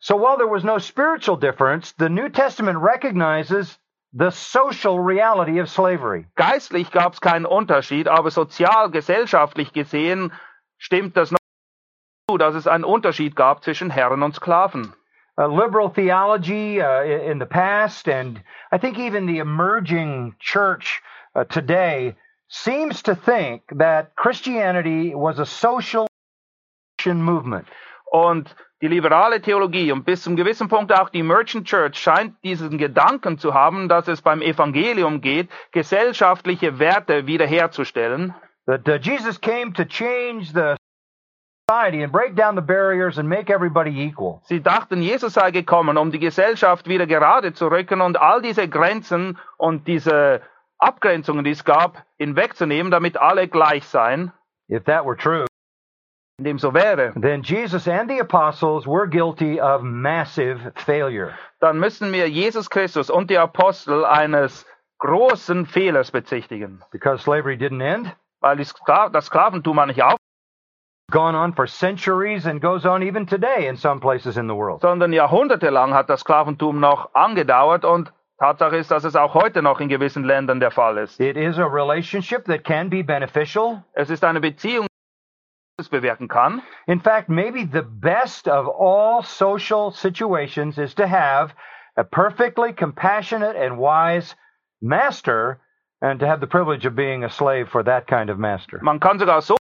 So 0.00 0.16
while 0.18 0.36
there 0.36 0.50
was 0.50 0.64
no 0.64 0.78
spiritual 0.78 1.38
difference, 1.38 1.94
the 1.98 2.08
New 2.08 2.28
Testament 2.28 2.78
recognizes 2.82 3.78
the 4.12 4.30
social 4.30 4.98
reality 4.98 5.60
of 5.60 5.68
slavery. 5.68 6.26
Geistlich 6.34 6.90
gab 6.90 7.12
es 7.12 7.20
keinen 7.20 7.46
Unterschied, 7.46 8.08
aber 8.08 8.30
sozial, 8.32 8.90
gesellschaftlich 8.90 9.72
gesehen 9.72 10.32
stimmt 10.78 11.16
das 11.16 11.32
dass 12.36 12.54
es 12.54 12.66
einen 12.66 12.84
Unterschied 12.84 13.36
gab 13.36 13.64
zwischen 13.64 13.90
Herren 13.90 14.22
und 14.22 14.34
Sklaven. 14.34 14.92
uh, 15.38 15.46
liberal 15.46 15.88
theology 15.88 16.80
uh, 16.80 17.02
in 17.02 17.38
the 17.38 17.46
past, 17.46 18.08
and 18.08 18.42
I 18.72 18.78
think 18.78 18.98
even 18.98 19.26
the 19.26 19.38
emerging 19.38 20.34
church 20.40 21.00
uh, 21.34 21.44
today 21.44 22.16
seems 22.48 23.02
to 23.02 23.14
think 23.14 23.62
that 23.76 24.16
Christianity 24.16 25.14
was 25.14 25.38
a 25.38 25.46
social 25.46 26.08
movement. 27.06 27.66
Und 28.12 28.54
die 28.82 28.88
liberale 28.88 29.40
Theologie 29.40 29.92
und 29.92 30.04
bis 30.04 30.22
zum 30.22 30.36
gewissen 30.36 30.68
Punkt 30.68 30.92
auch 30.92 31.10
die 31.10 31.22
Merchant 31.22 31.66
Church 31.66 31.96
scheint 31.96 32.34
diesen 32.42 32.78
Gedanken 32.78 33.38
zu 33.38 33.54
haben, 33.54 33.88
dass 33.88 34.08
es 34.08 34.20
beim 34.22 34.42
Evangelium 34.42 35.20
geht, 35.20 35.48
gesellschaftliche 35.72 36.78
Werte 36.78 37.26
wiederherzustellen. 37.26 38.34
That 38.66 38.88
uh, 38.88 38.96
Jesus 38.96 39.40
came 39.40 39.72
to 39.74 39.84
change 39.84 40.52
the 40.52 40.76
Sie 44.42 44.62
dachten, 44.62 45.02
Jesus 45.02 45.34
sei 45.34 45.50
gekommen, 45.50 45.98
um 45.98 46.10
die 46.10 46.18
Gesellschaft 46.18 46.88
wieder 46.88 47.06
gerade 47.06 47.52
zu 47.52 47.66
rücken 47.66 48.00
und 48.00 48.18
all 48.18 48.40
diese 48.40 48.68
Grenzen 48.68 49.38
und 49.58 49.86
diese 49.86 50.40
Abgrenzungen, 50.78 51.44
die 51.44 51.50
es 51.50 51.64
gab, 51.64 52.06
hinwegzunehmen, 52.16 52.90
damit 52.90 53.18
alle 53.18 53.48
gleich 53.48 53.84
seien. 53.86 54.32
If 54.70 54.84
that 54.84 55.04
were 55.04 55.16
true, 55.16 55.44
In 56.38 56.44
dem 56.44 56.58
so 56.58 56.72
wäre, 56.72 57.12
then 57.20 57.42
Jesus 57.42 57.86
and 57.86 58.10
the 58.10 58.20
apostles 58.20 58.86
were 58.86 59.06
guilty 59.06 59.60
of 59.60 59.82
massive 59.82 60.72
failure. 60.76 61.34
dann 61.60 61.78
müssen 61.78 62.12
wir 62.12 62.28
Jesus 62.30 62.70
Christus 62.70 63.10
und 63.10 63.28
die 63.28 63.36
Apostel 63.38 64.04
eines 64.06 64.64
großen 65.00 65.66
Fehlers 65.66 66.10
bezichtigen, 66.12 66.82
Because 66.92 67.24
slavery 67.24 67.56
didn't 67.56 67.82
end, 67.82 68.14
weil 68.40 68.56
das 68.56 69.26
Sklaventum 69.26 69.84
nicht 69.86 70.02
auf, 70.02 70.16
gone 71.10 71.34
on 71.34 71.54
for 71.54 71.66
centuries 71.66 72.46
and 72.46 72.60
goes 72.60 72.84
on 72.84 73.02
even 73.02 73.24
today 73.26 73.66
in 73.66 73.76
some 73.76 73.98
places 74.00 74.36
in 74.36 74.46
the 74.46 74.54
world. 74.54 74.80
sondern 74.82 75.12
jahrhundertelang 75.12 75.94
hat 75.94 76.08
das 76.08 76.20
Sklaventum 76.20 76.80
noch 76.80 77.14
angedauert 77.14 77.84
und 77.84 78.12
Tatsache 78.38 78.76
ist, 78.76 78.90
dass 78.90 79.04
es 79.04 79.16
auch 79.16 79.34
heute 79.34 79.62
noch 79.62 79.80
in 79.80 79.88
gewissen 79.88 80.22
Ländern 80.22 80.60
der 80.60 80.70
Fall 80.70 80.96
ist. 80.98 81.18
It 81.18 81.36
is 81.36 81.58
a 81.58 81.66
relationship 81.66 82.44
that 82.44 82.62
can 82.62 82.88
be 82.88 83.02
beneficial. 83.02 83.82
Es 83.94 84.10
ist 84.10 84.22
eine 84.22 84.40
Beziehung, 84.40 84.86
die 84.86 85.82
es 85.82 85.88
bewirken 85.88 86.28
kann. 86.28 86.62
In 86.86 87.00
fact, 87.00 87.28
maybe 87.28 87.64
the 87.64 87.82
best 87.82 88.46
of 88.46 88.68
all 88.68 89.24
social 89.24 89.90
situations 89.90 90.78
is 90.78 90.94
to 90.94 91.08
have 91.08 91.52
a 91.96 92.04
perfectly 92.04 92.72
compassionate 92.72 93.56
and 93.56 93.78
wise 93.78 94.36
master 94.80 95.58
and 96.00 96.20
to 96.20 96.26
have 96.26 96.38
the 96.40 96.46
privilege 96.46 96.86
of 96.86 96.94
being 96.94 97.24
a 97.24 97.28
slave 97.30 97.68
for 97.68 97.82
that 97.82 98.06
kind 98.06 98.30
of 98.30 98.38
master. 98.38 98.78
Man 98.82 99.00
kann 99.00 99.18
sogar 99.18 99.42
so 99.42 99.57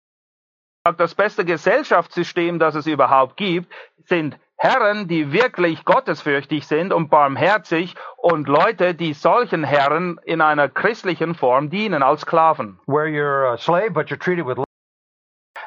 das 0.93 1.15
beste 1.15 1.45
Gesellschaftssystem, 1.45 2.59
das 2.59 2.75
es 2.75 2.85
überhaupt 2.87 3.37
gibt, 3.37 3.71
sind 4.05 4.37
Herren, 4.57 5.07
die 5.07 5.33
wirklich 5.33 5.83
gottesfürchtig 5.83 6.65
sind 6.65 6.93
und 6.93 7.09
barmherzig 7.09 7.95
und 8.17 8.47
Leute, 8.47 8.93
die 8.93 9.13
solchen 9.13 9.63
Herren 9.63 10.19
in 10.23 10.41
einer 10.41 10.69
christlichen 10.69 11.35
Form 11.35 11.69
dienen 11.69 12.03
als 12.03 12.21
Sklaven. 12.21 12.79
Where 12.85 13.07
you're 13.07 13.51
a 13.51 13.57
slave, 13.57 13.91
but 13.91 14.07
you're 14.07 14.19
treated 14.19 14.45
with 14.45 14.57
love, 14.57 14.65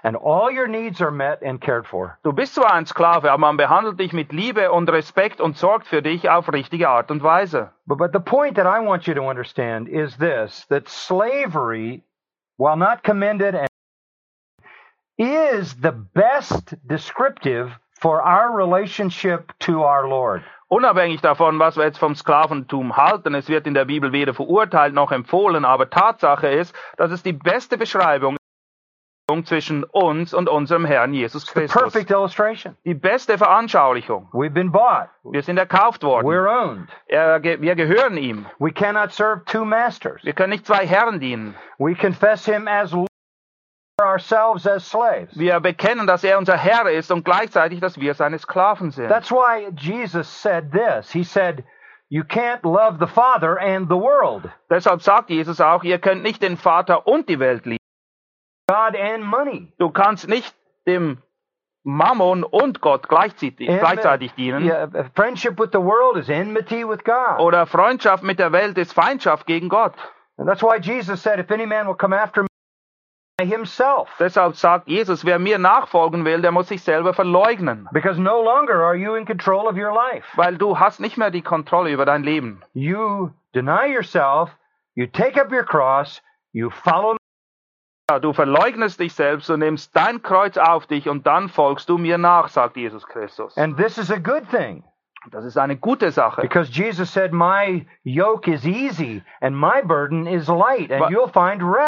and 0.02 0.16
all 0.16 0.50
your 0.50 0.68
needs 0.68 1.02
are 1.02 1.10
met 1.10 1.42
and 1.42 1.60
cared 1.60 1.86
for. 1.86 2.16
Du 2.22 2.32
bist 2.32 2.54
zwar 2.54 2.72
ein 2.72 2.86
Sklave, 2.86 3.30
aber 3.30 3.38
man 3.38 3.58
behandelt 3.58 4.00
dich 4.00 4.12
mit 4.12 4.32
Liebe 4.32 4.72
und 4.72 4.88
Respekt 4.88 5.40
und 5.40 5.58
sorgt 5.58 5.86
für 5.86 6.00
dich 6.00 6.30
auf 6.30 6.50
richtige 6.50 6.88
Art 6.88 7.10
und 7.10 7.22
Weise. 7.22 7.72
But, 7.86 7.98
but 7.98 8.12
the 8.12 8.20
point 8.20 8.56
that 8.56 8.66
I 8.66 8.84
want 8.84 9.06
you 9.06 9.14
to 9.14 9.28
understand 9.28 9.88
is 9.88 10.16
this 10.16 10.66
that 10.68 10.88
slavery, 10.88 12.02
while 12.56 12.76
not 12.76 13.02
commended, 13.02 13.54
and 13.54 13.67
is 15.18 15.74
the 15.82 15.92
best 16.14 16.74
descriptive 16.86 17.72
for 18.00 18.22
our 18.22 18.56
relationship 18.56 19.52
to 19.58 19.82
our 19.82 20.08
Lord. 20.08 20.42
Unabhängig 20.70 21.20
davon, 21.22 21.58
was 21.58 21.76
wir 21.76 21.84
jetzt 21.84 21.98
vom 21.98 22.14
Sklaventum 22.14 22.96
halten, 22.96 23.34
es 23.34 23.48
wird 23.48 23.66
in 23.66 23.74
der 23.74 23.86
Bibel 23.86 24.12
weder 24.12 24.34
verurteilt 24.34 24.94
noch 24.94 25.10
empfohlen, 25.12 25.64
aber 25.64 25.90
Tatsache 25.90 26.48
ist, 26.48 26.74
dass 26.96 27.10
es 27.10 27.22
die 27.22 27.32
beste 27.32 27.78
Beschreibung 27.78 28.36
zwischen 29.44 29.84
uns 29.84 30.32
und 30.32 30.48
unserem 30.48 30.84
Herrn 30.84 31.12
Jesus 31.12 31.46
Christus. 31.46 31.82
perfect 31.82 32.10
illustration. 32.10 32.76
Die 32.84 32.94
beste 32.94 33.36
Veranschaulichung. 33.36 34.28
We've 34.32 34.50
been 34.54 34.70
bought. 34.70 35.08
Wir 35.22 35.42
sind 35.42 35.58
erkauft 35.58 36.02
worden. 36.02 36.26
We're 36.26 36.48
owned. 36.48 36.88
Er, 37.08 37.42
wir 37.42 37.74
gehören 37.74 38.16
ihm. 38.16 38.46
We 38.58 38.72
cannot 38.72 39.12
serve 39.12 39.44
two 39.44 39.64
masters. 39.64 40.22
Wir 40.22 40.32
können 40.32 40.50
nicht 40.50 40.66
zwei 40.66 40.86
Herren 40.86 41.18
dienen. 41.20 41.54
We 41.78 41.94
confess 41.94 42.46
him 42.46 42.68
as 42.68 42.94
ourselves 44.00 44.66
as 44.66 44.84
slaves. 44.88 45.36
Wir 45.38 45.60
bekennen, 45.60 46.06
dass 46.06 46.24
er 46.24 46.38
unser 46.38 46.56
Herr 46.56 46.88
ist 46.90 47.10
und 47.10 47.24
gleichzeitig, 47.24 47.80
dass 47.80 47.98
wir 48.00 48.14
seine 48.14 48.38
Sklaven 48.38 48.90
sind. 48.90 49.08
That's 49.08 49.30
why 49.30 49.68
Jesus 49.76 50.28
said 50.42 50.72
this. 50.72 51.10
He 51.12 51.24
said, 51.24 51.64
You 52.10 52.22
can't 52.22 52.62
love 52.62 52.98
the 53.00 53.06
Father 53.06 53.58
and 53.60 53.88
the 53.88 53.96
world, 53.96 54.48
Deshalb 54.70 55.02
sagt 55.02 55.28
Jesus 55.30 55.60
auch, 55.60 55.82
ihr 55.84 55.98
könnt 55.98 56.22
nicht 56.22 56.42
den 56.42 56.56
Vater 56.56 57.06
und 57.06 57.28
die 57.28 57.38
Welt 57.38 57.66
lieben. 57.66 57.78
God 58.68 58.96
and 58.98 59.24
money. 59.24 59.72
Du 59.78 59.90
kannst 59.90 60.28
nicht 60.28 60.54
dem 60.86 61.18
Mammon 61.84 62.44
und 62.44 62.80
Gott 62.80 63.08
gleichzeitig, 63.08 63.68
Enmi- 63.68 63.78
gleichzeitig 63.78 64.32
dienen. 64.34 64.64
Yeah, 64.64 64.88
friendship 65.14 65.58
with 65.58 65.70
the 65.72 65.78
world 65.80 66.16
is 66.16 66.28
enmity 66.28 66.86
with 66.86 67.02
God. 67.04 67.38
Oder 67.40 67.66
Freundschaft 67.66 68.22
mit 68.22 68.38
der 68.38 68.52
Welt 68.52 68.76
ist 68.78 68.92
Feindschaft 68.92 69.46
gegen 69.46 69.68
Gott. 69.68 69.94
And 70.38 70.48
that's 70.48 70.62
why 70.62 70.78
Jesus 70.80 71.22
said, 71.22 71.38
If 71.38 71.50
any 71.50 71.66
man 71.66 71.86
will 71.86 71.94
come 71.96 72.14
after 72.16 72.42
me, 72.42 72.48
himself. 73.44 74.08
Deshalb 74.18 74.56
sagt 74.56 74.88
Jesus, 74.88 75.24
wer 75.24 75.38
mir 75.38 75.58
nachfolgen 75.58 76.24
will, 76.24 76.40
der 76.42 76.52
muss 76.52 76.68
sich 76.68 76.82
selber 76.82 77.14
verleugnen. 77.14 77.88
Because 77.92 78.20
no 78.20 78.42
longer 78.42 78.74
are 78.82 78.96
you 78.96 79.14
in 79.14 79.24
control 79.24 79.66
of 79.68 79.76
your 79.76 79.92
life. 79.94 80.26
Weil 80.36 80.56
du 80.56 80.78
hast 80.78 81.00
nicht 81.00 81.16
mehr 81.16 81.30
die 81.30 81.42
Kontrolle 81.42 81.90
über 81.92 82.04
dein 82.04 82.22
Leben. 82.22 82.62
You 82.74 83.30
deny 83.54 83.86
yourself, 83.86 84.50
you 84.94 85.06
take 85.06 85.40
up 85.40 85.52
your 85.52 85.64
cross, 85.64 86.20
you 86.52 86.70
follow. 86.70 87.16
Ja, 88.10 88.18
Du 88.18 88.32
verleugnest 88.32 89.00
dich 89.00 89.12
selbst 89.12 89.50
und 89.50 89.60
nimmst 89.60 89.94
dein 89.94 90.22
Kreuz 90.22 90.56
auf 90.56 90.86
dich 90.86 91.08
und 91.08 91.26
dann 91.26 91.48
folgst 91.48 91.88
du 91.90 91.98
mir 91.98 92.16
nach, 92.18 92.48
sagt 92.48 92.76
Jesus 92.76 93.06
Christus. 93.06 93.56
And 93.58 93.76
this 93.76 93.98
is 93.98 94.10
a 94.10 94.18
good 94.18 94.48
thing. 94.50 94.82
Das 95.30 95.44
ist 95.44 95.58
eine 95.58 95.76
gute 95.76 96.10
Sache. 96.10 96.40
Because 96.40 96.70
Jesus 96.72 97.12
said, 97.12 97.32
My 97.32 97.86
yoke 98.02 98.50
is 98.50 98.64
easy 98.64 99.22
and 99.40 99.54
my 99.54 99.82
burden 99.82 100.26
is 100.26 100.48
light, 100.48 100.90
and 100.90 101.00
But- 101.00 101.10
you'll 101.10 101.30
find 101.30 101.62
rest. 101.62 101.87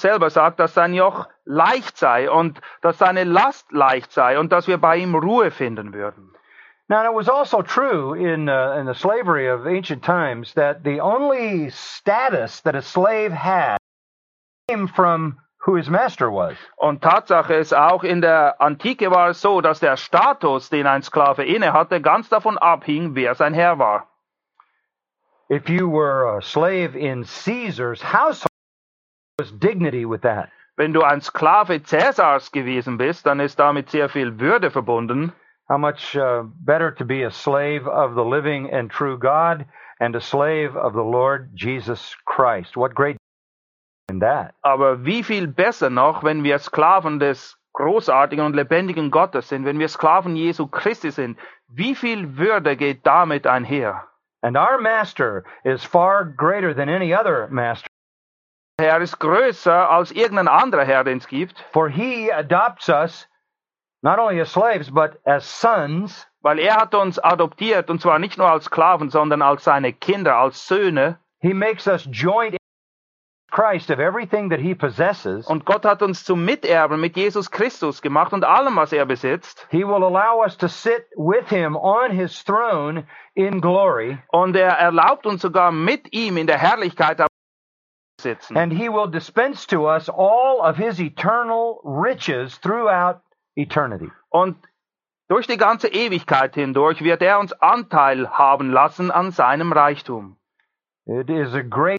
Selber 0.00 0.30
sagt, 0.30 0.60
dass 0.60 0.74
sein 0.74 0.94
Joch 0.94 1.28
leicht 1.44 1.96
sei 1.96 2.30
und 2.30 2.60
dass 2.82 2.98
seine 2.98 3.24
Last 3.24 3.72
leicht 3.72 4.12
sei 4.12 4.38
und 4.38 4.52
dass 4.52 4.68
wir 4.68 4.78
bei 4.78 4.96
ihm 4.96 5.14
Ruhe 5.14 5.50
finden 5.50 5.92
würden. 5.92 6.34
Now, 6.90 7.04
it 7.04 7.14
was 7.14 7.28
also 7.28 7.60
true 7.60 8.14
in, 8.14 8.48
uh, 8.48 8.78
in 8.78 8.86
the 8.86 8.94
slavery 8.94 9.48
of 9.48 9.66
ancient 9.66 10.02
times 10.02 10.54
that 10.54 10.84
the 10.84 11.00
only 11.00 11.68
status 11.68 12.62
that 12.62 12.74
a 12.74 12.80
slave 12.80 13.30
had 13.30 13.76
came 14.68 14.86
from 14.88 15.38
who 15.58 15.74
his 15.74 15.90
master 15.90 16.30
was. 16.30 16.56
Und 16.78 17.02
Tatsache 17.02 17.54
ist 17.54 17.74
auch, 17.74 18.04
in 18.04 18.22
der 18.22 18.56
Antike 18.58 19.10
war 19.10 19.28
es 19.28 19.40
so, 19.42 19.60
dass 19.60 19.80
der 19.80 19.98
Status, 19.98 20.70
den 20.70 20.86
ein 20.86 21.02
Sklave 21.02 21.44
inne 21.44 21.74
hatte, 21.74 22.00
ganz 22.00 22.30
davon 22.30 22.56
abhing, 22.56 23.14
wer 23.14 23.34
sein 23.34 23.52
Herr 23.52 23.78
war. 23.78 24.08
If 25.50 25.68
you 25.68 25.90
were 25.90 26.38
a 26.38 26.40
slave 26.40 26.96
in 26.96 27.24
Caesar's 27.24 28.02
household, 28.02 28.47
dignity 29.46 30.04
with 30.04 30.22
that. 30.22 30.50
Wenn 30.76 30.92
du 30.92 31.02
ein 31.02 31.20
Sklave 31.20 31.82
Cäsars 31.82 32.52
gewesen 32.52 32.98
bist, 32.98 33.26
dann 33.26 33.40
ist 33.40 33.58
damit 33.58 33.90
sehr 33.90 34.08
viel 34.08 34.38
Würde 34.38 34.70
verbunden. 34.70 35.32
How 35.68 35.78
much 35.78 36.16
uh, 36.16 36.44
better 36.64 36.94
to 36.94 37.04
be 37.04 37.24
a 37.24 37.30
slave 37.30 37.86
of 37.86 38.14
the 38.14 38.24
living 38.24 38.72
and 38.72 38.90
true 38.90 39.18
God 39.18 39.66
and 40.00 40.16
a 40.16 40.20
slave 40.20 40.76
of 40.76 40.94
the 40.94 41.02
Lord 41.02 41.50
Jesus 41.54 42.16
Christ. 42.24 42.76
What 42.76 42.94
great 42.94 43.16
in 44.08 44.20
that. 44.20 44.54
Aber 44.62 45.04
wie 45.04 45.22
viel 45.22 45.46
besser 45.46 45.90
noch, 45.90 46.24
wenn 46.24 46.42
wir 46.42 46.58
Sklaven 46.58 47.18
des 47.18 47.58
großartigen 47.74 48.44
und 48.44 48.56
lebendigen 48.56 49.10
Gottes 49.10 49.48
sind, 49.48 49.64
wenn 49.64 49.78
wir 49.78 49.88
Sklaven 49.88 50.36
Jesu 50.36 50.66
Christi 50.66 51.10
sind. 51.10 51.38
Wie 51.68 51.94
viel 51.94 52.36
Würde 52.36 52.76
geht 52.76 53.06
damit 53.06 53.46
einher? 53.46 54.04
And 54.42 54.56
our 54.56 54.80
master 54.80 55.44
is 55.64 55.84
far 55.84 56.24
greater 56.24 56.74
than 56.74 56.88
any 56.88 57.14
other 57.14 57.48
master, 57.50 57.88
Herr 58.80 59.00
ist 59.00 59.18
größer 59.18 59.90
als 59.90 60.12
irgendein 60.12 60.46
anderer 60.46 60.84
Herr, 60.84 61.02
den 61.04 61.18
es 61.18 61.26
gibt, 61.26 61.58
for 61.72 61.88
he 61.88 62.32
adopts 62.32 62.88
us 62.88 63.28
not 64.02 64.18
only 64.20 64.40
as 64.40 64.52
slaves, 64.52 64.90
but 64.90 65.18
as 65.24 65.44
sons. 65.44 66.26
weil 66.40 66.60
er 66.60 66.76
hat 66.76 66.94
uns 66.94 67.18
adoptiert, 67.18 67.90
und 67.90 68.00
zwar 68.00 68.18
nicht 68.20 68.38
nur 68.38 68.48
als 68.48 68.66
Sklaven, 68.66 69.10
sondern 69.10 69.42
als 69.42 69.64
seine 69.64 69.92
Kinder, 69.92 70.36
als 70.36 70.68
Söhne. 70.68 71.18
He 71.40 71.52
makes 71.52 71.88
us 71.88 72.08
joint 72.10 72.52
in 72.52 72.58
Christ 73.50 73.90
of 73.90 73.98
everything 73.98 74.50
that 74.50 74.60
he 74.60 74.74
possesses. 74.74 75.46
Und 75.48 75.64
Gott 75.64 75.84
hat 75.84 76.00
uns 76.02 76.24
zum 76.24 76.44
Miterben 76.44 77.00
mit 77.00 77.16
Jesus 77.16 77.50
Christus 77.50 78.00
gemacht 78.02 78.32
und 78.32 78.44
allem, 78.44 78.76
was 78.76 78.92
er 78.92 79.06
besitzt. 79.06 79.66
He 79.70 79.84
will 79.84 80.04
allow 80.04 80.40
us 80.42 80.56
to 80.58 80.68
sit 80.68 81.06
with 81.16 81.48
him 81.48 81.74
on 81.74 82.12
his 82.12 82.44
throne 82.44 83.04
in 83.34 83.60
glory, 83.60 84.18
Und 84.28 84.54
er 84.54 84.78
erlaubt 84.78 85.26
uns 85.26 85.42
sogar 85.42 85.72
mit 85.72 86.12
ihm 86.12 86.36
in 86.36 86.46
der 86.46 86.58
Herrlichkeit 86.58 87.18
sitzen. 88.20 88.56
and 88.56 88.72
he 88.72 88.88
will 88.88 89.06
dispense 89.10 89.66
to 89.66 89.86
us 89.86 90.08
all 90.08 90.60
of 90.62 90.76
his 90.76 91.00
eternal 91.00 91.80
riches 91.84 92.58
throughout 92.60 93.20
eternity. 93.56 94.10
Und 94.30 94.56
durch 95.28 95.46
die 95.46 95.56
ganze 95.56 95.88
Ewigkeit 95.88 96.54
hindurch 96.54 97.02
wird 97.02 97.22
er 97.22 97.38
uns 97.38 97.52
Anteil 97.60 98.28
haben 98.30 98.70
lassen 98.70 99.10
an 99.10 99.30
seinem 99.30 99.72
Reichtum. 99.72 100.36
It 101.06 101.30
is 101.30 101.54
a 101.54 101.62
great 101.62 101.98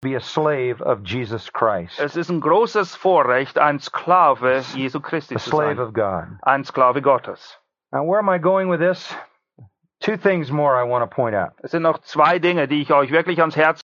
be 0.00 0.16
a 0.16 0.20
slave 0.20 0.80
of 0.82 1.04
Jesus 1.04 1.52
Christ, 1.52 2.00
Es 2.00 2.16
ist 2.16 2.28
ein 2.28 2.40
großes 2.40 2.96
Vorrecht, 2.96 3.58
ein 3.58 3.78
Sklave 3.78 4.62
Jesu 4.74 4.98
a 4.98 5.00
Christi 5.00 5.36
zu 5.36 5.50
slave 5.50 5.76
sein. 5.76 5.78
of 5.78 5.92
God. 5.94 6.38
Ein 6.42 6.64
Sklave 6.64 7.00
Gottes. 7.02 7.56
Now, 7.92 8.04
where 8.04 8.18
am 8.18 8.28
I 8.28 8.38
going 8.38 8.68
with 8.68 8.80
this? 8.80 9.14
Two 10.00 10.16
things 10.16 10.50
more 10.50 10.74
I 10.76 10.82
want 10.82 11.08
to 11.08 11.14
point 11.14 11.36
out. 11.36 11.52
Es 11.62 11.70
sind 11.70 11.82
noch 11.82 11.98
zwei 11.98 12.40
Dinge, 12.40 12.66
die 12.66 12.82
ich 12.82 12.92
euch 12.92 13.12
wirklich 13.12 13.38
ans 13.40 13.54
Herz. 13.56 13.81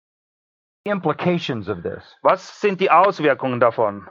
Implications 0.85 1.67
of 1.67 1.81
this. 1.81 2.03
Was 2.21 2.41
sind 2.61 2.79
die 2.79 2.91
Auswirkungen 2.91 3.59
davon? 3.59 4.07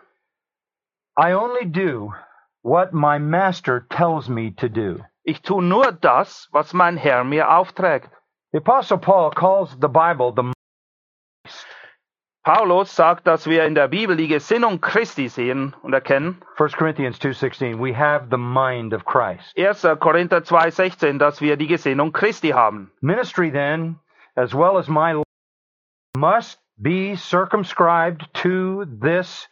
I 1.17 1.33
only 1.33 1.67
do 1.67 2.13
what 2.63 2.93
my 2.93 3.19
master 3.19 3.87
tells 3.91 4.29
me 4.29 4.51
to 4.59 4.69
do. 4.69 5.05
Ich 5.25 5.43
tue 5.43 5.63
nur 5.63 5.93
das, 5.93 6.49
was 6.53 6.75
mein 6.75 6.97
Herr 6.97 7.23
mir 7.23 7.49
aufträgt. 7.49 8.11
The 8.53 8.59
Apostle 8.59 8.99
Paul 8.99 9.31
calls 9.31 9.77
the 9.81 9.89
Bible 9.89 10.33
the 10.35 10.53
Paulus 12.45 12.95
sagt, 12.95 13.27
dass 13.27 13.47
wir 13.47 13.65
in 13.65 13.75
der 13.75 13.89
Bibel 13.89 14.17
die 14.17 14.29
Gesinnung 14.29 14.81
Christi 14.81 15.29
sehen 15.29 15.75
und 15.83 15.95
erkennen. 15.95 16.43
1 16.59 16.77
Corinthians 16.77 17.19
2:16. 17.19 17.79
We 17.79 17.97
have 17.97 18.27
the 18.31 18.37
mind 18.37 18.93
of 18.93 19.05
Christ. 19.05 19.57
1. 19.57 19.99
Korinther 20.01 20.43
2,16, 20.43 21.19
dass 21.19 21.41
wir 21.41 21.57
die 21.57 21.69
Gesinnung 21.69 22.13
Christi 22.13 22.51
haben. 22.51 22.91
Ministry 23.01 23.51
then, 23.51 24.01
as 24.37 24.53
well 24.53 24.77
as 24.77 24.89
my 24.89 25.13
life, 25.13 25.25
must 26.17 26.64
be 26.81 27.17
circumscribed 27.17 28.27
to 28.43 28.87
this 29.01 29.49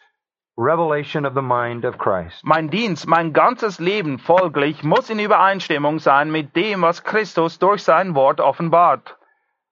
revelation 0.57 1.25
of 1.25 1.35
the 1.35 1.43
mind 1.43 1.85
of 1.85 1.99
Christ. 1.99 2.45
Mein 2.45 2.69
Dienst, 2.69 3.07
mein 3.07 3.33
ganzes 3.33 3.79
Leben 3.79 4.19
folglich 4.19 4.83
muss 4.83 5.11
in 5.11 5.19
Übereinstimmung 5.19 5.99
sein 5.99 6.31
mit 6.31 6.55
dem, 6.55 6.83
was 6.83 7.03
Christus 7.03 7.59
durch 7.59 7.83
sein 7.83 8.15
Wort 8.15 8.41
offenbart. 8.41 9.17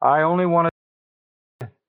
I 0.02 0.22
only 0.22 0.46
want 0.46 0.68
to 0.68 0.70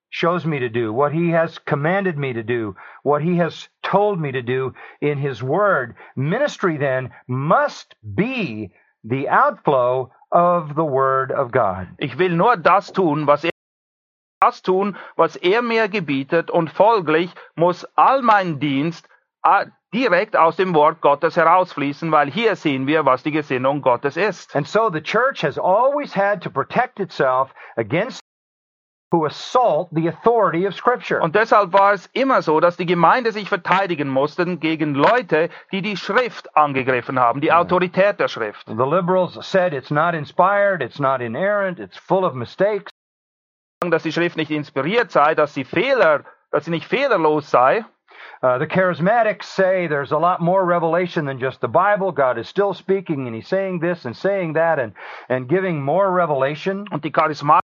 shows 0.09 0.45
me 0.45 0.59
to 0.59 0.69
do 0.69 0.91
what 0.91 1.13
he 1.13 1.29
has 1.31 1.57
commanded 1.59 2.17
me 2.17 2.33
to 2.33 2.43
do, 2.43 2.75
what 3.03 3.21
he 3.21 3.37
has 3.37 3.69
told 3.81 4.19
me 4.19 4.31
to 4.33 4.41
do 4.41 4.73
in 4.99 5.17
his 5.17 5.41
word. 5.41 5.95
Ministry 6.15 6.77
then 6.77 7.11
must 7.27 7.95
be 8.03 8.71
the 9.03 9.29
outflow 9.29 10.11
of 10.31 10.75
the 10.75 10.83
word 10.83 11.31
of 11.31 11.51
God. 11.51 11.87
Ich 11.97 12.17
will 12.17 12.35
nur 12.35 12.57
das 12.57 12.91
tun, 12.91 13.25
was 13.25 13.45
das 14.41 14.61
tun, 14.63 14.97
was 15.15 15.35
er 15.35 15.61
mir 15.61 15.87
gebietet 15.87 16.49
und 16.49 16.71
folglich 16.71 17.31
muss 17.55 17.85
all 17.95 18.21
mein 18.23 18.59
Dienst 18.59 19.07
äh, 19.43 19.67
direkt 19.93 20.35
aus 20.35 20.55
dem 20.55 20.73
Wort 20.73 21.01
Gottes 21.01 21.37
herausfließen, 21.37 22.11
weil 22.11 22.31
hier 22.31 22.55
sehen 22.55 22.87
wir, 22.87 23.05
was 23.05 23.23
die 23.23 23.31
Gesinnung 23.31 23.81
Gottes 23.81 24.17
ist. 24.17 24.55
And 24.55 24.67
so 24.67 24.89
the 24.89 25.01
church 25.01 25.43
has 25.43 25.59
always 25.59 26.15
had 26.15 26.41
to 26.41 26.49
protect 26.49 26.99
itself 26.99 27.53
against 27.77 28.21
who 29.11 29.25
assault 29.25 29.89
the 29.91 30.07
authority 30.07 30.65
of 30.65 30.73
scripture. 30.73 31.21
Und 31.21 31.35
deshalb 31.35 31.73
war 31.73 31.93
es 31.93 32.09
immer 32.13 32.41
so, 32.41 32.61
dass 32.61 32.77
die 32.77 32.85
Gemeinde 32.85 33.33
sich 33.33 33.49
verteidigen 33.49 34.07
mussten 34.07 34.61
gegen 34.61 34.95
Leute, 34.95 35.49
die 35.71 35.81
die 35.81 35.97
Schrift 35.97 36.55
angegriffen 36.55 37.19
haben, 37.19 37.41
die 37.41 37.51
Autorität 37.51 38.19
der 38.21 38.29
Schrift. 38.29 38.67
The 38.67 38.73
liberals 38.73 39.37
said 39.41 39.73
it's 39.73 39.91
not 39.91 40.13
inspired, 40.13 40.81
it's 40.81 40.99
not 40.99 41.19
inerrant, 41.19 41.79
it's 41.79 41.97
full 41.97 42.23
of 42.23 42.33
mistakes. 42.33 42.89
Dass 43.89 44.03
die 44.03 44.11
Schrift 44.11 44.37
nicht 44.37 44.51
inspiriert 44.51 45.11
sei, 45.11 45.33
dass 45.33 45.53
sie 45.53 45.63
Fehler, 45.63 46.23
dass 46.51 46.65
sie 46.65 46.71
nicht 46.71 46.85
fehlerlos 46.85 47.49
sei. 47.49 47.83
Uh, 48.43 48.57
the 48.59 48.67
charismatics 48.67 49.45
say 49.45 49.87
there's 49.87 50.11
a 50.11 50.17
lot 50.17 50.39
more 50.39 50.65
revelation 50.65 51.25
than 51.25 51.39
just 51.39 51.61
the 51.61 51.67
Bible. 51.67 52.11
God 52.11 52.37
is 52.37 52.47
still 52.47 52.73
speaking 52.73 53.27
and 53.27 53.35
he's 53.35 53.47
saying 53.47 53.79
this 53.79 54.05
and 54.05 54.15
saying 54.15 54.53
that 54.53 54.79
and, 54.79 54.93
and 55.29 55.47
giving 55.47 55.81
more 55.81 56.11
revelation. 56.11 56.87
Und 56.91 57.03
die 57.03 57.11
Charismatik, 57.11 57.61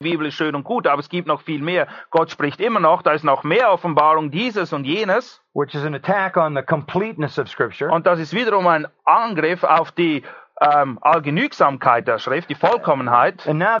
die 0.00 0.10
Bibel 0.10 0.26
ist 0.26 0.34
schön 0.34 0.54
und 0.54 0.64
gut, 0.64 0.86
aber 0.86 1.00
es 1.00 1.08
gibt 1.08 1.28
noch 1.28 1.42
viel 1.42 1.62
mehr. 1.62 1.86
Gott 2.10 2.30
spricht 2.30 2.60
immer 2.60 2.80
noch, 2.80 3.02
da 3.02 3.12
ist 3.12 3.24
noch 3.24 3.44
mehr 3.44 3.72
Offenbarung 3.72 4.30
dieses 4.30 4.72
und 4.72 4.84
jenes. 4.84 5.40
which 5.52 5.74
is 5.74 5.84
an 5.84 5.94
attack 5.94 6.36
on 6.36 6.54
the 6.54 6.62
completeness 6.62 7.38
of 7.38 7.48
Scripture. 7.48 7.90
Und 7.90 8.06
das 8.06 8.18
ist 8.18 8.32
wiederum 8.32 8.66
ein 8.66 8.86
Angriff 9.04 9.64
auf 9.64 9.92
die 9.92 10.22
ähm, 10.60 10.98
Allgenügsamkeit 11.02 12.06
der 12.06 12.18
Schrift, 12.18 12.48
die 12.50 12.54
Vollkommenheit. 12.54 13.46
And 13.48 13.58
now 13.58 13.78
the 13.78 13.80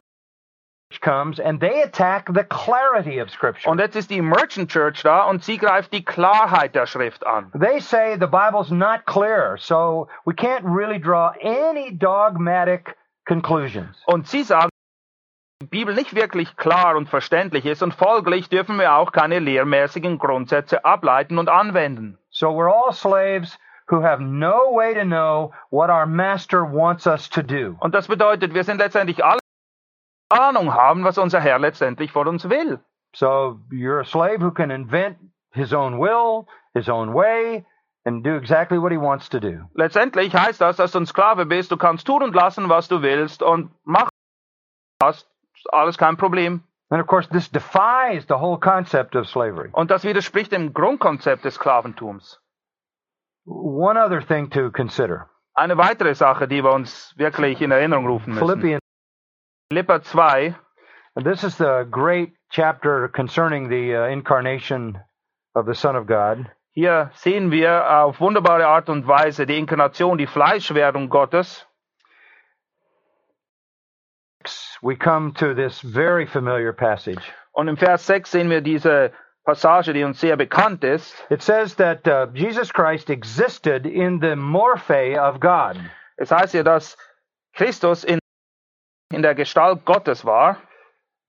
comes 0.98 1.38
and 1.38 1.60
they 1.60 1.82
attack 1.82 2.28
the 2.32 2.44
clarity 2.44 3.18
of 3.18 3.30
Scripture. 3.30 3.70
Und 3.70 3.78
jetzt 3.78 3.96
ist 3.96 4.10
die 4.10 4.20
Merchant 4.20 4.70
Church 4.70 5.02
da 5.02 5.24
und 5.24 5.44
sie 5.44 5.58
greift 5.58 5.92
die 5.92 6.04
Klarheit 6.04 6.74
der 6.74 6.86
Schrift 6.86 7.26
an. 7.26 7.50
They 7.52 7.80
say 7.80 8.16
the 8.18 8.26
Bible's 8.26 8.70
not 8.70 9.06
clear, 9.06 9.56
so 9.58 10.08
we 10.24 10.34
can't 10.34 10.64
really 10.64 10.98
draw 10.98 11.32
any 11.42 11.96
dogmatic 11.96 12.96
conclusions. 13.26 14.02
Und 14.06 14.26
sie 14.26 14.42
sagen, 14.42 14.70
die 15.62 15.66
Bibel 15.66 15.94
nicht 15.94 16.14
wirklich 16.14 16.56
klar 16.56 16.96
und 16.96 17.08
verständlich 17.08 17.66
ist 17.66 17.82
und 17.82 17.94
folglich 17.94 18.48
dürfen 18.48 18.78
wir 18.78 18.94
auch 18.94 19.12
keine 19.12 19.38
lehrmäßigen 19.38 20.18
Grundsätze 20.18 20.84
ableiten 20.84 21.38
und 21.38 21.48
anwenden. 21.48 22.18
So 22.30 22.48
we're 22.48 22.72
all 22.72 22.92
slaves 22.92 23.58
who 23.90 24.02
have 24.02 24.22
no 24.22 24.72
way 24.72 24.94
to 24.94 25.04
know 25.04 25.52
what 25.70 25.90
our 25.90 26.06
master 26.06 26.62
wants 26.62 27.06
us 27.06 27.28
to 27.28 27.42
do. 27.42 27.76
Und 27.80 27.94
das 27.94 28.08
bedeutet, 28.08 28.54
wir 28.54 28.64
sind 28.64 28.78
letztendlich 28.78 29.24
alle 29.24 29.39
Ahnung 30.30 30.72
haben, 30.74 31.04
was 31.04 31.18
unser 31.18 31.40
Herr 31.40 31.58
letztendlich 31.58 32.12
von 32.12 32.28
uns 32.28 32.48
will. 32.48 32.80
So 33.14 33.60
you're 33.70 34.00
a 34.00 34.04
slave 34.04 34.40
who 34.40 34.52
can 34.52 34.70
invent 34.70 35.18
his 35.52 35.72
own 35.72 35.98
will, 35.98 36.46
his 36.74 36.88
own 36.88 37.12
way, 37.12 37.64
and 38.04 38.24
do 38.24 38.36
exactly 38.36 38.78
what 38.78 38.92
he 38.92 38.98
wants 38.98 39.28
to 39.30 39.40
do. 39.40 39.68
Letztendlich 39.74 40.34
heißt 40.34 40.60
das, 40.60 40.76
dass 40.76 40.92
du 40.92 41.00
ein 41.00 41.06
Sklave 41.06 41.46
bist, 41.46 41.72
du 41.72 41.76
kannst 41.76 42.06
tun 42.06 42.22
und 42.22 42.34
lassen, 42.34 42.68
was 42.68 42.88
du 42.88 43.02
willst 43.02 43.42
und 43.42 43.72
mach 43.84 44.08
das, 45.00 45.26
ist 45.54 45.72
alles 45.72 45.98
kein 45.98 46.16
Problem. 46.16 46.62
And 46.90 47.00
of 47.00 47.06
course, 47.06 47.28
this 47.28 47.48
defies 47.50 48.26
the 48.28 48.34
whole 48.34 48.58
concept 48.58 49.14
of 49.14 49.28
slavery. 49.28 49.70
Und 49.72 49.90
das 49.90 50.04
widerspricht 50.04 50.52
dem 50.52 50.72
Grundkonzept 50.72 51.44
des 51.44 51.54
Sklaventums. 51.54 52.40
One 53.46 53.98
other 53.98 54.20
thing 54.20 54.50
to 54.50 54.70
consider 54.70 55.28
Eine 55.54 55.76
weitere 55.76 56.14
Sache, 56.14 56.48
die 56.48 56.62
wir 56.62 56.72
uns 56.72 57.14
wirklich 57.16 57.60
in 57.60 57.70
Erinnerung 57.70 58.06
rufen 58.06 58.34
müssen. 58.34 58.46
Philippians, 58.46 58.79
Philipper 59.70 60.00
2, 60.00 60.54
this 61.22 61.44
is 61.44 61.56
the 61.56 61.86
great 61.88 62.32
chapter 62.50 63.06
concerning 63.08 63.68
the 63.68 63.94
uh, 63.94 64.08
incarnation 64.08 64.98
of 65.54 65.64
the 65.66 65.74
Son 65.74 65.94
of 65.94 66.08
God. 66.08 66.50
hier 66.72 67.10
sehen 67.14 67.50
wir 67.50 67.88
auf 67.88 68.20
wunderbare 68.20 68.66
Art 68.66 68.88
und 68.88 69.06
Weise 69.06 69.46
die 69.46 69.58
Inkarnation, 69.58 70.18
die 70.18 70.26
Fleischwerdung 70.26 71.08
Gottes. 71.08 71.64
We 74.82 74.96
come 74.96 75.34
to 75.34 75.54
this 75.54 75.80
very 75.80 76.26
familiar 76.26 76.72
passage. 76.72 77.22
Und 77.52 77.68
im 77.68 77.76
Vers 77.76 78.06
6 78.06 78.30
sehen 78.30 78.50
wir 78.50 78.62
diese 78.62 79.12
Passage, 79.44 79.92
die 79.92 80.04
uns 80.04 80.20
sehr 80.20 80.36
bekannt 80.36 80.84
ist. 80.84 81.14
It 81.30 81.42
says 81.42 81.76
that 81.76 82.08
uh, 82.08 82.26
Jesus 82.32 82.72
Christ 82.72 83.10
existed 83.10 83.84
in 83.84 84.20
the 84.20 84.34
morphe 84.36 85.18
of 85.18 85.40
God. 85.40 85.76
Es 86.16 86.30
heißt 86.30 86.54
ja, 86.54 86.62
dass 86.62 86.96
Christus 87.52 88.04
in, 88.04 88.19
in 89.10 89.22
der 89.22 89.34
Gestalt 89.34 89.84
Gottes 89.84 90.24
war, 90.24 90.56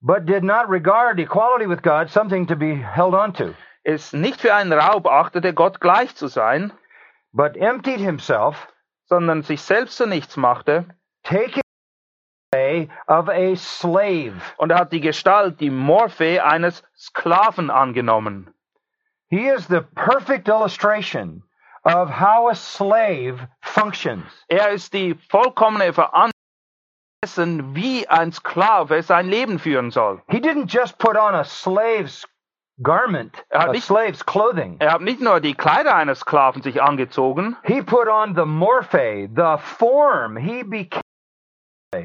but 0.00 0.26
did 0.26 0.42
not 0.42 0.68
regard 0.68 1.18
equality 1.18 1.66
with 1.66 1.82
God 1.82 2.10
something 2.10 2.46
to 2.46 2.56
be 2.56 2.74
held 2.74 3.14
onto, 3.14 3.54
es 3.84 4.12
nicht 4.12 4.40
für 4.40 4.54
einen 4.54 4.72
Raub 4.72 5.06
achtete, 5.06 5.52
Gott 5.52 5.80
gleich 5.80 6.14
zu 6.14 6.28
sein, 6.28 6.72
but 7.32 7.56
emptied 7.56 8.00
himself, 8.00 8.68
sondern 9.06 9.42
sich 9.42 9.60
selbst 9.62 9.96
zu 9.96 10.06
nichts 10.06 10.36
machte, 10.36 10.86
taking 11.24 11.62
of 13.08 13.28
a 13.28 13.56
slave. 13.56 14.40
Und 14.58 14.70
er 14.70 14.80
hat 14.80 14.92
die 14.92 15.00
Gestalt, 15.00 15.60
die 15.60 15.70
Morphe 15.70 16.44
eines 16.44 16.82
Sklaven 16.94 17.70
angenommen. 17.70 18.52
He 19.28 19.48
is 19.48 19.66
the 19.66 19.80
perfect 19.94 20.48
illustration 20.48 21.42
of 21.84 22.10
how 22.10 22.50
a 22.50 22.54
slave 22.54 23.48
functions. 23.62 24.24
Er 24.48 24.70
ist 24.70 24.92
die 24.92 25.14
vollkommene 25.14 25.92
Veranschaulichung 25.92 26.31
dessen, 27.36 27.74
wie 27.74 28.06
ein 28.08 28.32
Sklave 28.32 29.02
sein 29.02 29.28
Leben 29.28 29.58
führen 29.58 29.90
soll. 29.90 30.22
He 30.28 30.38
didn't 30.38 30.70
just 30.72 30.98
put 30.98 31.16
on 31.16 31.34
a 31.34 31.44
slave's 31.44 32.26
garment, 32.82 33.34
Er 33.50 33.60
hat 33.60 33.68
a 33.68 33.72
nicht- 33.72 33.84
slave's 33.86 34.24
clothing. 34.24 34.76
Er 34.80 34.92
hat 34.92 35.00
nicht 35.02 35.20
nur 35.20 35.40
die 35.40 35.54
Kleider 35.54 35.94
eines 35.94 36.20
Sklaven 36.20 36.62
sich 36.62 36.82
angezogen, 36.82 37.56
He 37.64 37.82
put 37.82 38.08
on 38.08 38.34
the 38.34 38.44
morphe, 38.44 39.28
the 39.34 39.56
form. 39.58 40.36
He 40.36 40.62
became 40.62 41.02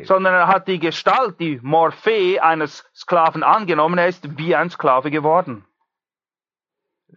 sondern 0.03 0.33
er 0.33 0.47
hat 0.47 0.67
die 0.67 0.79
Gestalt, 0.79 1.39
die 1.39 1.59
Morphe 1.63 2.39
eines 2.41 2.83
Sklaven 2.93 3.41
angenommen. 3.41 3.97
Er 3.97 4.07
ist 4.07 4.37
wie 4.37 4.53
ein 4.53 4.69
Sklave 4.69 5.11
geworden. 5.11 5.63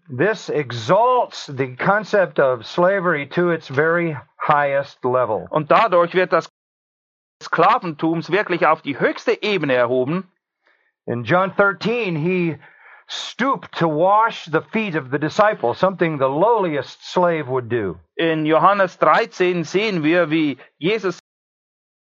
This 0.08 0.48
exalts 0.48 1.46
the 1.46 1.74
concept 1.74 2.38
of 2.38 2.64
slavery 2.64 3.26
to 3.30 3.50
its 3.50 3.66
very 3.68 4.16
highest 4.38 5.04
level. 5.04 5.48
Und 5.50 5.72
dadurch 5.72 6.14
wird 6.14 6.32
das 6.32 6.48
Sklaventums 7.43 8.30
wirklich 8.30 8.66
auf 8.66 8.82
die 8.82 8.99
höchste 8.99 9.43
Ebene 9.43 9.74
erhoben. 9.74 10.30
In 11.07 11.24
John 11.24 11.53
13, 11.57 12.16
he 12.16 12.59
stooped 13.09 13.72
to 13.72 13.88
wash 13.88 14.45
the 14.45 14.61
feet 14.61 14.95
of 14.95 15.11
the 15.11 15.18
disciples, 15.18 15.78
something 15.78 16.18
the 16.18 16.28
lowliest 16.28 17.05
slave 17.05 17.49
would 17.49 17.68
do. 17.68 17.99
In 18.16 18.47
Johannes 18.47 18.97
13 18.99 19.64
sehen 19.64 20.03
wir, 20.03 20.30
wie 20.30 20.59
Jesus 20.78 21.18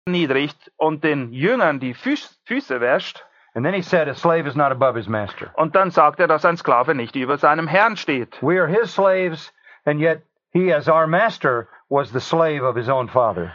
niedrigt 0.08 0.72
und 0.76 1.04
den 1.04 1.32
Jüngern 1.32 1.78
die 1.80 1.94
Füß, 1.94 2.40
Füße 2.46 2.80
wäscht. 2.80 3.22
And 3.54 3.64
then 3.64 3.74
he 3.74 3.82
said, 3.82 4.08
A 4.08 4.14
slave 4.14 4.46
is 4.46 4.54
not 4.54 4.70
above 4.70 4.96
his 4.96 5.08
master. 5.08 5.50
Und 5.56 5.74
dann 5.74 5.90
sagt 5.90 6.20
er, 6.20 6.26
dass 6.26 6.44
ein 6.44 6.56
Sklave 6.58 6.94
nicht 6.94 7.16
über 7.16 7.38
seinem 7.38 7.66
Herrn 7.66 7.96
steht. 7.96 8.42
We 8.42 8.60
are 8.60 8.68
his 8.68 8.92
slaves, 8.92 9.52
and 9.86 9.98
yet 9.98 10.22
he, 10.52 10.72
as 10.72 10.88
our 10.88 11.06
master, 11.06 11.68
was 11.88 12.10
the 12.12 12.20
slave 12.20 12.62
of 12.62 12.76
his 12.76 12.88
own 12.88 13.08
father. 13.08 13.54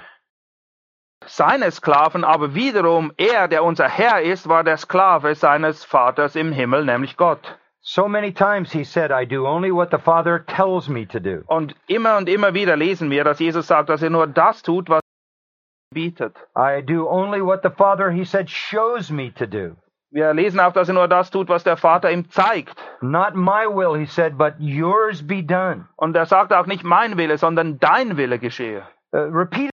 Seine 1.26 1.72
Sklaven, 1.72 2.24
aber 2.24 2.55
wiederum 2.55 3.11
er, 3.17 3.47
der 3.47 3.63
unser 3.63 3.88
Herr 3.88 4.22
ist, 4.22 4.49
war 4.49 4.63
der 4.63 4.78
Sklave 4.78 5.36
seines 5.36 5.86
Vaters 5.86 6.36
im 6.36 6.51
Himmel, 6.51 6.86
nämlich 6.86 7.15
Gott. 7.15 7.57
So 7.84 8.07
many 8.07 8.32
times 8.32 8.72
he 8.72 8.84
said, 8.84 9.11
I 9.11 9.26
do 9.26 9.47
only 9.47 9.72
what 9.72 9.89
the 9.91 9.97
Father 9.97 10.39
tells 10.45 10.88
me 10.88 11.07
to 11.07 11.19
do. 11.19 11.43
Und 11.47 11.76
immer 11.88 12.17
und 12.17 12.30
immer 12.30 12.53
wieder 12.53 12.76
lesen 12.76 13.09
wir, 13.09 13.24
dass 13.24 13.39
Jesus 13.39 13.65
sagt, 13.65 13.89
dass 13.89 14.03
er 14.03 14.11
nur 14.11 14.28
das 14.28 14.61
tut, 14.61 14.89
was 14.89 14.99
er 14.99 15.95
bietet. 15.95 16.36
I 16.55 16.82
do 16.82 17.07
only 17.09 17.41
what 17.43 17.61
the 17.63 17.72
Father, 17.72 18.11
he 18.11 18.24
said, 18.24 18.49
shows 18.49 19.09
me 19.09 19.32
to 19.34 19.47
do. 19.47 19.76
Wir 20.11 20.34
lesen 20.34 20.59
auch, 20.59 20.74
dass 20.74 20.89
er 20.89 20.93
nur 20.93 21.07
das 21.07 21.32
tut, 21.32 21.49
was 21.49 21.63
der 21.63 21.78
Vater 21.78 22.11
ihm 22.11 22.30
zeigt. 22.30 22.76
Not 23.01 23.34
my 23.34 23.65
will, 23.65 23.97
he 23.97 24.05
said, 24.05 24.38
but 24.38 24.53
yours 24.59 25.26
be 25.26 25.41
done. 25.41 25.88
Und 25.95 26.15
er 26.15 26.26
sagt 26.26 26.53
auch 26.53 26.67
nicht 26.67 26.84
mein 26.84 27.17
Wille, 27.17 27.38
sondern 27.38 27.80
dein 27.80 28.17
Wille 28.17 28.38
geschehe. 28.38 28.84
Uh, 29.13 29.30
repeat 29.32 29.72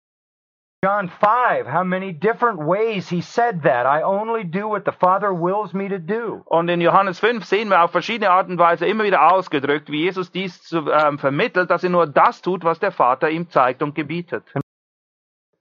John 0.84 1.12
5, 1.20 1.66
how 1.68 1.84
many 1.84 2.12
different 2.12 2.58
ways 2.58 3.08
he 3.08 3.20
said 3.20 3.62
that. 3.62 3.86
I 3.86 4.02
only 4.02 4.42
do 4.42 4.66
what 4.66 4.84
the 4.84 4.90
Father 4.90 5.32
wills 5.32 5.72
me 5.72 5.88
to 5.88 6.00
do. 6.00 6.42
Und 6.46 6.68
in 6.68 6.80
Johannes 6.80 7.20
5 7.20 7.44
sehen 7.44 7.68
wir 7.68 7.84
auf 7.84 7.92
verschiedene 7.92 8.30
Art 8.30 8.48
und 8.48 8.58
Weise 8.58 8.86
immer 8.86 9.04
wieder 9.04 9.30
ausgedrückt, 9.30 9.92
wie 9.92 10.02
Jesus 10.02 10.32
dies 10.32 10.72
ähm, 10.72 11.20
vermittelt, 11.20 11.70
dass 11.70 11.84
er 11.84 11.90
nur 11.90 12.08
das 12.08 12.42
tut, 12.42 12.64
was 12.64 12.80
der 12.80 12.90
Vater 12.90 13.30
ihm 13.30 13.48
zeigt 13.48 13.80
und 13.80 13.94
gebietet. 13.94 14.42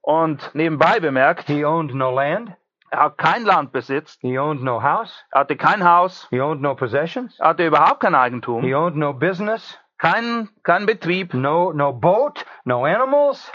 Und 0.02 0.56
nebenbei 0.56 1.00
bemerkt, 1.00 1.46
He 1.46 1.64
owned 1.64 1.94
no 1.94 2.10
land, 2.10 2.54
er 2.90 3.02
hat 3.02 3.20
kein 3.20 3.46
Land 3.46 3.72
besitzt, 3.72 4.22
he 4.22 4.40
owned 4.40 4.64
no 4.64 4.82
house, 4.82 5.24
er 5.32 5.42
hatte 5.42 5.56
kein 5.56 5.84
Haus, 5.84 6.28
he 6.32 6.42
owned 6.42 6.64
no 6.64 6.74
possessions, 6.74 7.40
er 7.40 7.50
hatte 7.50 7.68
überhaupt 7.68 8.00
kein 8.00 8.14
he 8.14 8.20
Eigentum, 8.20 8.64
owned 8.74 8.98
no 8.98 9.14
business, 9.14 9.78
kein, 10.00 10.50
kein 10.64 10.88
Betrieb, 10.88 11.36
no 11.36 11.72
no 11.74 11.94
boat, 11.94 12.44
no 12.66 12.86
animals. 12.86 13.52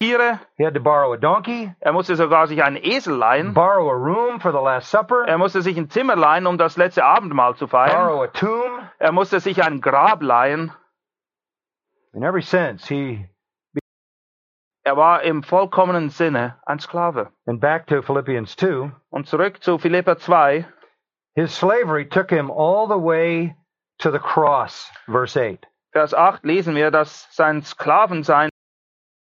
Tiere, 0.00 0.40
He 0.56 0.64
had 0.64 0.72
to 0.74 0.80
borrow 0.80 1.12
a 1.12 1.18
donkey, 1.18 1.74
er 1.80 1.92
musste 1.92 2.16
sogar 2.16 2.46
sich 2.46 2.62
einen 2.64 2.76
Esel 2.82 3.16
leihen, 3.18 3.52
borrow 3.52 3.90
a 3.90 3.94
room 3.94 4.40
for 4.40 4.50
the 4.50 4.58
Last 4.60 4.88
Supper, 4.90 5.26
er 5.26 5.36
musste 5.36 5.60
sich 5.60 5.76
ein 5.76 5.90
Zimmer 5.90 6.16
leihen, 6.16 6.46
um 6.46 6.56
das 6.56 6.76
letzte 6.78 7.04
Abendmahl 7.04 7.54
zu 7.56 7.66
feiern, 7.66 8.06
borrow 8.08 8.22
a 8.22 8.28
tomb. 8.28 8.88
er 8.98 9.12
musste 9.12 9.40
sich 9.40 9.62
ein 9.62 9.80
Grab 9.82 10.22
leihen, 10.22 10.72
In 12.14 12.22
every 12.24 12.42
sense, 12.42 12.86
he 12.88 13.26
er 14.82 14.96
war 14.96 15.22
im 15.22 15.42
vollkommenen 15.42 16.08
Sinne 16.08 16.56
ein 16.64 16.78
Sklave. 16.78 17.28
and 17.46 17.60
back 17.60 17.86
to 17.86 18.00
Philippians 18.02 18.56
2. 18.56 18.90
Und 19.10 19.28
zurück 19.28 19.62
zu 19.62 19.76
Philipper 19.78 20.16
2, 20.16 20.64
His 21.36 21.54
slavery 21.54 22.08
took 22.08 22.30
him 22.30 22.50
all 22.50 22.88
the 22.88 22.96
way 22.98 23.54
to 23.98 24.10
the 24.10 24.18
cross, 24.18 24.90
verse 25.06 25.36
8. 25.36 25.66
Vers 25.92 26.14
8 26.14 26.44
lesen 26.44 26.74
wir, 26.74 26.90
dass 26.90 27.28
sein 27.34 27.62
Sklavensein 27.62 28.48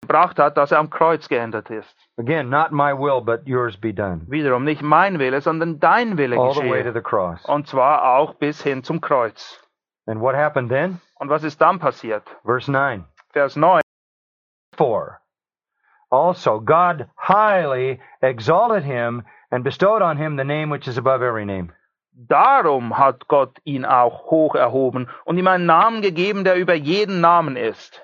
gebracht 0.02 0.38
hat, 0.38 0.56
dass 0.56 0.72
er 0.72 0.78
am 0.78 0.90
Kreuz 0.90 1.28
geändert 1.28 1.70
ist. 1.70 1.96
Again, 2.18 2.50
not 2.50 2.72
my 2.72 2.92
will, 2.92 3.20
but 3.20 3.46
yours 3.46 3.76
be 3.76 3.94
done. 3.94 4.22
Wiederum 4.28 4.64
nicht 4.64 4.82
mein 4.82 5.18
Wille, 5.18 5.40
sondern 5.40 5.80
dein 5.80 6.18
Wille 6.18 6.36
All 6.36 6.52
the 6.52 6.68
way 6.68 6.82
to 6.82 6.92
the 6.92 7.00
cross. 7.00 7.44
Und 7.46 7.66
zwar 7.68 8.16
auch 8.16 8.34
bis 8.34 8.62
hin 8.62 8.82
zum 8.82 9.00
Kreuz. 9.00 9.58
And 10.06 10.20
what 10.20 10.34
happened 10.34 10.68
then? 10.68 11.00
Und 11.18 11.30
was 11.30 11.44
ist 11.44 11.60
dann 11.60 11.78
passiert? 11.78 12.24
Verse 12.44 12.70
9. 12.70 13.04
Vers 13.32 13.56
9. 13.56 13.80
For 14.76 15.20
also 16.10 16.60
God 16.60 17.06
highly 17.16 18.00
exalted 18.20 18.84
him 18.84 19.22
and 19.50 19.64
bestowed 19.64 20.02
on 20.02 20.18
him 20.18 20.36
the 20.36 20.44
name 20.44 20.68
which 20.68 20.86
is 20.86 20.98
above 20.98 21.22
every 21.22 21.46
name. 21.46 21.72
Darum 22.14 22.98
hat 22.98 23.28
Gott 23.28 23.58
ihn 23.64 23.86
auch 23.86 24.30
hoch 24.30 24.54
erhoben 24.54 25.08
und 25.24 25.38
ihm 25.38 25.46
einen 25.46 25.64
Namen 25.64 26.02
gegeben, 26.02 26.44
der 26.44 26.56
über 26.56 26.74
jeden 26.74 27.22
Namen 27.22 27.56
ist. 27.56 28.02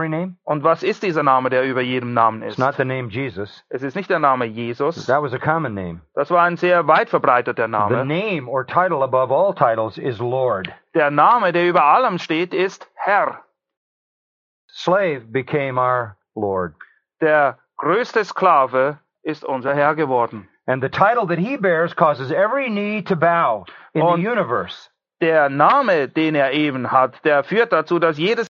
Und 0.00 0.62
was 0.62 0.84
ist 0.84 1.02
dieser 1.02 1.24
Name, 1.24 1.50
der 1.50 1.64
über 1.64 1.80
jedem 1.80 2.14
Namen 2.14 2.42
It's 2.42 2.52
ist? 2.52 2.58
not 2.58 2.76
the 2.76 2.84
name 2.84 3.08
Jesus. 3.10 3.64
Es 3.68 3.82
ist 3.82 3.96
nicht 3.96 4.08
der 4.08 4.20
Name 4.20 4.44
Jesus. 4.44 5.06
That 5.06 5.22
was 5.22 5.32
a 5.34 5.38
common 5.38 5.74
name. 5.74 6.00
Das 6.14 6.30
war 6.30 6.44
ein 6.44 6.56
sehr 6.56 6.86
weit 6.86 7.10
verbreiteter 7.10 7.64
The 7.64 7.70
Name. 7.70 8.04
name 8.04 8.48
or 8.48 8.64
title 8.64 9.02
above 9.02 9.32
all 9.34 9.52
titles 9.52 9.98
is 9.98 10.20
Lord. 10.20 10.68
Der 10.94 11.10
Name, 11.10 11.52
der 11.52 11.68
über 11.68 11.82
allem 11.84 12.18
steht, 12.18 12.54
ist 12.54 12.88
Herr. 12.94 13.42
Slave 14.70 15.22
became 15.32 15.80
our 15.80 16.16
Lord. 16.36 16.74
Der 17.20 17.58
größte 17.78 18.24
Sklave 18.24 18.98
ist 19.24 19.44
unser 19.44 19.74
Herr 19.74 19.96
geworden. 19.96 20.48
And 20.66 20.80
the 20.80 20.88
title 20.90 21.26
that 21.26 21.38
he 21.38 21.56
bears 21.56 21.96
causes 21.96 22.30
every 22.30 22.68
knee 22.68 23.02
to 23.02 23.16
bow 23.16 23.64
in 23.94 24.02
Und- 24.02 24.22
the 24.22 24.28
universe. 24.28 24.90
Der 25.20 25.48
Name, 25.48 26.06
den 26.08 26.36
er 26.36 26.52
eben 26.52 26.92
hat, 26.92 27.24
der 27.24 27.42
führt 27.42 27.72
dazu, 27.72 27.98
dass 27.98 28.16
jedes 28.18 28.46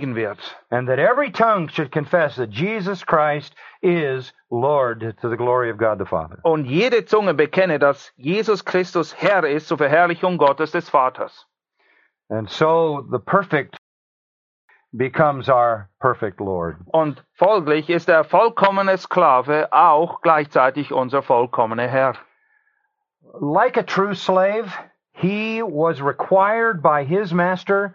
wird. 0.00 0.38
And 0.70 0.88
that 0.88 0.98
every 0.98 1.30
tongue 1.30 1.68
should 1.68 1.90
confess 1.90 2.36
that 2.36 2.50
Jesus 2.50 3.02
Christ 3.02 3.54
is 3.82 4.32
Lord 4.50 5.16
to 5.20 5.28
the 5.28 5.36
glory 5.36 5.70
of 5.70 5.78
God 5.78 5.98
the 5.98 6.06
Father. 6.06 6.40
Und 6.44 6.66
jede 6.66 7.02
Zunge 7.02 7.34
bekenne, 7.34 7.78
dass 7.78 8.10
Jesus 8.16 8.62
Christus 8.62 9.12
Herr 9.12 9.44
ist 9.44 9.68
zur 9.68 9.78
Verherrlichung 9.78 10.38
Gottes 10.38 10.70
des 10.70 10.88
Vaters. 10.88 11.32
And 12.30 12.48
so 12.48 13.06
the 13.10 13.18
perfect 13.18 13.76
becomes 14.96 15.48
our 15.48 15.90
perfect 16.00 16.40
Lord. 16.40 16.76
Und 16.92 17.22
folglich 17.34 17.90
ist 17.90 18.08
der 18.08 18.24
vollkommene 18.24 18.98
Sklave 18.98 19.68
auch 19.72 20.20
gleichzeitig 20.22 20.92
unser 20.92 21.22
vollkommener 21.22 21.88
Herr. 21.88 22.14
Like 23.40 23.76
a 23.76 23.82
true 23.82 24.14
slave, 24.14 24.72
he 25.12 25.62
was 25.62 26.00
required 26.00 26.82
by 26.82 27.04
his 27.04 27.32
master 27.32 27.94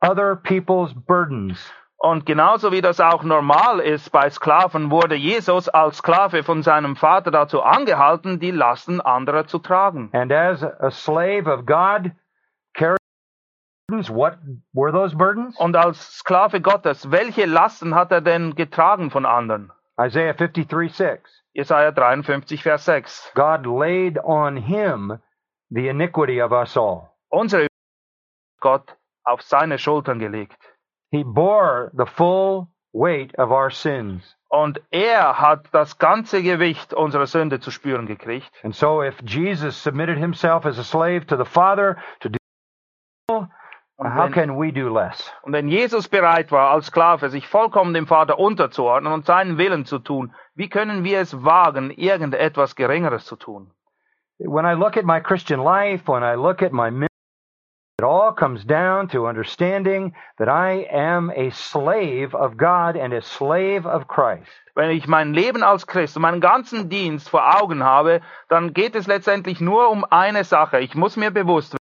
other 0.00 0.36
people's 0.36 0.94
burdens. 0.94 1.72
Und 2.00 2.26
genauso 2.26 2.70
wie 2.70 2.80
das 2.80 3.00
auch 3.00 3.24
normal 3.24 3.80
ist 3.80 4.10
bei 4.12 4.30
Sklaven, 4.30 4.92
wurde 4.92 5.16
Jesus 5.16 5.68
als 5.68 5.98
Sklave 5.98 6.44
von 6.44 6.62
seinem 6.62 6.94
Vater 6.94 7.32
dazu 7.32 7.62
angehalten, 7.62 8.38
die 8.38 8.52
Lasten 8.52 9.00
anderer 9.00 9.46
zu 9.46 9.58
tragen. 9.58 10.08
And 10.12 10.32
as 10.32 10.62
a 10.62 10.90
slave 10.92 11.50
of 11.50 11.66
God 11.66 12.12
carried 12.74 12.98
burdens, 13.88 14.08
what 14.08 14.38
were 14.72 14.92
those 14.92 15.16
burdens? 15.16 15.58
Und 15.58 15.74
als 15.74 16.18
Sklave 16.18 16.60
Gottes, 16.60 17.10
welche 17.10 17.46
Lasten 17.46 17.96
hat 17.96 18.12
er 18.12 18.20
denn 18.20 18.54
getragen 18.54 19.10
von 19.10 19.26
anderen? 19.26 19.72
Isaiah 20.00 20.34
53 20.34 20.94
6. 20.94 21.44
Jesaja 21.52 21.90
53, 21.90 22.62
Vers 22.62 22.84
6. 22.84 23.32
God 23.34 23.66
laid 23.66 24.18
on 24.22 24.56
him 24.56 25.18
the 25.70 25.88
iniquity 25.88 26.40
of 26.40 26.52
us 26.52 26.76
all. 26.76 27.10
Unsere 27.30 27.66
Gott 28.60 28.96
auf 29.24 29.42
seine 29.42 29.78
Schultern 29.78 30.18
gelegt. 30.18 30.56
He 31.10 31.24
bore 31.24 31.90
the 31.96 32.06
full 32.06 32.68
weight 32.92 33.38
of 33.38 33.50
our 33.50 33.70
sins. 33.70 34.34
Und 34.50 34.80
er 34.90 35.38
hat 35.40 35.66
das 35.72 35.98
ganze 35.98 36.42
Gewicht 36.42 36.94
unserer 36.94 37.26
Sünde 37.26 37.60
zu 37.60 37.70
spüren 37.70 38.06
gekriegt. 38.06 38.50
And 38.64 38.74
so 38.74 39.02
if 39.02 39.20
Jesus 39.24 39.82
submitted 39.82 40.16
himself 40.16 40.64
as 40.64 40.78
a 40.78 40.84
slave 40.84 41.26
to 41.26 41.36
the 41.36 41.44
Father 41.44 41.96
to 42.20 42.30
do 42.30 42.38
Und 44.00 44.14
how 44.14 44.26
wenn, 44.26 44.32
can 44.32 44.56
we 44.58 44.72
do 44.72 44.88
less? 44.88 45.32
und 45.42 45.52
wenn 45.52 45.68
Jesus 45.68 46.08
bereit 46.08 46.52
war, 46.52 46.70
als 46.70 46.86
Sklave 46.86 47.28
sich 47.30 47.48
vollkommen 47.48 47.92
dem 47.94 48.06
Vater 48.06 48.38
unterzuordnen 48.38 49.12
und 49.12 49.26
seinen 49.26 49.58
Willen 49.58 49.84
zu 49.84 49.98
tun, 49.98 50.32
wie 50.54 50.68
können 50.68 51.02
wir 51.04 51.18
es 51.20 51.44
wagen, 51.44 51.90
irgendetwas 51.90 52.76
Geringeres 52.76 53.26
zu 53.26 53.36
tun? 53.36 53.72
When 54.38 54.64
I 54.64 54.74
look 54.74 54.96
at 54.96 55.04
my 55.04 55.20
Christian 55.20 55.60
life, 55.60 56.06
when 56.10 56.22
I 56.22 56.36
look 56.36 56.62
at 56.62 56.72
my 56.72 56.90
it 57.98 58.04
all 58.04 58.32
comes 58.32 58.64
down 58.64 59.08
to 59.08 59.26
understanding 59.26 60.14
that 60.38 60.48
I 60.48 60.86
am 60.92 61.32
a 61.34 61.50
slave 61.50 62.32
of 62.32 62.56
God 62.56 62.96
and 62.96 63.12
a 63.12 63.20
slave 63.20 63.86
of 63.86 64.06
Christ. 64.06 64.48
Wenn 64.76 64.90
ich 64.90 65.08
mein 65.08 65.34
Leben 65.34 65.64
als 65.64 65.84
Christ 65.84 66.14
und 66.14 66.22
meinen 66.22 66.40
ganzen 66.40 66.88
Dienst 66.88 67.28
vor 67.28 67.60
Augen 67.60 67.82
habe, 67.82 68.20
dann 68.48 68.72
geht 68.72 68.94
es 68.94 69.08
letztendlich 69.08 69.60
nur 69.60 69.90
um 69.90 70.04
eine 70.04 70.44
Sache. 70.44 70.78
Ich 70.78 70.94
muss 70.94 71.16
mir 71.16 71.32
bewusst 71.32 71.72
werden, 71.72 71.78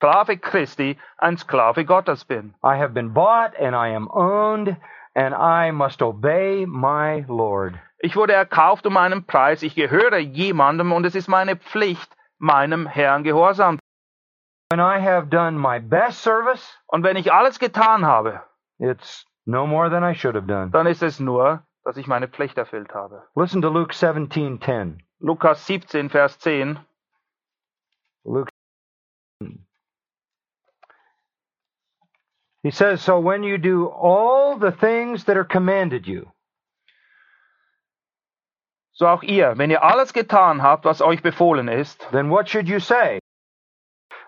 Sklave 0.00 0.36
Christi, 0.38 0.98
ein 1.18 1.38
Sklave 1.38 1.84
Gottes 1.84 2.24
bin. 2.24 2.54
I 2.64 2.76
have 2.76 2.92
been 2.92 3.12
bought 3.12 3.54
and 3.56 3.76
I 3.76 3.94
am 3.94 4.08
owned 4.10 4.76
and 5.14 5.32
I 5.32 5.70
must 5.70 6.02
obey 6.02 6.66
my 6.66 7.24
Lord. 7.28 7.74
Ich 8.00 8.16
wurde 8.16 8.32
erkauft 8.32 8.84
um 8.84 8.96
einen 8.96 9.26
Preis, 9.26 9.62
ich 9.62 9.76
gehöre 9.76 10.18
jemandem 10.18 10.90
und 10.90 11.06
es 11.06 11.14
ist 11.14 11.28
meine 11.28 11.54
Pflicht, 11.54 12.16
meinem 12.38 12.88
Herrn 12.88 13.22
gehorsam. 13.22 13.78
Service, 16.12 16.78
Und 16.86 17.02
wenn 17.04 17.16
ich 17.16 17.32
alles 17.32 17.58
getan 17.58 18.04
habe, 18.06 18.42
it's 18.78 19.26
no 19.46 19.66
more 19.66 19.90
than 19.90 20.02
I 20.04 20.14
should 20.14 20.34
have 20.34 20.46
done. 20.46 20.70
dann 20.70 20.86
ist 20.86 21.02
es 21.02 21.18
nur, 21.20 21.64
dass 21.84 21.96
ich 21.96 22.06
meine 22.06 22.28
Pflicht 22.28 22.56
erfüllt 22.58 22.94
habe. 22.94 23.22
Listen 23.34 23.62
to 23.62 23.68
Luke 23.68 23.92
17:10. 23.92 24.98
Lukas 25.20 25.66
17, 25.66 26.08
Vers 26.10 26.38
10. 26.38 26.78
Luke 28.24 28.48
He 32.62 32.70
says, 32.70 33.02
So 33.02 33.18
when 33.18 33.42
you 33.42 33.56
do 33.56 33.88
all 33.88 34.58
the 34.58 34.70
things 34.70 35.24
that 35.24 35.36
are 35.36 35.44
commanded 35.46 36.06
you, 36.06 36.30
So 38.92 39.06
auch 39.08 39.22
ihr, 39.22 39.56
wenn 39.56 39.70
ihr 39.70 39.82
alles 39.82 40.12
getan 40.12 40.60
habt, 40.62 40.84
was 40.84 41.00
euch 41.00 41.22
befohlen 41.22 41.68
ist, 41.68 42.06
then 42.12 42.28
what 42.28 42.50
should 42.50 42.68
you 42.68 42.78
say? 42.80 43.19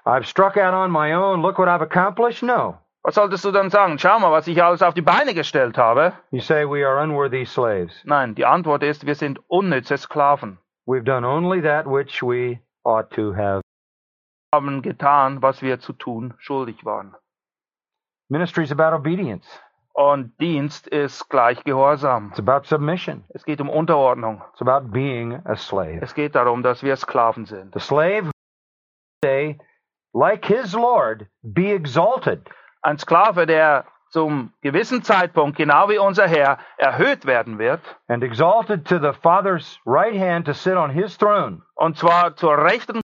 I've 0.05 0.27
struck 0.27 0.57
out 0.57 0.75
on 0.75 0.91
my 0.91 1.13
own, 1.13 1.43
look 1.43 1.59
what 1.59 1.69
I've 1.69 1.83
accomplished? 1.83 2.43
No. 2.43 2.79
was 3.05 3.15
solltest 3.17 3.45
du 3.45 3.51
dann 3.51 3.71
sagen? 3.71 3.99
Schau 3.99 4.19
mal, 4.21 4.31
was 4.31 4.47
ich 4.47 4.63
alles 4.63 4.83
auf 4.83 4.95
die 4.95 5.03
Beine 5.03 5.35
gestellt 5.35 5.77
habe. 5.77 6.13
You 6.31 6.41
say 6.41 6.65
we 6.65 6.87
are 6.87 7.03
unworthy 7.03 7.45
slaves. 7.45 8.01
Nein, 8.05 8.35
die 8.35 8.47
Antwort 8.47 8.83
ist, 8.83 9.07
wir 9.07 9.15
sind 9.15 9.41
unnütze 9.49 9.99
Sklaven. 9.99 10.59
We've 10.87 11.05
done 11.05 11.27
only 11.27 11.61
that 11.63 11.87
which 11.87 12.23
we 12.23 12.61
ought 12.85 13.11
to 13.11 13.35
have. 13.35 13.63
Wir 14.53 14.59
haben 14.59 14.83
getan, 14.83 15.43
was 15.43 15.63
wir 15.63 15.81
zu 15.81 15.93
tun 15.93 16.35
schuldig 16.39 16.85
waren. 16.85 17.15
Ministry 18.29 18.65
is 18.65 18.73
about 18.73 18.95
obedience. 18.95 19.47
Und 19.95 20.39
Dienst 20.41 20.87
ist 20.87 21.29
gleich 21.29 21.63
Gehorsam. 21.65 22.29
It's 22.31 22.39
about 22.39 22.67
submission. 22.67 23.25
Es 23.31 23.45
geht 23.45 23.61
um 23.61 23.69
Unterordnung. 23.69 24.43
It's 24.53 24.63
about 24.63 24.91
being 24.91 25.41
a 25.45 25.57
slave. 25.57 26.01
Es 26.01 26.15
geht 26.15 26.35
darum, 26.35 26.63
dass 26.63 26.83
wir 26.83 26.97
Sklaven 26.97 27.47
sind. 27.47 27.75
The 27.75 27.81
slave 27.81 28.31
say, 29.25 29.59
like 30.15 30.45
his 30.45 30.75
Lord, 30.75 31.27
be 31.43 31.73
exalted. 31.73 32.49
Ein 32.83 32.99
Sklave, 32.99 33.47
der 33.47 33.85
zum 34.11 34.53
gewissen 34.61 35.03
Zeitpunkt, 35.03 35.57
genau 35.57 35.89
wie 35.89 35.99
unser 35.99 36.29
Herr, 36.29 36.59
erhöht 36.77 37.25
werden 37.25 37.59
wird. 37.59 37.81
and 38.09 38.23
exalted 38.23 38.85
to 38.87 38.99
the 38.99 39.13
Father's 39.23 39.79
right 39.87 40.15
hand 40.19 40.45
to 40.47 40.53
sit 40.53 40.77
on 40.77 40.91
his 40.91 41.17
throne 41.17 41.63
Und 41.77 41.97
zwar 41.97 42.37
zur 42.37 42.59
Rechten 42.63 43.01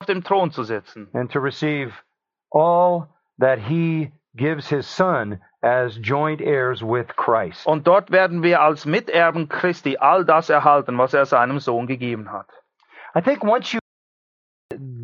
auf 0.00 0.06
dem 0.06 0.22
Thron 0.22 0.50
zu 0.50 0.62
sitzen. 0.64 1.08
and 1.14 1.30
to 1.32 1.40
receive 1.40 1.92
all 2.52 3.08
that 3.38 3.58
he 3.58 4.12
gives 4.36 4.68
his 4.68 4.86
Son 4.86 5.40
as 5.62 5.96
joint 6.02 6.40
heirs 6.42 6.82
with 6.82 7.06
Christ. 7.16 7.66
Und 7.66 7.86
dort 7.86 8.10
werden 8.10 8.42
wir 8.42 8.60
als 8.60 8.84
Miterben 8.86 9.48
Christi 9.48 9.96
all 9.98 10.24
das 10.24 10.50
erhalten, 10.50 10.98
was 10.98 11.14
er 11.14 11.24
seinem 11.26 11.58
Sohn 11.60 11.86
gegeben 11.86 12.30
hat. 12.30 12.46
I 13.16 13.20
think 13.22 13.42
once 13.42 13.72
you 13.72 13.79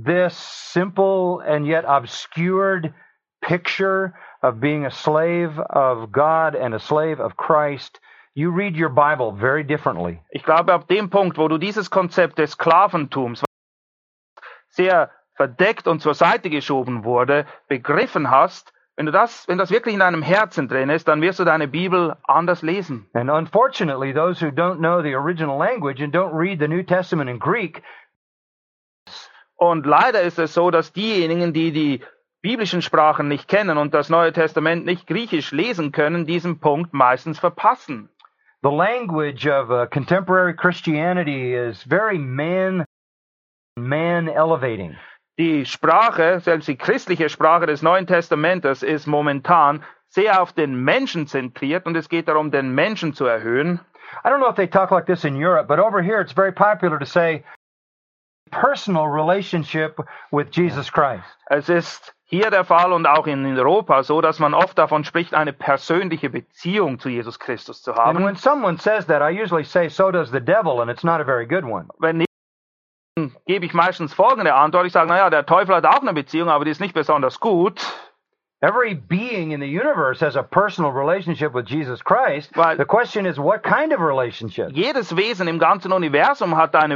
this 0.07 0.37
simple 0.73 1.41
and 1.41 1.67
yet 1.67 1.85
obscured 1.87 2.95
picture 3.43 4.15
of 4.43 4.61
being 4.61 4.87
a 4.87 4.91
slave 4.91 5.59
of 5.59 6.11
God 6.13 6.55
and 6.55 6.75
a 6.75 6.79
slave 6.79 7.21
of 7.21 7.37
Christ, 7.37 8.01
you 8.35 8.51
read 8.51 8.77
your 8.77 8.89
Bible 8.89 9.33
very 9.33 9.65
differently. 9.65 10.21
Ich 10.31 10.45
glaube, 10.45 10.73
ab 10.73 10.89
dem 10.89 11.11
Punkt, 11.11 11.39
wo 11.39 11.49
du 11.49 11.59
dieses 11.59 11.91
Konzept 11.91 12.39
des 12.39 12.53
Sklaventums, 12.53 13.45
sehr 14.71 15.11
verdeckt 15.37 15.87
und 15.87 16.01
zur 16.01 16.15
Seite 16.15 16.51
geschoben 16.51 17.05
wurde, 17.05 17.47
begriffen 17.69 18.31
hast, 18.31 18.73
wenn 18.97 19.07
du 19.07 19.13
das, 19.13 19.47
wenn 19.47 19.59
das 19.59 19.71
wirklich 19.71 19.93
in 19.93 20.01
deinem 20.01 20.23
Herzen 20.23 20.69
drin 20.69 20.89
ist, 20.89 21.07
dann 21.07 21.21
wirst 21.21 21.39
du 21.39 21.45
deine 21.45 21.69
Bibel 21.69 22.17
anders 22.25 22.63
lesen. 22.63 23.07
And 23.13 23.31
unfortunately, 23.31 24.15
those 24.15 24.41
who 24.41 24.51
don't 24.51 24.79
know 24.79 25.03
the 25.03 25.15
original 25.15 25.59
language 25.59 26.03
and 26.03 26.15
don't 26.15 26.33
read 26.33 26.61
the 26.61 26.69
New 26.69 26.83
Testament 26.83 27.29
in 27.29 27.39
Greek 27.39 27.83
Und 29.57 29.87
leider 29.87 30.23
ist 30.23 30.39
es 30.39 30.55
so, 30.55 30.71
dass 30.71 30.93
diejenigen, 30.93 31.53
die 31.53 31.73
die 31.73 32.03
biblischen 32.43 32.83
Sprachen 32.83 33.29
nicht 33.29 33.49
kennen 33.49 33.79
und 33.79 33.95
das 33.95 34.11
Neue 34.11 34.33
Testament 34.33 34.85
nicht 34.85 35.07
griechisch 35.07 35.51
lesen 35.51 35.93
können, 35.93 36.27
diesen 36.27 36.61
Punkt 36.61 36.93
meistens 36.93 37.39
verpassen. 37.39 38.11
the 38.67 38.71
language 38.71 39.47
of 39.47 39.71
uh, 39.71 39.87
contemporary 39.87 40.53
Christianity 40.53 41.55
is 41.55 41.83
very 41.85 42.19
man 42.19 42.85
man 43.77 44.29
elevating. 44.29 44.97
Die 45.39 45.65
Sprache, 45.65 46.41
selbst 46.41 46.67
die 46.67 46.77
christliche 46.77 47.29
Sprache 47.29 47.67
des 47.67 47.83
Neuen 47.83 48.07
Testamentes, 48.09 48.83
ist 48.83 49.07
momentan 49.07 49.85
sehr 50.09 50.43
auf 50.43 50.53
den 50.53 50.83
Menschen 50.83 51.29
zentriert 51.29 51.87
und 51.87 51.95
es 51.95 52.09
geht 52.09 52.27
darum, 52.27 52.51
den 52.51 52.75
Menschen 52.75 53.13
zu 53.13 53.27
erhöhen. 53.27 53.81
I 54.25 54.31
don't 54.31 54.39
know 54.39 54.49
if 54.49 54.57
they 54.57 54.67
talk 54.67 54.91
like 54.91 55.07
this 55.07 55.25
in 55.25 55.37
Europe, 55.37 55.69
but 55.69 55.79
over 55.79 56.03
here 56.03 56.21
it's 56.21 56.33
very 56.33 56.53
popular 56.53 56.99
to 56.99 57.07
say 57.07 57.45
personal 58.51 59.07
relationship 59.07 59.99
with 60.31 60.47
Jesus 60.53 60.91
Christ. 60.93 61.25
Es 61.49 61.69
ist 61.69 62.15
hier 62.25 62.51
der 62.51 62.65
Fall 62.65 62.93
und 62.93 63.07
auch 63.07 63.27
in 63.27 63.47
Europa 63.57 64.03
so, 64.03 64.21
dass 64.21 64.39
man 64.41 64.53
oft 64.55 64.77
davon 64.79 65.05
spricht, 65.05 65.33
eine 65.35 65.53
persönliche 65.53 66.29
Beziehung 66.29 66.99
zu 66.99 67.09
Jesus 67.09 67.39
Christus 67.39 67.83
zu 67.83 67.93
And 67.93 68.19
when 68.19 68.27
haben. 68.27 68.37
someone 68.37 68.79
says 68.79 69.07
that, 69.07 69.23
I 69.23 69.31
usually 69.31 69.65
say 69.65 69.89
so 69.89 70.11
does 70.11 70.31
the 70.31 70.41
devil 70.41 70.81
and 70.81 70.91
it's 70.91 71.05
not 71.05 71.21
a 71.21 71.25
very 71.25 71.47
good 71.47 71.65
one. 71.65 71.89
Wenn 71.99 72.19
nicht, 72.19 72.27
gebe 73.47 73.65
ich 73.65 73.75
meistens 73.75 74.13
folgende 74.13 74.55
Antwort. 74.55 74.87
Ich 74.87 74.93
sage, 74.93 75.09
naja, 75.09 75.31
der 75.31 75.47
Teufel 75.47 75.75
hat 75.77 75.87
auch 75.87 76.03
eine 76.03 76.13
Beziehung, 76.15 76.49
aber 76.49 76.65
die 76.65 76.73
ist 76.73 76.81
nicht 76.81 76.95
besonders 76.95 77.39
gut. 77.41 77.81
Every 78.61 78.95
being 78.95 79.53
in 79.53 79.61
the 79.61 79.69
universe 79.69 80.21
has 80.21 80.35
a 80.35 80.43
personal 80.43 80.91
relationship 80.91 81.55
with 81.55 81.67
Jesus 81.69 82.03
Christ. 82.03 82.57
Right. 82.57 82.77
The 82.77 82.87
question 82.87 83.25
is 83.27 83.39
what 83.39 83.63
kind 83.63 83.93
of 83.93 84.01
relationship? 84.01 84.71
Jedes 84.73 85.15
Wesen 85.15 85.47
im 85.47 85.59
ganzen 85.61 85.93
Universum 85.93 86.57
hat 86.57 86.75
eine 86.75 86.96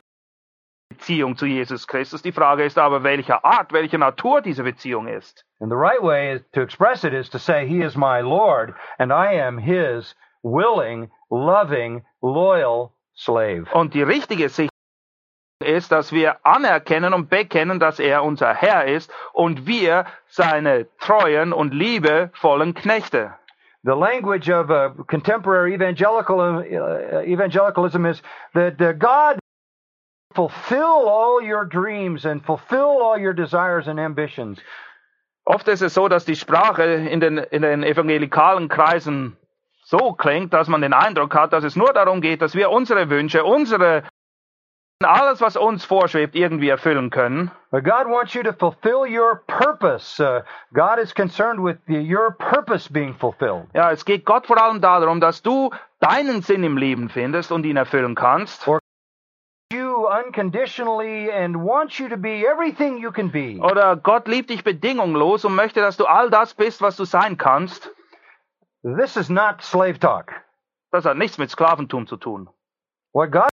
Beziehung 1.11 1.37
zu 1.37 1.47
Jesus 1.47 1.89
Christus. 1.89 2.23
Die 2.23 2.31
Frage 2.31 2.63
ist 2.63 2.79
aber, 2.79 3.03
welcher 3.03 3.45
Art, 3.45 3.73
welche 3.73 3.99
Natur 3.99 4.43
diese 4.43 4.63
Beziehung 4.63 5.09
ist. 5.09 5.45
And 5.59 5.69
the 5.69 5.77
right 5.77 6.01
way 6.01 6.41
to 6.53 6.61
express 6.61 7.03
it 7.03 7.13
is 7.13 7.29
to 7.31 7.39
say, 7.39 7.67
He 7.67 7.83
is 7.83 7.97
my 7.97 8.21
Lord, 8.21 8.75
and 8.97 9.11
I 9.11 9.41
am 9.41 9.59
His 9.59 10.15
willing, 10.45 11.11
loving, 11.29 12.05
loyal 12.23 12.93
slave. 13.17 13.67
Und 13.73 13.95
die 13.95 14.05
richtige 14.05 14.49
Sicht 14.49 14.71
ist, 15.59 15.91
dass 15.91 16.13
wir 16.13 16.37
anerkennen 16.47 17.13
und 17.13 17.29
bekennen, 17.29 17.81
dass 17.81 17.99
er 17.99 18.23
unser 18.23 18.55
Herr 18.55 18.85
ist 18.85 19.13
und 19.33 19.67
wir 19.67 20.05
seine 20.29 20.87
treuen 21.01 21.53
und 21.53 21.75
liebevollen 21.75 22.75
Knechte. 22.75 23.35
The 23.83 23.97
language 23.97 24.49
of 24.49 24.71
uh, 24.71 24.91
contemporary 25.09 25.75
evangelical, 25.75 26.39
uh, 26.39 27.23
evangelicalism 27.23 28.07
is 28.07 28.23
that 28.55 28.81
uh, 28.81 28.93
God 28.93 29.40
fulfill 30.35 31.09
all 31.09 31.43
your 31.43 31.65
dreams 31.65 32.25
and 32.25 32.45
fulfill 32.45 33.03
all 33.03 33.19
your 33.19 33.35
desires 33.35 33.89
and 33.89 33.99
ambitions. 33.99 34.59
Oft 35.45 35.69
ist 35.69 35.83
es 35.83 35.95
so, 35.95 36.09
dass 36.09 36.25
die 36.25 36.37
Sprache 36.37 36.85
in 36.85 37.21
den, 37.21 37.39
in 37.39 37.63
den 37.63 37.83
evangelikalen 37.83 38.69
Kreisen 38.69 39.37
so 39.85 40.13
klingt, 40.13 40.53
dass 40.53 40.69
man 40.69 40.83
den 40.83 40.93
Eindruck 40.93 41.35
hat, 41.35 41.53
dass 41.53 41.65
es 41.65 41.75
nur 41.75 41.93
darum 41.93 42.21
geht, 42.21 42.43
dass 42.43 42.55
wir 42.55 42.71
unsere 42.71 43.11
Wünsche, 43.11 43.45
unsere 43.45 44.05
alles, 45.03 45.41
was 45.41 45.57
uns 45.57 45.85
vorschwebt, 45.85 46.35
irgendwie 46.35 46.69
erfüllen 46.69 47.11
können. 47.11 47.51
But 47.71 47.85
God 47.85 48.07
wants 48.07 48.35
you 48.35 48.43
to 48.43 48.53
fulfill 48.53 49.07
your 49.07 49.43
purpose. 49.47 50.21
Uh, 50.23 50.43
God 50.75 50.99
is 50.99 51.15
concerned 51.15 51.65
with 51.65 51.79
the, 51.87 51.99
your 51.99 52.33
purpose 52.33 52.87
being 52.87 53.15
fulfilled. 53.15 53.67
Ja, 53.75 53.91
es 53.91 54.05
geht 54.05 54.27
Gott 54.27 54.47
vor 54.47 54.63
allem 54.63 54.81
darum, 54.83 55.21
dass 55.21 55.43
du 55.43 55.71
deinen 56.01 56.43
Sinn 56.43 56.65
im 56.65 56.77
Leben 56.77 57.09
findest 57.09 57.51
und 57.51 57.65
ihn 57.65 57.77
erfüllen 57.77 58.15
kannst. 58.15 58.67
You 58.67 58.79
unconditionally 60.11 61.31
and 61.31 61.63
wants 61.63 61.99
you 61.99 62.09
to 62.09 62.17
be 62.17 62.45
everything 62.47 62.99
you 62.99 63.13
can 63.13 63.29
be. 63.29 63.61
Oder 63.61 63.97
Gott 63.97 64.27
liebt 64.27 64.51
dich 64.51 64.65
bedingungslos 64.65 65.45
und 65.45 65.55
möchte, 65.55 65.81
dass 65.81 65.97
du 65.97 66.07
all 66.07 66.31
das 66.31 66.55
bist, 66.55 66.83
was 66.83 66.97
du 66.97 67.05
sein 67.05 67.37
kannst. 67.37 67.91
This 68.83 69.17
is 69.17 69.31
not 69.31 69.63
slave 69.63 69.99
talk. 69.99 70.33
Das 70.91 71.05
hat 71.05 71.17
nichts 71.17 71.39
mit 71.39 71.51
Sklaventum 71.51 72.07
zu 72.07 72.17
tun. 72.17 72.49
What 73.13 73.31
God 73.31 73.51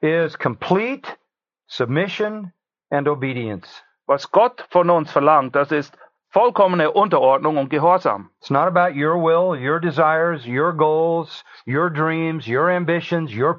is 0.00 0.36
complete 0.36 1.16
submission 1.68 2.52
and 2.90 3.08
obedience. 3.08 3.82
Was 4.06 4.30
Gott 4.30 4.66
von 4.70 4.90
uns 4.90 5.10
verlangt, 5.10 5.54
das 5.56 5.72
ist 5.72 5.96
vollkommene 6.30 6.90
Unterordnung 6.90 7.56
und 7.56 7.70
Gehorsam. 7.70 8.30
It's 8.40 8.50
not 8.50 8.68
about 8.68 8.94
your 8.94 9.16
will, 9.16 9.56
your 9.58 9.80
desires, 9.80 10.46
your 10.46 10.72
goals, 10.72 11.44
your 11.66 11.88
dreams, 11.88 12.46
your 12.46 12.68
ambitions, 12.70 13.32
your 13.32 13.56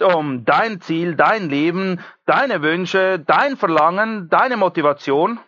Um 0.00 0.44
dein 0.44 0.80
Ziel, 0.80 1.14
dein 1.14 1.48
Leben, 1.48 2.00
deine 2.26 2.62
Wünsche, 2.62 3.18
dein 3.20 3.56
Verlangen, 3.56 4.28
deine 4.28 4.56
Motivation. 4.56 5.38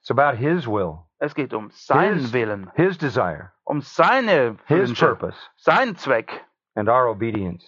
It's 0.00 0.10
about 0.10 0.36
His 0.38 0.66
will, 0.68 1.04
Es 1.18 1.34
geht 1.34 1.52
um 1.52 1.70
seinen 1.72 2.18
His- 2.20 2.32
Willen, 2.32 2.70
His 2.76 2.96
desire, 2.96 3.52
um 3.64 3.80
seine 3.80 4.56
His 4.66 4.90
Wünsche, 4.90 5.06
purpose, 5.06 5.36
seinen 5.56 5.96
Zweck, 5.96 6.30
and 6.76 6.88
our 6.88 7.08
obedience. 7.08 7.64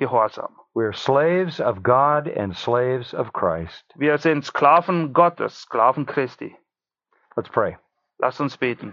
Gehorsam. 0.00 0.54
We're 0.74 0.92
slaves 0.92 1.60
of 1.60 1.82
God 1.82 2.28
and 2.28 2.56
slaves 2.56 3.12
of 3.12 3.32
Christ. 3.32 3.84
Wir 3.96 4.16
sind 4.18 4.44
Sklaven 4.44 5.12
Gottes, 5.12 5.66
Sklaven 5.68 6.06
Christi. 6.06 6.56
Let's 7.36 7.48
pray. 7.50 7.76
Lass 8.20 8.40
uns 8.40 8.56
beten. 8.56 8.92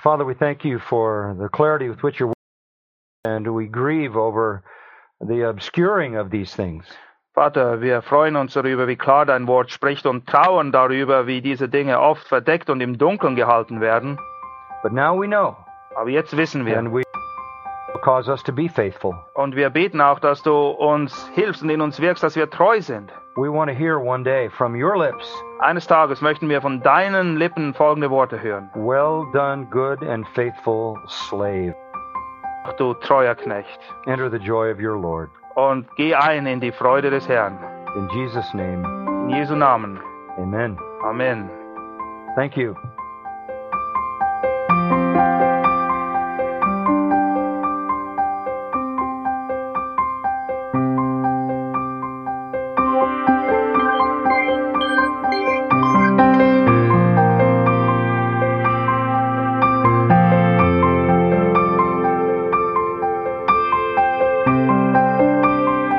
Father, 0.00 0.24
we 0.24 0.34
thank 0.34 0.64
you 0.64 0.78
for 0.78 1.36
the 1.38 1.48
clarity 1.48 1.88
with 1.88 2.02
which 2.02 2.18
your 2.18 2.32
and 3.24 3.46
we 3.48 3.66
grieve 3.66 4.16
over 4.16 4.62
the 5.20 5.44
obscuring 5.48 6.16
of 6.16 6.30
these 6.30 6.54
things. 6.54 6.84
Vater, 7.34 7.80
wir 7.80 8.00
freuen 8.02 8.36
uns 8.36 8.54
darüber, 8.54 8.86
wie 8.86 8.96
klar 8.96 9.26
dein 9.26 9.48
Wort 9.48 9.70
spricht 9.70 10.06
und 10.06 10.26
trauern 10.28 10.70
darüber, 10.70 11.26
wie 11.26 11.40
diese 11.40 11.68
Dinge 11.68 11.98
oft 12.00 12.28
verdeckt 12.28 12.70
und 12.70 12.80
im 12.80 12.96
Dunkeln 12.96 13.34
gehalten 13.34 13.80
werden. 13.80 14.18
But 14.82 14.92
now 14.92 15.20
we 15.20 15.26
know, 15.26 15.56
Aber 15.96 16.10
jetzt 16.10 16.36
wissen 16.36 16.64
wir. 16.64 16.78
and 16.78 16.92
we 16.94 17.02
cause 18.02 18.30
us 18.30 18.42
to 18.44 18.52
be 18.52 18.68
faithful. 18.68 19.14
Und 19.34 19.56
wir 19.56 19.70
beten 19.70 20.00
auch, 20.00 20.20
dass 20.20 20.42
du 20.42 20.52
uns 20.52 21.28
hilfst 21.34 21.62
und 21.62 21.70
in 21.70 21.80
uns 21.80 22.00
wirkst, 22.00 22.22
dass 22.22 22.36
wir 22.36 22.48
treu 22.50 22.80
sind. 22.80 23.10
We 23.36 23.50
want 23.52 23.68
to 23.68 23.76
hear 23.76 23.98
one 23.98 24.22
day 24.22 24.48
from 24.48 24.80
your 24.80 24.96
lips, 24.96 25.26
Eines 25.58 25.88
Tages 25.88 26.20
möchten 26.20 26.48
wir 26.48 26.60
von 26.60 26.82
deinen 26.82 27.36
Lippen 27.36 27.74
folgende 27.74 28.10
Worte 28.10 28.40
hören. 28.40 28.70
Well 28.74 29.24
done, 29.32 29.66
good 29.72 30.02
and 30.08 30.24
faithful 30.34 30.98
slave. 31.08 31.74
Ach 32.64 32.72
du 32.74 32.94
treuer 32.94 33.34
Knecht. 33.34 33.78
Enter 34.06 34.30
the 34.30 34.38
joy 34.38 34.70
of 34.70 34.78
your 34.80 34.98
Lord. 34.98 35.30
Und 35.54 35.86
geh 35.96 36.14
ein 36.14 36.46
in 36.46 36.60
die 36.60 36.72
Freude 36.72 37.10
des 37.10 37.28
Herrn. 37.28 37.58
In 37.94 38.08
Jesus' 38.10 38.52
name, 38.54 38.82
In 39.24 39.30
Jesu 39.30 39.54
Namen. 39.54 40.00
amen. 40.36 40.76
Amen. 41.04 41.48
Thank 42.34 42.56
you. 42.56 42.74